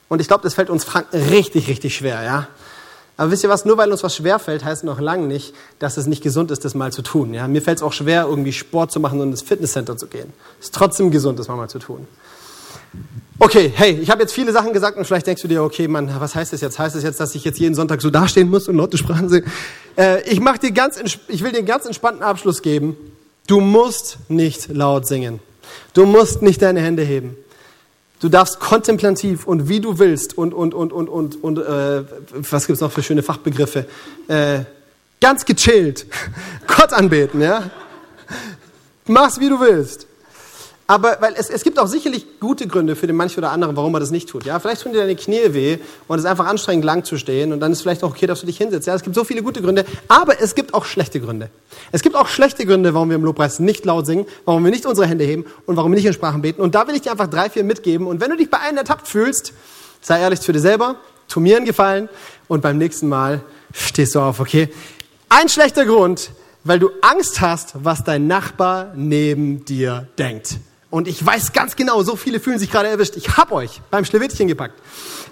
Und 0.09 0.21
ich 0.21 0.29
glaube, 0.29 0.45
das 0.45 0.55
fällt 0.55 0.71
uns 0.71 0.85
Franken 0.85 1.17
richtig, 1.17 1.67
richtig 1.67 1.97
schwer, 1.97 2.23
ja. 2.23 2.47
Aber 3.19 3.33
wisst 3.33 3.43
ihr 3.43 3.51
was, 3.51 3.65
nur 3.65 3.77
weil 3.77 3.91
uns 3.91 4.05
was 4.05 4.15
schwerfällt, 4.15 4.65
heißt 4.65 4.85
noch 4.85 5.01
lange 5.01 5.27
nicht, 5.27 5.53
dass 5.81 5.97
es 5.97 6.07
nicht 6.07 6.23
gesund 6.23 6.53
ist, 6.53 6.65
das 6.65 6.77
mal 6.77 6.93
zu 6.93 7.03
tun. 7.03 7.35
Ja? 7.35 7.49
Mir 7.49 7.61
fällt 7.61 7.79
es 7.79 7.83
auch 7.83 7.93
schwer, 7.93 8.27
irgendwie 8.29 8.53
Sport 8.53 8.93
zu 8.93 9.01
machen 9.01 9.21
und 9.21 9.31
ins 9.31 9.43
Fitnesscenter 9.43 9.97
zu 9.97 10.07
gehen. 10.07 10.33
Es 10.61 10.67
ist 10.67 10.75
trotzdem 10.77 11.11
gesund, 11.11 11.37
das 11.39 11.49
mal 11.49 11.69
zu 11.69 11.81
tun. 11.81 12.07
Okay, 13.41 13.73
hey, 13.75 13.99
ich 14.01 14.11
habe 14.11 14.23
jetzt 14.23 14.33
viele 14.33 14.53
Sachen 14.53 14.73
gesagt 14.73 14.97
und 14.97 15.05
vielleicht 15.05 15.27
denkst 15.27 15.43
du 15.43 15.49
dir, 15.49 15.65
okay, 15.65 15.89
Mann, 15.89 16.13
was 16.19 16.37
heißt 16.37 16.53
das 16.53 16.61
jetzt? 16.61 16.79
Heißt 16.79 16.95
das 16.95 17.03
jetzt, 17.03 17.19
dass 17.19 17.35
ich 17.35 17.45
jetzt 17.45 17.59
jeden 17.59 17.75
Sonntag 17.75 18.01
so 18.03 18.11
dastehen 18.11 18.51
muss 18.51 18.69
und 18.69 18.77
laute 18.77 18.97
Sprachen 18.97 19.29
singen? 19.29 19.51
Äh, 19.97 20.23
ich, 20.23 20.39
mach 20.39 20.59
dir 20.59 20.71
ganz, 20.71 21.01
ich 21.27 21.43
will 21.43 21.51
dir 21.51 21.59
einen 21.59 21.67
ganz 21.67 21.87
entspannten 21.87 22.23
Abschluss 22.23 22.63
geben. 22.63 22.97
Du 23.49 23.59
musst 23.59 24.19
nicht 24.29 24.69
laut 24.69 25.09
singen. 25.09 25.41
Du 25.93 26.07
musst 26.07 26.41
nicht 26.41 26.63
deine 26.63 26.81
Hände 26.81 27.03
heben. 27.03 27.37
Du 28.21 28.29
darfst 28.29 28.59
kontemplativ 28.59 29.47
und 29.47 29.69
wie 29.69 29.81
du 29.81 30.01
willst 30.01 30.37
und, 30.37 30.53
und, 30.53 30.75
und, 30.75 30.93
und, 30.93 31.09
und, 31.09 31.43
und 31.43 31.59
äh, 31.59 32.03
was 32.51 32.67
gibt's 32.67 32.81
noch 32.81 32.91
für 32.91 33.03
schöne 33.03 33.23
Fachbegriffe? 33.23 33.87
Äh, 34.27 34.61
ganz 35.21 35.45
gechillt 35.45 36.07
Gott 36.67 36.93
anbeten, 36.93 37.41
ja? 37.41 37.71
Mach's, 39.07 39.39
wie 39.39 39.49
du 39.49 39.61
willst. 39.61 40.08
Aber 40.91 41.19
weil 41.21 41.35
es, 41.37 41.51
es 41.51 41.65
gibt 41.65 41.79
auch 41.79 41.87
sicherlich 41.87 42.41
gute 42.41 42.67
Gründe 42.67 42.97
für 42.97 43.07
den 43.07 43.15
manchen 43.15 43.41
oder 43.41 43.51
anderen, 43.51 43.77
warum 43.77 43.93
man 43.93 44.01
das 44.01 44.11
nicht 44.11 44.27
tut. 44.27 44.47
Ja, 44.47 44.59
vielleicht 44.59 44.83
tun 44.83 44.93
dir 44.95 45.01
deine 45.01 45.17
Knie 45.17 45.53
weh 45.53 45.77
und 46.09 46.17
es 46.17 46.25
ist 46.25 46.31
einfach 46.31 46.47
anstrengend, 46.47 46.83
lang 46.83 47.05
zu 47.05 47.19
stehen 47.19 47.53
und 47.53 47.61
dann 47.61 47.73
ist 47.73 47.83
vielleicht 47.83 48.03
auch 48.03 48.13
okay, 48.13 48.27
dass 48.27 48.41
du 48.41 48.47
dich 48.47 48.57
hinsetzt. 48.57 48.87
Ja, 48.87 48.95
es 48.95 49.03
gibt 49.03 49.15
so 49.15 49.23
viele 49.23 49.43
gute 49.43 49.61
Gründe, 49.61 49.85
aber 50.09 50.41
es 50.41 50.55
gibt 50.55 50.73
auch 50.73 50.87
schlechte 50.87 51.21
Gründe. 51.21 51.51
Es 51.93 52.01
gibt 52.01 52.17
auch 52.17 52.27
schlechte 52.27 52.65
Gründe, 52.65 52.95
warum 52.95 53.11
wir 53.11 53.17
im 53.17 53.25
Lobpreis 53.25 53.59
nicht 53.59 53.85
laut 53.85 54.07
singen, 54.07 54.25
warum 54.47 54.65
wir 54.65 54.71
nicht 54.71 54.87
unsere 54.87 55.07
Hände 55.07 55.25
heben 55.25 55.45
und 55.67 55.77
warum 55.77 55.93
wir 55.93 55.97
nicht 55.97 56.07
in 56.07 56.15
Sprachen 56.15 56.41
beten. 56.41 56.63
Und 56.63 56.75
da 56.75 56.89
will 56.89 56.95
ich 56.95 57.03
dir 57.03 57.11
einfach 57.11 57.29
drei, 57.29 57.51
vier 57.51 57.65
mitgeben. 57.65 58.07
Und 58.07 58.23
wenn 58.23 58.31
du 58.31 58.39
dich 58.39 58.49
bei 58.49 58.59
einem 58.59 58.79
ertappt 58.79 59.09
fühlst, 59.09 59.53
sei 60.01 60.21
ehrlich 60.21 60.41
zu 60.41 60.53
dir 60.53 60.61
selber, 60.61 60.97
tu 61.29 61.39
mir 61.39 61.59
einen 61.59 61.67
Gefallen 61.67 62.09
und 62.49 62.63
beim 62.63 62.79
nächsten 62.79 63.11
Mal 63.11 63.43
stehst 63.75 64.15
du 64.15 64.21
auf, 64.21 64.41
okay? 64.41 64.71
Ein 65.29 65.51
schlechter 65.51 65.85
Grund, 65.85 66.31
weil 66.65 66.79
du 66.79 66.89
Angst 67.03 67.43
hast, 67.43 67.75
was 67.75 68.05
dein 68.05 68.27
Nachbar 68.27 68.95
neben 68.97 69.67
dir 69.67 70.09
denkt. 70.17 70.57
Und 70.91 71.07
ich 71.07 71.25
weiß 71.25 71.53
ganz 71.53 71.77
genau, 71.77 72.03
so 72.03 72.17
viele 72.17 72.41
fühlen 72.41 72.59
sich 72.59 72.71
gerade 72.71 72.89
erwischt. 72.89 73.17
Ich 73.17 73.37
hab 73.37 73.53
euch 73.53 73.83
beim 73.91 74.05
Schlewittchen 74.05 74.49
gepackt. 74.49 74.81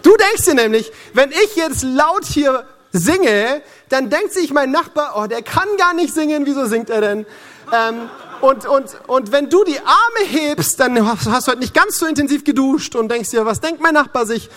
Du 0.03 0.15
denkst 0.17 0.45
dir 0.45 0.55
nämlich, 0.55 0.93
wenn 1.15 1.31
ich 1.31 1.57
jetzt 1.57 1.83
laut 1.83 2.25
hier 2.27 2.67
singe, 2.93 3.63
dann 3.89 4.11
denkt 4.11 4.33
sich 4.33 4.53
mein 4.53 4.71
Nachbar, 4.71 5.15
oh, 5.17 5.27
der 5.27 5.43
kann 5.43 5.69
gar 5.79 5.95
nicht 5.95 6.13
singen, 6.13 6.45
wieso 6.45 6.67
singt 6.67 6.91
er 6.91 7.01
denn? 7.01 7.27
Ähm, 7.73 8.09
und, 8.43 8.67
und, 8.67 8.97
und 9.07 9.33
wenn 9.33 9.49
du 9.49 9.65
die 9.65 9.79
Arme 9.79 10.27
hebst, 10.29 10.79
dann 10.79 11.07
hast, 11.07 11.27
du 11.27 11.33
halt 11.33 11.61
nicht 11.61 11.75
ganz 11.75 11.99
so 11.99 12.07
intensiv 12.07 12.45
geduscht 12.45 12.95
und 12.95 13.11
denkst 13.11 13.31
dir, 13.31 13.47
was 13.47 13.61
denkt 13.61 13.81
mein 13.81 13.95
Nachbar 13.95 14.27
sich? 14.27 14.51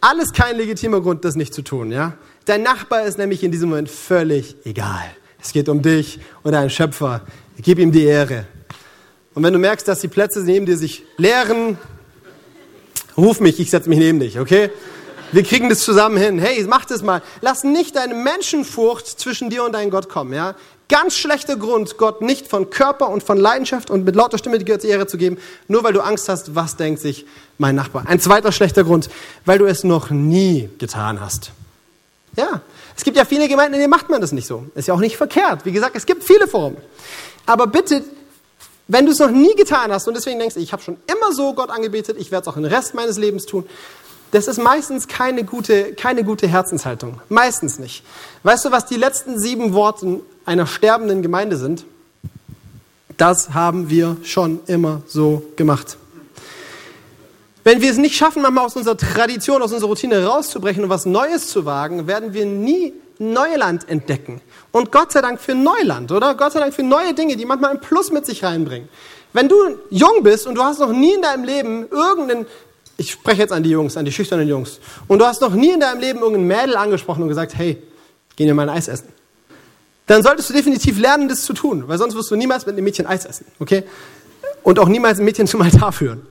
Alles 0.00 0.32
kein 0.32 0.56
legitimer 0.56 1.00
Grund, 1.00 1.24
das 1.24 1.34
nicht 1.34 1.54
zu 1.54 1.62
tun, 1.62 1.90
ja? 1.90 2.14
Dein 2.44 2.62
Nachbar 2.62 3.02
ist 3.02 3.18
nämlich 3.18 3.42
in 3.42 3.50
diesem 3.50 3.70
Moment 3.70 3.90
völlig 3.90 4.56
egal. 4.64 5.04
Es 5.40 5.52
geht 5.52 5.68
um 5.68 5.82
dich 5.82 6.20
und 6.42 6.52
deinen 6.52 6.70
Schöpfer. 6.70 7.22
Gib 7.58 7.78
ihm 7.78 7.92
die 7.92 8.04
Ehre. 8.04 8.46
Und 9.38 9.44
wenn 9.44 9.52
du 9.52 9.60
merkst, 9.60 9.86
dass 9.86 10.00
die 10.00 10.08
Plätze 10.08 10.40
neben 10.40 10.66
dir 10.66 10.76
sich 10.76 11.04
leeren, 11.16 11.78
ruf 13.16 13.38
mich, 13.38 13.60
ich 13.60 13.70
setze 13.70 13.88
mich 13.88 14.00
neben 14.00 14.18
dich, 14.18 14.40
okay? 14.40 14.68
Wir 15.30 15.44
kriegen 15.44 15.68
das 15.68 15.78
zusammen 15.78 16.16
hin. 16.16 16.40
Hey, 16.40 16.60
mach 16.68 16.86
das 16.86 17.04
mal. 17.04 17.22
Lass 17.40 17.62
nicht 17.62 17.94
deine 17.94 18.14
Menschenfurcht 18.14 19.06
zwischen 19.06 19.48
dir 19.48 19.62
und 19.62 19.76
deinem 19.76 19.92
Gott 19.92 20.08
kommen, 20.08 20.32
ja? 20.32 20.56
Ganz 20.88 21.14
schlechter 21.14 21.54
Grund, 21.54 21.98
Gott 21.98 22.20
nicht 22.20 22.48
von 22.48 22.70
Körper 22.70 23.10
und 23.10 23.22
von 23.22 23.38
Leidenschaft 23.38 23.90
und 23.90 24.04
mit 24.04 24.16
lauter 24.16 24.38
Stimme 24.38 24.58
die 24.58 24.88
Ehre 24.88 25.06
zu 25.06 25.16
geben, 25.16 25.38
nur 25.68 25.84
weil 25.84 25.92
du 25.92 26.00
Angst 26.00 26.28
hast, 26.28 26.56
was 26.56 26.74
denkt 26.74 27.00
sich 27.00 27.24
mein 27.58 27.76
Nachbar. 27.76 28.08
Ein 28.08 28.18
zweiter 28.18 28.50
schlechter 28.50 28.82
Grund, 28.82 29.08
weil 29.44 29.58
du 29.58 29.66
es 29.66 29.84
noch 29.84 30.10
nie 30.10 30.68
getan 30.78 31.20
hast. 31.20 31.52
Ja, 32.34 32.60
es 32.96 33.04
gibt 33.04 33.16
ja 33.16 33.24
viele 33.24 33.46
Gemeinden, 33.46 33.74
in 33.74 33.80
denen 33.82 33.90
macht 33.90 34.10
man 34.10 34.20
das 34.20 34.32
nicht 34.32 34.48
so. 34.48 34.64
Ist 34.74 34.88
ja 34.88 34.94
auch 34.94 34.98
nicht 34.98 35.16
verkehrt. 35.16 35.64
Wie 35.64 35.70
gesagt, 35.70 35.94
es 35.94 36.06
gibt 36.06 36.24
viele 36.24 36.48
Formen. 36.48 36.78
Aber 37.46 37.68
bitte 37.68 38.02
wenn 38.88 39.04
du 39.04 39.12
es 39.12 39.18
noch 39.18 39.30
nie 39.30 39.54
getan 39.54 39.92
hast 39.92 40.08
und 40.08 40.14
deswegen 40.14 40.38
denkst, 40.38 40.56
ich 40.56 40.72
habe 40.72 40.82
schon 40.82 40.96
immer 41.06 41.32
so 41.32 41.52
Gott 41.52 41.70
angebetet, 41.70 42.16
ich 42.18 42.30
werde 42.30 42.42
es 42.42 42.48
auch 42.48 42.54
den 42.54 42.64
Rest 42.64 42.94
meines 42.94 43.18
Lebens 43.18 43.46
tun, 43.46 43.66
das 44.30 44.46
ist 44.46 44.58
meistens 44.58 45.08
keine 45.08 45.44
gute, 45.44 45.94
keine 45.94 46.24
gute 46.24 46.46
Herzenshaltung. 46.48 47.20
Meistens 47.28 47.78
nicht. 47.78 48.02
Weißt 48.42 48.64
du, 48.64 48.70
was 48.70 48.84
die 48.86 48.96
letzten 48.96 49.38
sieben 49.38 49.72
Worte 49.72 50.20
einer 50.44 50.66
sterbenden 50.66 51.22
Gemeinde 51.22 51.56
sind? 51.56 51.84
Das 53.16 53.50
haben 53.54 53.88
wir 53.88 54.16
schon 54.22 54.60
immer 54.66 55.02
so 55.06 55.42
gemacht. 55.56 55.96
Wenn 57.64 57.80
wir 57.80 57.90
es 57.90 57.96
nicht 57.96 58.16
schaffen, 58.16 58.42
manchmal 58.42 58.66
aus 58.66 58.76
unserer 58.76 58.96
Tradition, 58.96 59.62
aus 59.62 59.72
unserer 59.72 59.88
Routine 59.88 60.24
rauszubrechen 60.24 60.84
und 60.84 60.90
was 60.90 61.04
Neues 61.04 61.48
zu 61.48 61.64
wagen, 61.64 62.06
werden 62.06 62.32
wir 62.32 62.46
nie 62.46 62.92
Neuland 63.18 63.88
entdecken. 63.88 64.40
Und 64.70 64.92
Gott 64.92 65.12
sei 65.12 65.20
Dank 65.20 65.40
für 65.40 65.54
Neuland, 65.54 66.12
oder? 66.12 66.34
Gott 66.34 66.52
sei 66.52 66.60
Dank 66.60 66.74
für 66.74 66.82
neue 66.82 67.14
Dinge, 67.14 67.36
die 67.36 67.44
manchmal 67.44 67.72
ein 67.72 67.80
Plus 67.80 68.10
mit 68.10 68.26
sich 68.26 68.44
reinbringen. 68.44 68.88
Wenn 69.32 69.48
du 69.48 69.56
jung 69.90 70.22
bist 70.22 70.46
und 70.46 70.54
du 70.54 70.62
hast 70.62 70.78
noch 70.78 70.92
nie 70.92 71.14
in 71.14 71.22
deinem 71.22 71.44
Leben 71.44 71.88
irgendeinen, 71.90 72.46
ich 72.96 73.12
spreche 73.12 73.42
jetzt 73.42 73.52
an 73.52 73.62
die 73.62 73.70
Jungs, 73.70 73.96
an 73.96 74.04
die 74.04 74.12
schüchternen 74.12 74.48
Jungs, 74.48 74.80
und 75.06 75.20
du 75.20 75.26
hast 75.26 75.40
noch 75.40 75.54
nie 75.54 75.70
in 75.72 75.80
deinem 75.80 76.00
Leben 76.00 76.20
irgendein 76.20 76.46
Mädel 76.46 76.76
angesprochen 76.76 77.22
und 77.22 77.28
gesagt, 77.28 77.56
hey, 77.56 77.82
gehen 78.36 78.46
wir 78.46 78.54
mal 78.54 78.68
ein 78.68 78.76
Eis 78.76 78.88
essen. 78.88 79.08
Dann 80.06 80.22
solltest 80.22 80.48
du 80.48 80.54
definitiv 80.54 80.98
lernen, 80.98 81.28
das 81.28 81.42
zu 81.42 81.52
tun, 81.52 81.84
weil 81.86 81.98
sonst 81.98 82.14
wirst 82.14 82.30
du 82.30 82.36
niemals 82.36 82.64
mit 82.64 82.74
einem 82.74 82.84
Mädchen 82.84 83.06
Eis 83.06 83.26
essen, 83.26 83.46
okay? 83.58 83.84
Und 84.62 84.78
auch 84.78 84.88
niemals 84.88 85.18
ein 85.18 85.24
Mädchen 85.24 85.46
zum 85.46 85.60
Altar 85.62 85.92
führen. 85.92 86.26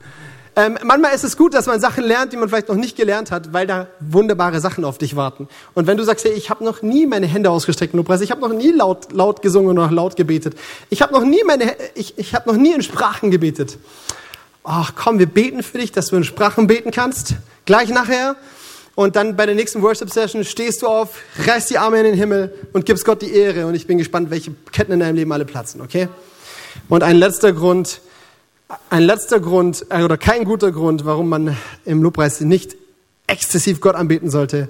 Ähm, 0.58 0.76
manchmal 0.82 1.14
ist 1.14 1.22
es 1.22 1.36
gut, 1.36 1.54
dass 1.54 1.66
man 1.66 1.78
Sachen 1.78 2.02
lernt, 2.02 2.32
die 2.32 2.36
man 2.36 2.48
vielleicht 2.48 2.68
noch 2.68 2.74
nicht 2.74 2.96
gelernt 2.96 3.30
hat, 3.30 3.52
weil 3.52 3.68
da 3.68 3.86
wunderbare 4.00 4.58
Sachen 4.58 4.84
auf 4.84 4.98
dich 4.98 5.14
warten. 5.14 5.46
Und 5.74 5.86
wenn 5.86 5.96
du 5.96 6.02
sagst, 6.02 6.24
hey, 6.24 6.32
ich 6.32 6.50
habe 6.50 6.64
noch 6.64 6.82
nie 6.82 7.06
meine 7.06 7.26
Hände 7.26 7.48
ausgestreckt 7.48 7.94
in 7.94 7.98
Lobpreis, 7.98 8.22
ich 8.22 8.32
habe 8.32 8.40
noch 8.40 8.52
nie 8.52 8.72
laut, 8.72 9.12
laut 9.12 9.40
gesungen 9.40 9.78
oder 9.78 9.88
laut 9.92 10.16
gebetet, 10.16 10.56
ich 10.90 11.00
habe 11.00 11.12
noch 11.12 11.22
nie 11.22 11.44
meine, 11.46 11.76
ich, 11.94 12.18
ich 12.18 12.34
habe 12.34 12.50
noch 12.50 12.56
nie 12.56 12.74
in 12.74 12.82
Sprachen 12.82 13.30
gebetet. 13.30 13.78
Ach 14.64 14.94
komm, 14.96 15.20
wir 15.20 15.26
beten 15.26 15.62
für 15.62 15.78
dich, 15.78 15.92
dass 15.92 16.08
du 16.08 16.16
in 16.16 16.24
Sprachen 16.24 16.66
beten 16.66 16.90
kannst. 16.90 17.36
Gleich 17.64 17.90
nachher. 17.90 18.34
Und 18.96 19.14
dann 19.14 19.36
bei 19.36 19.46
der 19.46 19.54
nächsten 19.54 19.80
Worship-Session 19.80 20.42
stehst 20.42 20.82
du 20.82 20.88
auf, 20.88 21.20
reißt 21.46 21.70
die 21.70 21.78
Arme 21.78 21.98
in 21.98 22.04
den 22.04 22.14
Himmel 22.14 22.52
und 22.72 22.84
gibst 22.84 23.04
Gott 23.04 23.22
die 23.22 23.32
Ehre. 23.32 23.66
Und 23.66 23.76
ich 23.76 23.86
bin 23.86 23.96
gespannt, 23.96 24.30
welche 24.30 24.50
Ketten 24.72 24.90
in 24.90 24.98
deinem 24.98 25.14
Leben 25.14 25.30
alle 25.30 25.44
platzen, 25.44 25.80
okay? 25.80 26.08
Und 26.88 27.04
ein 27.04 27.14
letzter 27.14 27.52
Grund, 27.52 28.00
ein 28.90 29.02
letzter 29.02 29.40
Grund 29.40 29.86
äh, 29.90 30.02
oder 30.02 30.18
kein 30.18 30.44
guter 30.44 30.72
Grund, 30.72 31.04
warum 31.04 31.28
man 31.28 31.56
im 31.84 32.02
Lobpreis 32.02 32.40
nicht 32.40 32.76
exzessiv 33.26 33.80
Gott 33.80 33.94
anbeten 33.94 34.30
sollte, 34.30 34.68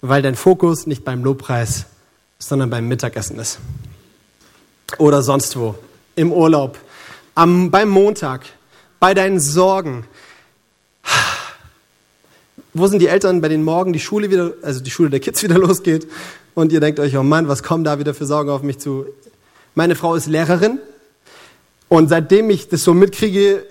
weil 0.00 0.22
dein 0.22 0.34
Fokus 0.34 0.86
nicht 0.86 1.04
beim 1.04 1.22
Lobpreis, 1.22 1.86
sondern 2.38 2.70
beim 2.70 2.88
Mittagessen 2.88 3.38
ist. 3.38 3.58
Oder 4.98 5.22
sonst 5.22 5.56
wo, 5.56 5.74
im 6.16 6.32
Urlaub, 6.32 6.78
am, 7.34 7.70
beim 7.70 7.88
Montag, 7.88 8.44
bei 9.00 9.14
deinen 9.14 9.40
Sorgen. 9.40 10.04
Wo 12.74 12.86
sind 12.86 13.00
die 13.00 13.08
Eltern, 13.08 13.40
bei 13.40 13.48
denen 13.48 13.64
morgen 13.64 13.92
die 13.92 14.00
Schule 14.00 14.30
wieder, 14.30 14.54
also 14.62 14.80
die 14.80 14.90
Schule 14.90 15.10
der 15.10 15.20
Kids 15.20 15.42
wieder 15.42 15.58
losgeht 15.58 16.06
und 16.54 16.72
ihr 16.72 16.80
denkt 16.80 17.00
euch, 17.00 17.16
oh 17.16 17.22
Mann, 17.22 17.48
was 17.48 17.62
kommen 17.62 17.84
da 17.84 17.98
wieder 17.98 18.14
für 18.14 18.26
Sorgen 18.26 18.50
auf 18.50 18.62
mich 18.62 18.78
zu? 18.78 19.06
Meine 19.74 19.94
Frau 19.94 20.14
ist 20.14 20.26
Lehrerin 20.26 20.78
und 21.92 22.08
seitdem 22.08 22.48
ich 22.48 22.70
das 22.70 22.84
so 22.84 22.94
mitkriege, 22.94 23.66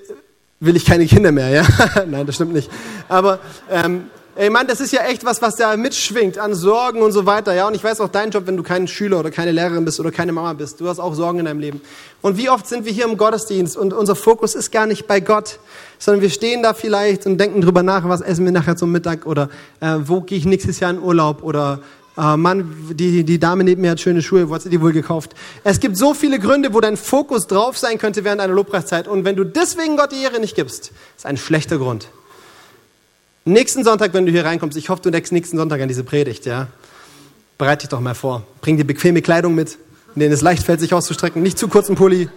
will 0.60 0.76
ich 0.76 0.86
keine 0.86 1.08
Kinder 1.08 1.32
mehr, 1.32 1.50
ja? 1.50 1.66
Nein, 2.08 2.28
das 2.28 2.36
stimmt 2.36 2.54
nicht. 2.54 2.70
Aber, 3.10 3.40
ähm, 3.68 4.12
ey 4.36 4.48
Mann, 4.52 4.68
das 4.68 4.80
ist 4.80 4.94
ja 4.94 5.02
echt 5.06 5.26
was, 5.26 5.42
was 5.42 5.56
da 5.56 5.76
mitschwingt 5.76 6.38
an 6.38 6.54
Sorgen 6.54 7.02
und 7.02 7.14
so 7.14 7.26
weiter, 7.26 7.56
ja? 7.56 7.68
Und 7.68 7.74
ich 7.74 7.84
weiß 7.84 8.00
auch 8.00 8.10
dein 8.10 8.30
Job, 8.30 8.44
wenn 8.46 8.58
du 8.58 8.62
kein 8.62 8.88
Schüler 8.88 9.22
oder 9.22 9.32
keine 9.32 9.52
Lehrerin 9.52 9.86
bist 9.86 10.00
oder 10.00 10.12
keine 10.12 10.34
Mama 10.34 10.54
bist. 10.54 10.80
Du 10.80 10.88
hast 10.88 11.00
auch 11.00 11.16
Sorgen 11.16 11.40
in 11.40 11.46
deinem 11.46 11.62
Leben. 11.62 11.82
Und 12.22 12.38
wie 12.38 12.48
oft 12.48 12.68
sind 12.68 12.86
wir 12.86 12.92
hier 12.92 13.06
im 13.06 13.18
Gottesdienst 13.18 13.76
und 13.76 13.92
unser 13.92 14.14
Fokus 14.14 14.54
ist 14.54 14.72
gar 14.72 14.86
nicht 14.86 15.08
bei 15.08 15.20
Gott, 15.20 15.58
sondern 15.98 16.22
wir 16.22 16.30
stehen 16.30 16.62
da 16.62 16.76
vielleicht 16.76 17.26
und 17.26 17.40
denken 17.40 17.62
drüber 17.62 17.82
nach, 17.82 18.08
was 18.08 18.22
essen 18.22 18.46
wir 18.46 18.52
nachher 18.52 18.76
zum 18.76 18.92
Mittag 18.92 19.26
oder 19.26 19.50
äh, 19.80 19.96
wo 20.04 20.22
gehe 20.22 20.38
ich 20.38 20.46
nächstes 20.46 20.80
Jahr 20.80 20.92
in 20.92 21.00
Urlaub 21.00 21.42
oder 21.42 21.80
äh, 22.18 22.38
Mann, 22.38 22.76
die, 22.92 23.24
die 23.24 23.40
Dame 23.40 23.64
neben 23.64 23.82
mir 23.82 23.92
hat 23.92 24.00
schöne 24.00 24.22
Schuhe, 24.22 24.50
wo 24.50 24.56
hat 24.56 24.64
sie 24.64 24.70
die 24.70 24.82
wohl 24.82 24.92
gekauft? 24.92 25.34
Es 25.64 25.80
gibt 25.80 25.96
so 25.98 26.14
viele 26.14 26.40
Gründe, 26.40 26.74
wo 26.74 26.82
dein 26.82 26.98
Fokus 26.98 27.48
drauf 27.48 27.78
sein 27.78 27.98
könnte 27.98 28.24
während 28.24 28.42
einer 28.42 28.54
Lobpreiszeit. 28.54 29.08
Und 29.08 29.24
wenn 29.24 29.36
du 29.36 29.44
deswegen 29.44 29.98
Gott 29.98 30.12
die 30.12 30.22
Ehre 30.22 30.40
nicht 30.40 30.56
gibst, 30.56 30.92
ist 31.16 31.26
ein 31.26 31.38
schlechter 31.38 31.78
Grund. 31.78 32.10
Nächsten 33.46 33.84
Sonntag, 33.84 34.14
wenn 34.14 34.26
du 34.26 34.32
hier 34.32 34.46
reinkommst, 34.46 34.78
ich 34.78 34.90
hoffe, 34.90 35.02
du 35.02 35.10
denkst 35.10 35.32
nächsten 35.32 35.58
Sonntag 35.58 35.82
an 35.82 35.88
diese 35.88 36.04
Predigt, 36.04 36.46
ja? 36.46 36.68
Bereite 37.58 37.82
dich 37.82 37.90
doch 37.90 38.00
mal 38.00 38.14
vor. 38.14 38.44
Bring 38.62 38.78
dir 38.78 38.84
bequeme 38.84 39.22
Kleidung 39.22 39.56
mit, 39.56 39.78
in 40.16 40.20
denen 40.20 40.34
es 40.34 40.42
leicht 40.42 40.64
fällt, 40.64 40.80
sich 40.80 40.94
auszustrecken. 40.94 41.42
Nicht 41.42 41.58
zu 41.58 41.68
kurzen 41.68 41.96
Pulli. 41.96 42.30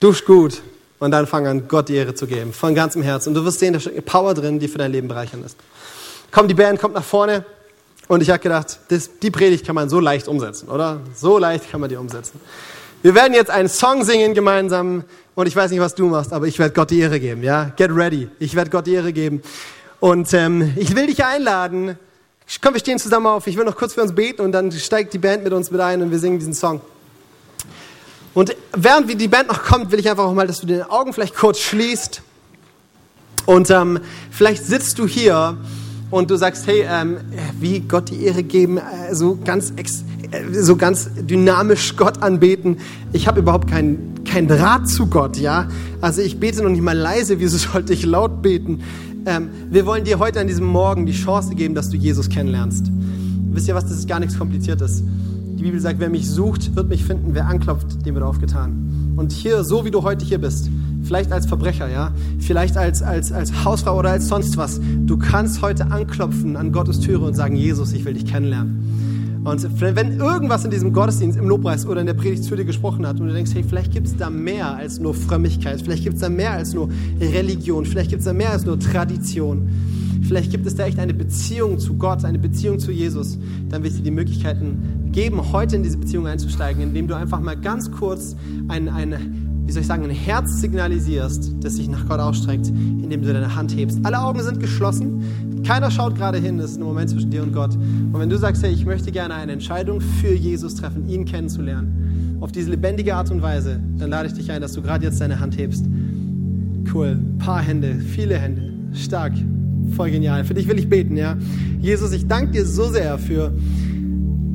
Dusch 0.00 0.24
gut. 0.24 0.62
Und 0.98 1.12
dann 1.12 1.26
fang 1.26 1.46
an, 1.46 1.68
Gott 1.68 1.88
die 1.88 1.94
Ehre 1.94 2.14
zu 2.14 2.26
geben. 2.26 2.52
Von 2.52 2.74
ganzem 2.74 3.02
Herzen. 3.02 3.30
Und 3.30 3.34
du 3.34 3.44
wirst 3.44 3.58
sehen, 3.58 3.72
da 3.72 3.80
steckt 3.80 4.04
Power 4.04 4.34
drin, 4.34 4.58
die 4.58 4.68
für 4.68 4.78
dein 4.78 4.92
Leben 4.92 5.08
bereichern 5.08 5.44
ist. 5.44 5.56
Komm, 6.30 6.48
die 6.48 6.54
Band 6.54 6.80
kommt 6.80 6.94
nach 6.94 7.04
vorne. 7.04 7.44
Und 8.08 8.22
ich 8.22 8.30
habe 8.30 8.40
gedacht, 8.40 8.80
das, 8.88 9.18
die 9.20 9.30
Predigt 9.30 9.64
kann 9.64 9.74
man 9.74 9.88
so 9.88 10.00
leicht 10.00 10.28
umsetzen, 10.28 10.68
oder? 10.68 11.00
So 11.14 11.38
leicht 11.38 11.70
kann 11.70 11.80
man 11.80 11.88
die 11.88 11.96
umsetzen. 11.96 12.40
Wir 13.02 13.14
werden 13.14 13.34
jetzt 13.34 13.50
einen 13.50 13.68
Song 13.68 14.04
singen 14.04 14.34
gemeinsam. 14.34 15.04
Und 15.34 15.46
ich 15.46 15.56
weiß 15.56 15.70
nicht, 15.70 15.80
was 15.80 15.94
du 15.94 16.06
machst, 16.06 16.32
aber 16.32 16.46
ich 16.46 16.58
werde 16.58 16.74
Gott 16.74 16.90
die 16.90 17.00
Ehre 17.00 17.18
geben, 17.18 17.42
ja? 17.42 17.72
Get 17.76 17.90
ready. 17.94 18.28
Ich 18.38 18.54
werde 18.54 18.70
Gott 18.70 18.86
die 18.86 18.94
Ehre 18.94 19.12
geben. 19.12 19.42
Und 20.00 20.34
ähm, 20.34 20.72
ich 20.76 20.94
will 20.94 21.06
dich 21.06 21.24
einladen. 21.24 21.98
Komm, 22.60 22.74
wir 22.74 22.80
stehen 22.80 22.98
zusammen 22.98 23.26
auf. 23.26 23.46
Ich 23.46 23.56
will 23.56 23.64
noch 23.64 23.76
kurz 23.76 23.94
für 23.94 24.02
uns 24.02 24.14
beten 24.14 24.42
und 24.42 24.52
dann 24.52 24.72
steigt 24.72 25.14
die 25.14 25.18
Band 25.18 25.44
mit 25.44 25.52
uns 25.52 25.70
mit 25.70 25.80
ein 25.80 26.02
und 26.02 26.10
wir 26.10 26.18
singen 26.18 26.38
diesen 26.38 26.52
Song. 26.52 26.80
Und 28.34 28.54
während 28.72 29.20
die 29.20 29.28
Band 29.28 29.48
noch 29.48 29.62
kommt, 29.62 29.90
will 29.92 30.00
ich 30.00 30.10
einfach 30.10 30.24
auch 30.24 30.34
mal, 30.34 30.46
dass 30.46 30.60
du 30.60 30.66
deine 30.66 30.90
Augen 30.90 31.12
vielleicht 31.12 31.36
kurz 31.36 31.60
schließt. 31.60 32.22
Und 33.46 33.70
ähm, 33.70 34.00
vielleicht 34.30 34.64
sitzt 34.64 34.98
du 34.98 35.06
hier 35.06 35.56
und 36.10 36.30
du 36.30 36.36
sagst, 36.36 36.66
hey, 36.66 36.84
ähm, 36.88 37.18
wie 37.58 37.80
Gott 37.80 38.10
die 38.10 38.24
Ehre 38.24 38.42
geben, 38.42 38.78
äh, 38.78 39.14
so 39.14 39.38
ganz 39.42 39.72
ex 39.76 40.04
so 40.52 40.76
ganz 40.76 41.10
dynamisch 41.16 41.96
Gott 41.96 42.22
anbeten. 42.22 42.76
Ich 43.12 43.26
habe 43.26 43.40
überhaupt 43.40 43.68
keinen 43.68 44.22
kein 44.24 44.46
Draht 44.46 44.88
zu 44.88 45.06
Gott, 45.06 45.36
ja. 45.36 45.66
Also 46.00 46.22
ich 46.22 46.38
bete 46.38 46.62
noch 46.62 46.70
nicht 46.70 46.82
mal 46.82 46.96
leise, 46.96 47.40
wieso 47.40 47.58
sollte 47.58 47.92
ich 47.92 48.04
laut 48.04 48.42
beten? 48.42 48.80
Ähm, 49.26 49.48
wir 49.70 49.86
wollen 49.86 50.04
dir 50.04 50.18
heute 50.18 50.40
an 50.40 50.46
diesem 50.46 50.66
Morgen 50.66 51.04
die 51.04 51.12
Chance 51.12 51.54
geben, 51.54 51.74
dass 51.74 51.90
du 51.90 51.96
Jesus 51.96 52.28
kennenlernst. 52.28 52.86
Wisst 53.52 53.68
ihr 53.68 53.74
was, 53.74 53.84
das 53.84 53.98
ist 53.98 54.08
gar 54.08 54.20
nichts 54.20 54.38
Kompliziertes. 54.38 55.02
Die 55.60 55.64
Bibel 55.64 55.78
sagt, 55.78 56.00
wer 56.00 56.08
mich 56.08 56.26
sucht, 56.26 56.74
wird 56.74 56.88
mich 56.88 57.04
finden, 57.04 57.34
wer 57.34 57.46
anklopft, 57.46 58.06
dem 58.06 58.14
wird 58.14 58.24
aufgetan. 58.24 59.12
Und 59.16 59.30
hier, 59.30 59.62
so 59.62 59.84
wie 59.84 59.90
du 59.90 60.02
heute 60.02 60.24
hier 60.24 60.38
bist, 60.38 60.70
vielleicht 61.02 61.32
als 61.32 61.44
Verbrecher, 61.44 61.86
ja, 61.86 62.12
vielleicht 62.38 62.78
als, 62.78 63.02
als, 63.02 63.30
als 63.30 63.62
Hausfrau 63.62 63.98
oder 63.98 64.08
als 64.08 64.26
sonst 64.26 64.56
was, 64.56 64.80
du 65.04 65.18
kannst 65.18 65.60
heute 65.60 65.90
anklopfen 65.90 66.56
an 66.56 66.72
Gottes 66.72 67.00
Türe 67.00 67.26
und 67.26 67.34
sagen, 67.34 67.56
Jesus, 67.56 67.92
ich 67.92 68.06
will 68.06 68.14
dich 68.14 68.24
kennenlernen. 68.24 69.42
Und 69.44 69.68
wenn 69.80 70.18
irgendwas 70.18 70.64
in 70.64 70.70
diesem 70.70 70.94
Gottesdienst, 70.94 71.38
im 71.38 71.46
Lobpreis 71.46 71.84
oder 71.84 72.00
in 72.00 72.06
der 72.06 72.14
Predigt 72.14 72.44
zu 72.44 72.56
dir 72.56 72.64
gesprochen 72.64 73.06
hat 73.06 73.20
und 73.20 73.26
du 73.26 73.34
denkst, 73.34 73.50
hey, 73.52 73.62
vielleicht 73.62 73.92
gibt 73.92 74.06
es 74.06 74.16
da 74.16 74.30
mehr 74.30 74.74
als 74.74 74.98
nur 74.98 75.12
Frömmigkeit, 75.12 75.82
vielleicht 75.82 76.04
gibt 76.04 76.14
es 76.14 76.22
da 76.22 76.30
mehr 76.30 76.52
als 76.52 76.72
nur 76.72 76.88
Religion, 77.20 77.84
vielleicht 77.84 78.08
gibt 78.08 78.20
es 78.20 78.24
da 78.24 78.32
mehr 78.32 78.52
als 78.52 78.64
nur 78.64 78.78
Tradition, 78.78 79.68
vielleicht 80.30 80.52
gibt 80.52 80.64
es 80.64 80.76
da 80.76 80.86
echt 80.86 81.00
eine 81.00 81.12
Beziehung 81.12 81.80
zu 81.80 81.94
Gott, 81.94 82.24
eine 82.24 82.38
Beziehung 82.38 82.78
zu 82.78 82.92
Jesus, 82.92 83.36
dann 83.68 83.82
will 83.82 83.90
ich 83.90 83.96
dir 83.96 84.04
die 84.04 84.12
Möglichkeiten 84.12 85.10
geben, 85.10 85.52
heute 85.52 85.74
in 85.74 85.82
diese 85.82 85.98
Beziehung 85.98 86.28
einzusteigen, 86.28 86.84
indem 86.84 87.08
du 87.08 87.16
einfach 87.16 87.40
mal 87.40 87.56
ganz 87.56 87.90
kurz 87.90 88.36
ein, 88.68 88.88
ein 88.88 89.64
wie 89.66 89.72
soll 89.72 89.80
ich 89.80 89.88
sagen, 89.88 90.04
ein 90.04 90.10
Herz 90.10 90.60
signalisierst, 90.60 91.54
das 91.64 91.74
sich 91.74 91.88
nach 91.88 92.06
Gott 92.06 92.20
ausstreckt, 92.20 92.68
indem 92.68 93.22
du 93.22 93.32
deine 93.32 93.56
Hand 93.56 93.74
hebst. 93.74 93.98
Alle 94.04 94.20
Augen 94.20 94.40
sind 94.40 94.60
geschlossen. 94.60 95.64
Keiner 95.66 95.90
schaut 95.90 96.14
gerade 96.14 96.38
hin, 96.38 96.58
das 96.58 96.70
ist 96.70 96.76
ein 96.76 96.84
Moment 96.84 97.10
zwischen 97.10 97.30
dir 97.32 97.42
und 97.42 97.52
Gott. 97.52 97.74
Und 97.74 98.14
wenn 98.16 98.30
du 98.30 98.38
sagst, 98.38 98.62
hey, 98.62 98.72
ich 98.72 98.86
möchte 98.86 99.10
gerne 99.10 99.34
eine 99.34 99.50
Entscheidung 99.50 100.00
für 100.00 100.32
Jesus 100.32 100.76
treffen, 100.76 101.08
ihn 101.08 101.24
kennenzulernen, 101.24 102.38
auf 102.40 102.52
diese 102.52 102.70
lebendige 102.70 103.16
Art 103.16 103.32
und 103.32 103.42
Weise, 103.42 103.80
dann 103.98 104.10
lade 104.10 104.28
ich 104.28 104.34
dich 104.34 104.52
ein, 104.52 104.62
dass 104.62 104.74
du 104.74 104.82
gerade 104.82 105.04
jetzt 105.04 105.20
deine 105.20 105.40
Hand 105.40 105.58
hebst. 105.58 105.86
Cool, 106.94 107.18
ein 107.18 107.38
paar 107.38 107.62
Hände, 107.62 107.96
viele 107.96 108.38
Hände, 108.38 108.72
stark, 108.92 109.32
voll 109.94 110.10
genial. 110.10 110.44
Für 110.44 110.54
dich 110.54 110.68
will 110.68 110.78
ich 110.78 110.88
beten, 110.88 111.16
ja. 111.16 111.36
Jesus, 111.80 112.12
ich 112.12 112.26
danke 112.26 112.52
dir 112.52 112.66
so 112.66 112.90
sehr 112.90 113.18
für 113.18 113.52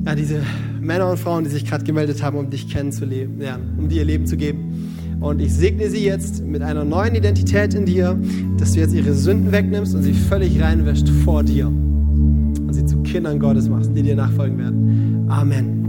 ja, 0.06 0.16
diese 0.16 0.42
Männer 0.82 1.10
und 1.10 1.18
Frauen, 1.18 1.44
die 1.44 1.50
sich 1.50 1.66
gerade 1.66 1.84
gemeldet 1.84 2.22
haben, 2.22 2.38
um 2.38 2.50
dich 2.50 2.70
kennenzulernen, 2.70 3.42
ja, 3.42 3.58
um 3.78 3.90
dir 3.90 4.00
ihr 4.00 4.06
Leben 4.06 4.26
zu 4.26 4.38
geben. 4.38 4.94
Und 5.20 5.40
ich 5.42 5.54
segne 5.54 5.90
sie 5.90 6.06
jetzt 6.06 6.46
mit 6.46 6.62
einer 6.62 6.84
neuen 6.84 7.16
Identität 7.16 7.74
in 7.74 7.86
dir, 7.86 8.18
dass 8.58 8.74
du 8.74 8.80
jetzt 8.80 8.94
ihre 8.94 9.14
Sünden 9.14 9.52
wegnimmst 9.52 9.96
und 9.96 10.04
sie 10.04 10.14
völlig 10.14 10.62
reinwäscht 10.62 11.10
vor 11.24 11.44
dir. 11.44 11.68
Und 11.68 12.74
sie 12.74 12.86
zu 12.86 12.98
Kindern 12.98 13.40
Gottes 13.40 13.70
machst, 13.70 13.92
die 13.96 14.04
dir 14.04 14.16
nachfolgen 14.16 14.58
werden. 14.58 15.26
Amen. 15.30 15.86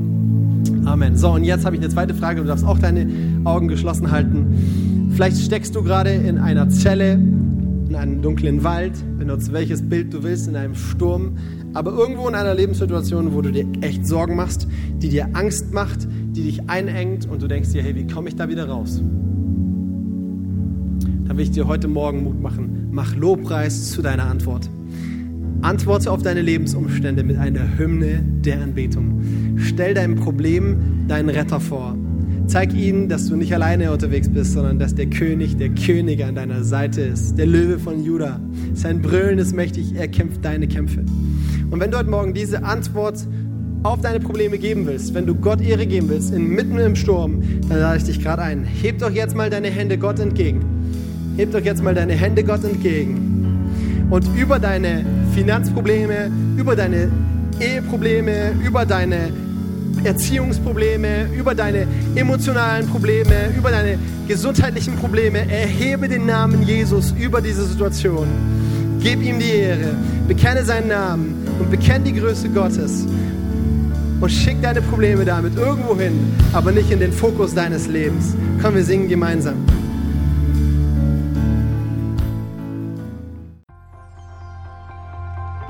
Amen. 0.86 1.16
So, 1.16 1.32
und 1.32 1.44
jetzt 1.44 1.66
habe 1.66 1.76
ich 1.76 1.82
eine 1.82 1.90
zweite 1.90 2.14
Frage. 2.14 2.40
Du 2.40 2.46
darfst 2.46 2.64
auch 2.64 2.78
deine 2.78 3.08
Augen 3.44 3.68
geschlossen 3.68 4.10
halten. 4.10 5.10
Vielleicht 5.14 5.38
steckst 5.38 5.74
du 5.74 5.82
gerade 5.82 6.10
in 6.10 6.38
einer 6.38 6.68
Zelle, 6.68 7.18
in 7.96 8.02
einem 8.02 8.20
dunklen 8.20 8.62
Wald, 8.62 8.92
benutzt 9.18 9.54
welches 9.54 9.80
Bild 9.80 10.12
du 10.12 10.22
willst, 10.22 10.48
in 10.48 10.56
einem 10.56 10.74
Sturm, 10.74 11.38
aber 11.72 11.92
irgendwo 11.92 12.28
in 12.28 12.34
einer 12.34 12.54
Lebenssituation, 12.54 13.32
wo 13.34 13.40
du 13.40 13.50
dir 13.50 13.66
echt 13.80 14.06
Sorgen 14.06 14.36
machst, 14.36 14.68
die 14.98 15.08
dir 15.08 15.30
Angst 15.32 15.72
macht, 15.72 16.06
die 16.32 16.42
dich 16.42 16.68
einengt 16.68 17.26
und 17.26 17.40
du 17.40 17.48
denkst 17.48 17.72
dir, 17.72 17.82
hey, 17.82 17.94
wie 17.94 18.06
komme 18.06 18.28
ich 18.28 18.36
da 18.36 18.50
wieder 18.50 18.68
raus? 18.68 19.00
Dann 21.24 21.36
will 21.36 21.44
ich 21.44 21.50
dir 21.52 21.66
heute 21.66 21.88
Morgen 21.88 22.24
Mut 22.24 22.40
machen. 22.40 22.88
Mach 22.90 23.16
Lobpreis 23.16 23.90
zu 23.90 24.02
deiner 24.02 24.26
Antwort. 24.26 24.68
Antworte 25.62 26.10
auf 26.10 26.22
deine 26.22 26.42
Lebensumstände 26.42 27.24
mit 27.24 27.38
einer 27.38 27.78
Hymne 27.78 28.22
der 28.44 28.60
Anbetung. 28.60 29.22
Stell 29.56 29.94
deinem 29.94 30.16
Problem 30.16 31.06
deinen 31.08 31.30
Retter 31.30 31.60
vor. 31.60 31.96
Zeig 32.46 32.74
ihnen, 32.74 33.08
dass 33.08 33.28
du 33.28 33.34
nicht 33.34 33.52
alleine 33.52 33.90
unterwegs 33.90 34.28
bist, 34.28 34.52
sondern 34.52 34.78
dass 34.78 34.94
der 34.94 35.06
König 35.06 35.56
der 35.56 35.70
Könige 35.70 36.26
an 36.26 36.36
deiner 36.36 36.62
Seite 36.62 37.00
ist. 37.00 37.36
Der 37.36 37.46
Löwe 37.46 37.78
von 37.80 38.04
Juda. 38.04 38.40
Sein 38.72 39.02
Brüllen 39.02 39.38
ist 39.38 39.54
mächtig, 39.54 39.94
er 39.96 40.06
kämpft 40.06 40.44
deine 40.44 40.68
Kämpfe. 40.68 41.04
Und 41.70 41.80
wenn 41.80 41.90
du 41.90 41.98
heute 41.98 42.08
Morgen 42.08 42.34
diese 42.34 42.62
Antwort 42.62 43.26
auf 43.82 44.00
deine 44.00 44.20
Probleme 44.20 44.58
geben 44.58 44.86
willst, 44.86 45.12
wenn 45.12 45.26
du 45.26 45.34
Gott 45.34 45.60
Ehre 45.60 45.86
geben 45.86 46.08
willst, 46.08 46.32
inmitten 46.32 46.78
im 46.78 46.94
Sturm, 46.94 47.42
dann 47.68 47.80
lade 47.80 47.98
ich 47.98 48.04
dich 48.04 48.20
gerade 48.22 48.42
ein. 48.42 48.62
Heb 48.64 49.00
doch 49.00 49.10
jetzt 49.10 49.34
mal 49.34 49.50
deine 49.50 49.68
Hände 49.68 49.98
Gott 49.98 50.20
entgegen. 50.20 50.60
Heb 51.36 51.50
doch 51.50 51.60
jetzt 51.60 51.82
mal 51.82 51.94
deine 51.94 52.14
Hände 52.14 52.44
Gott 52.44 52.62
entgegen. 52.62 54.06
Und 54.08 54.24
über 54.36 54.60
deine 54.60 55.04
Finanzprobleme, 55.34 56.30
über 56.56 56.76
deine 56.76 57.10
Eheprobleme, 57.58 58.52
über 58.64 58.86
deine 58.86 59.30
Erziehungsprobleme, 60.06 61.26
über 61.36 61.54
deine 61.54 61.86
emotionalen 62.14 62.86
Probleme, 62.88 63.52
über 63.56 63.70
deine 63.70 63.98
gesundheitlichen 64.28 64.96
Probleme, 64.96 65.50
erhebe 65.50 66.08
den 66.08 66.26
Namen 66.26 66.62
Jesus 66.62 67.12
über 67.18 67.40
diese 67.40 67.64
Situation. 67.64 68.26
Gib 69.00 69.22
ihm 69.22 69.38
die 69.38 69.50
Ehre, 69.50 69.94
bekenne 70.26 70.64
seinen 70.64 70.88
Namen 70.88 71.46
und 71.58 71.70
bekenne 71.70 72.04
die 72.04 72.14
Größe 72.14 72.48
Gottes 72.48 73.06
und 74.20 74.30
schick 74.30 74.60
deine 74.62 74.82
Probleme 74.82 75.24
damit 75.24 75.56
irgendwo 75.56 75.96
hin, 75.96 76.32
aber 76.52 76.72
nicht 76.72 76.90
in 76.90 77.00
den 77.00 77.12
Fokus 77.12 77.54
deines 77.54 77.86
Lebens. 77.86 78.34
Komm, 78.62 78.74
wir 78.74 78.84
singen 78.84 79.08
gemeinsam. 79.08 79.54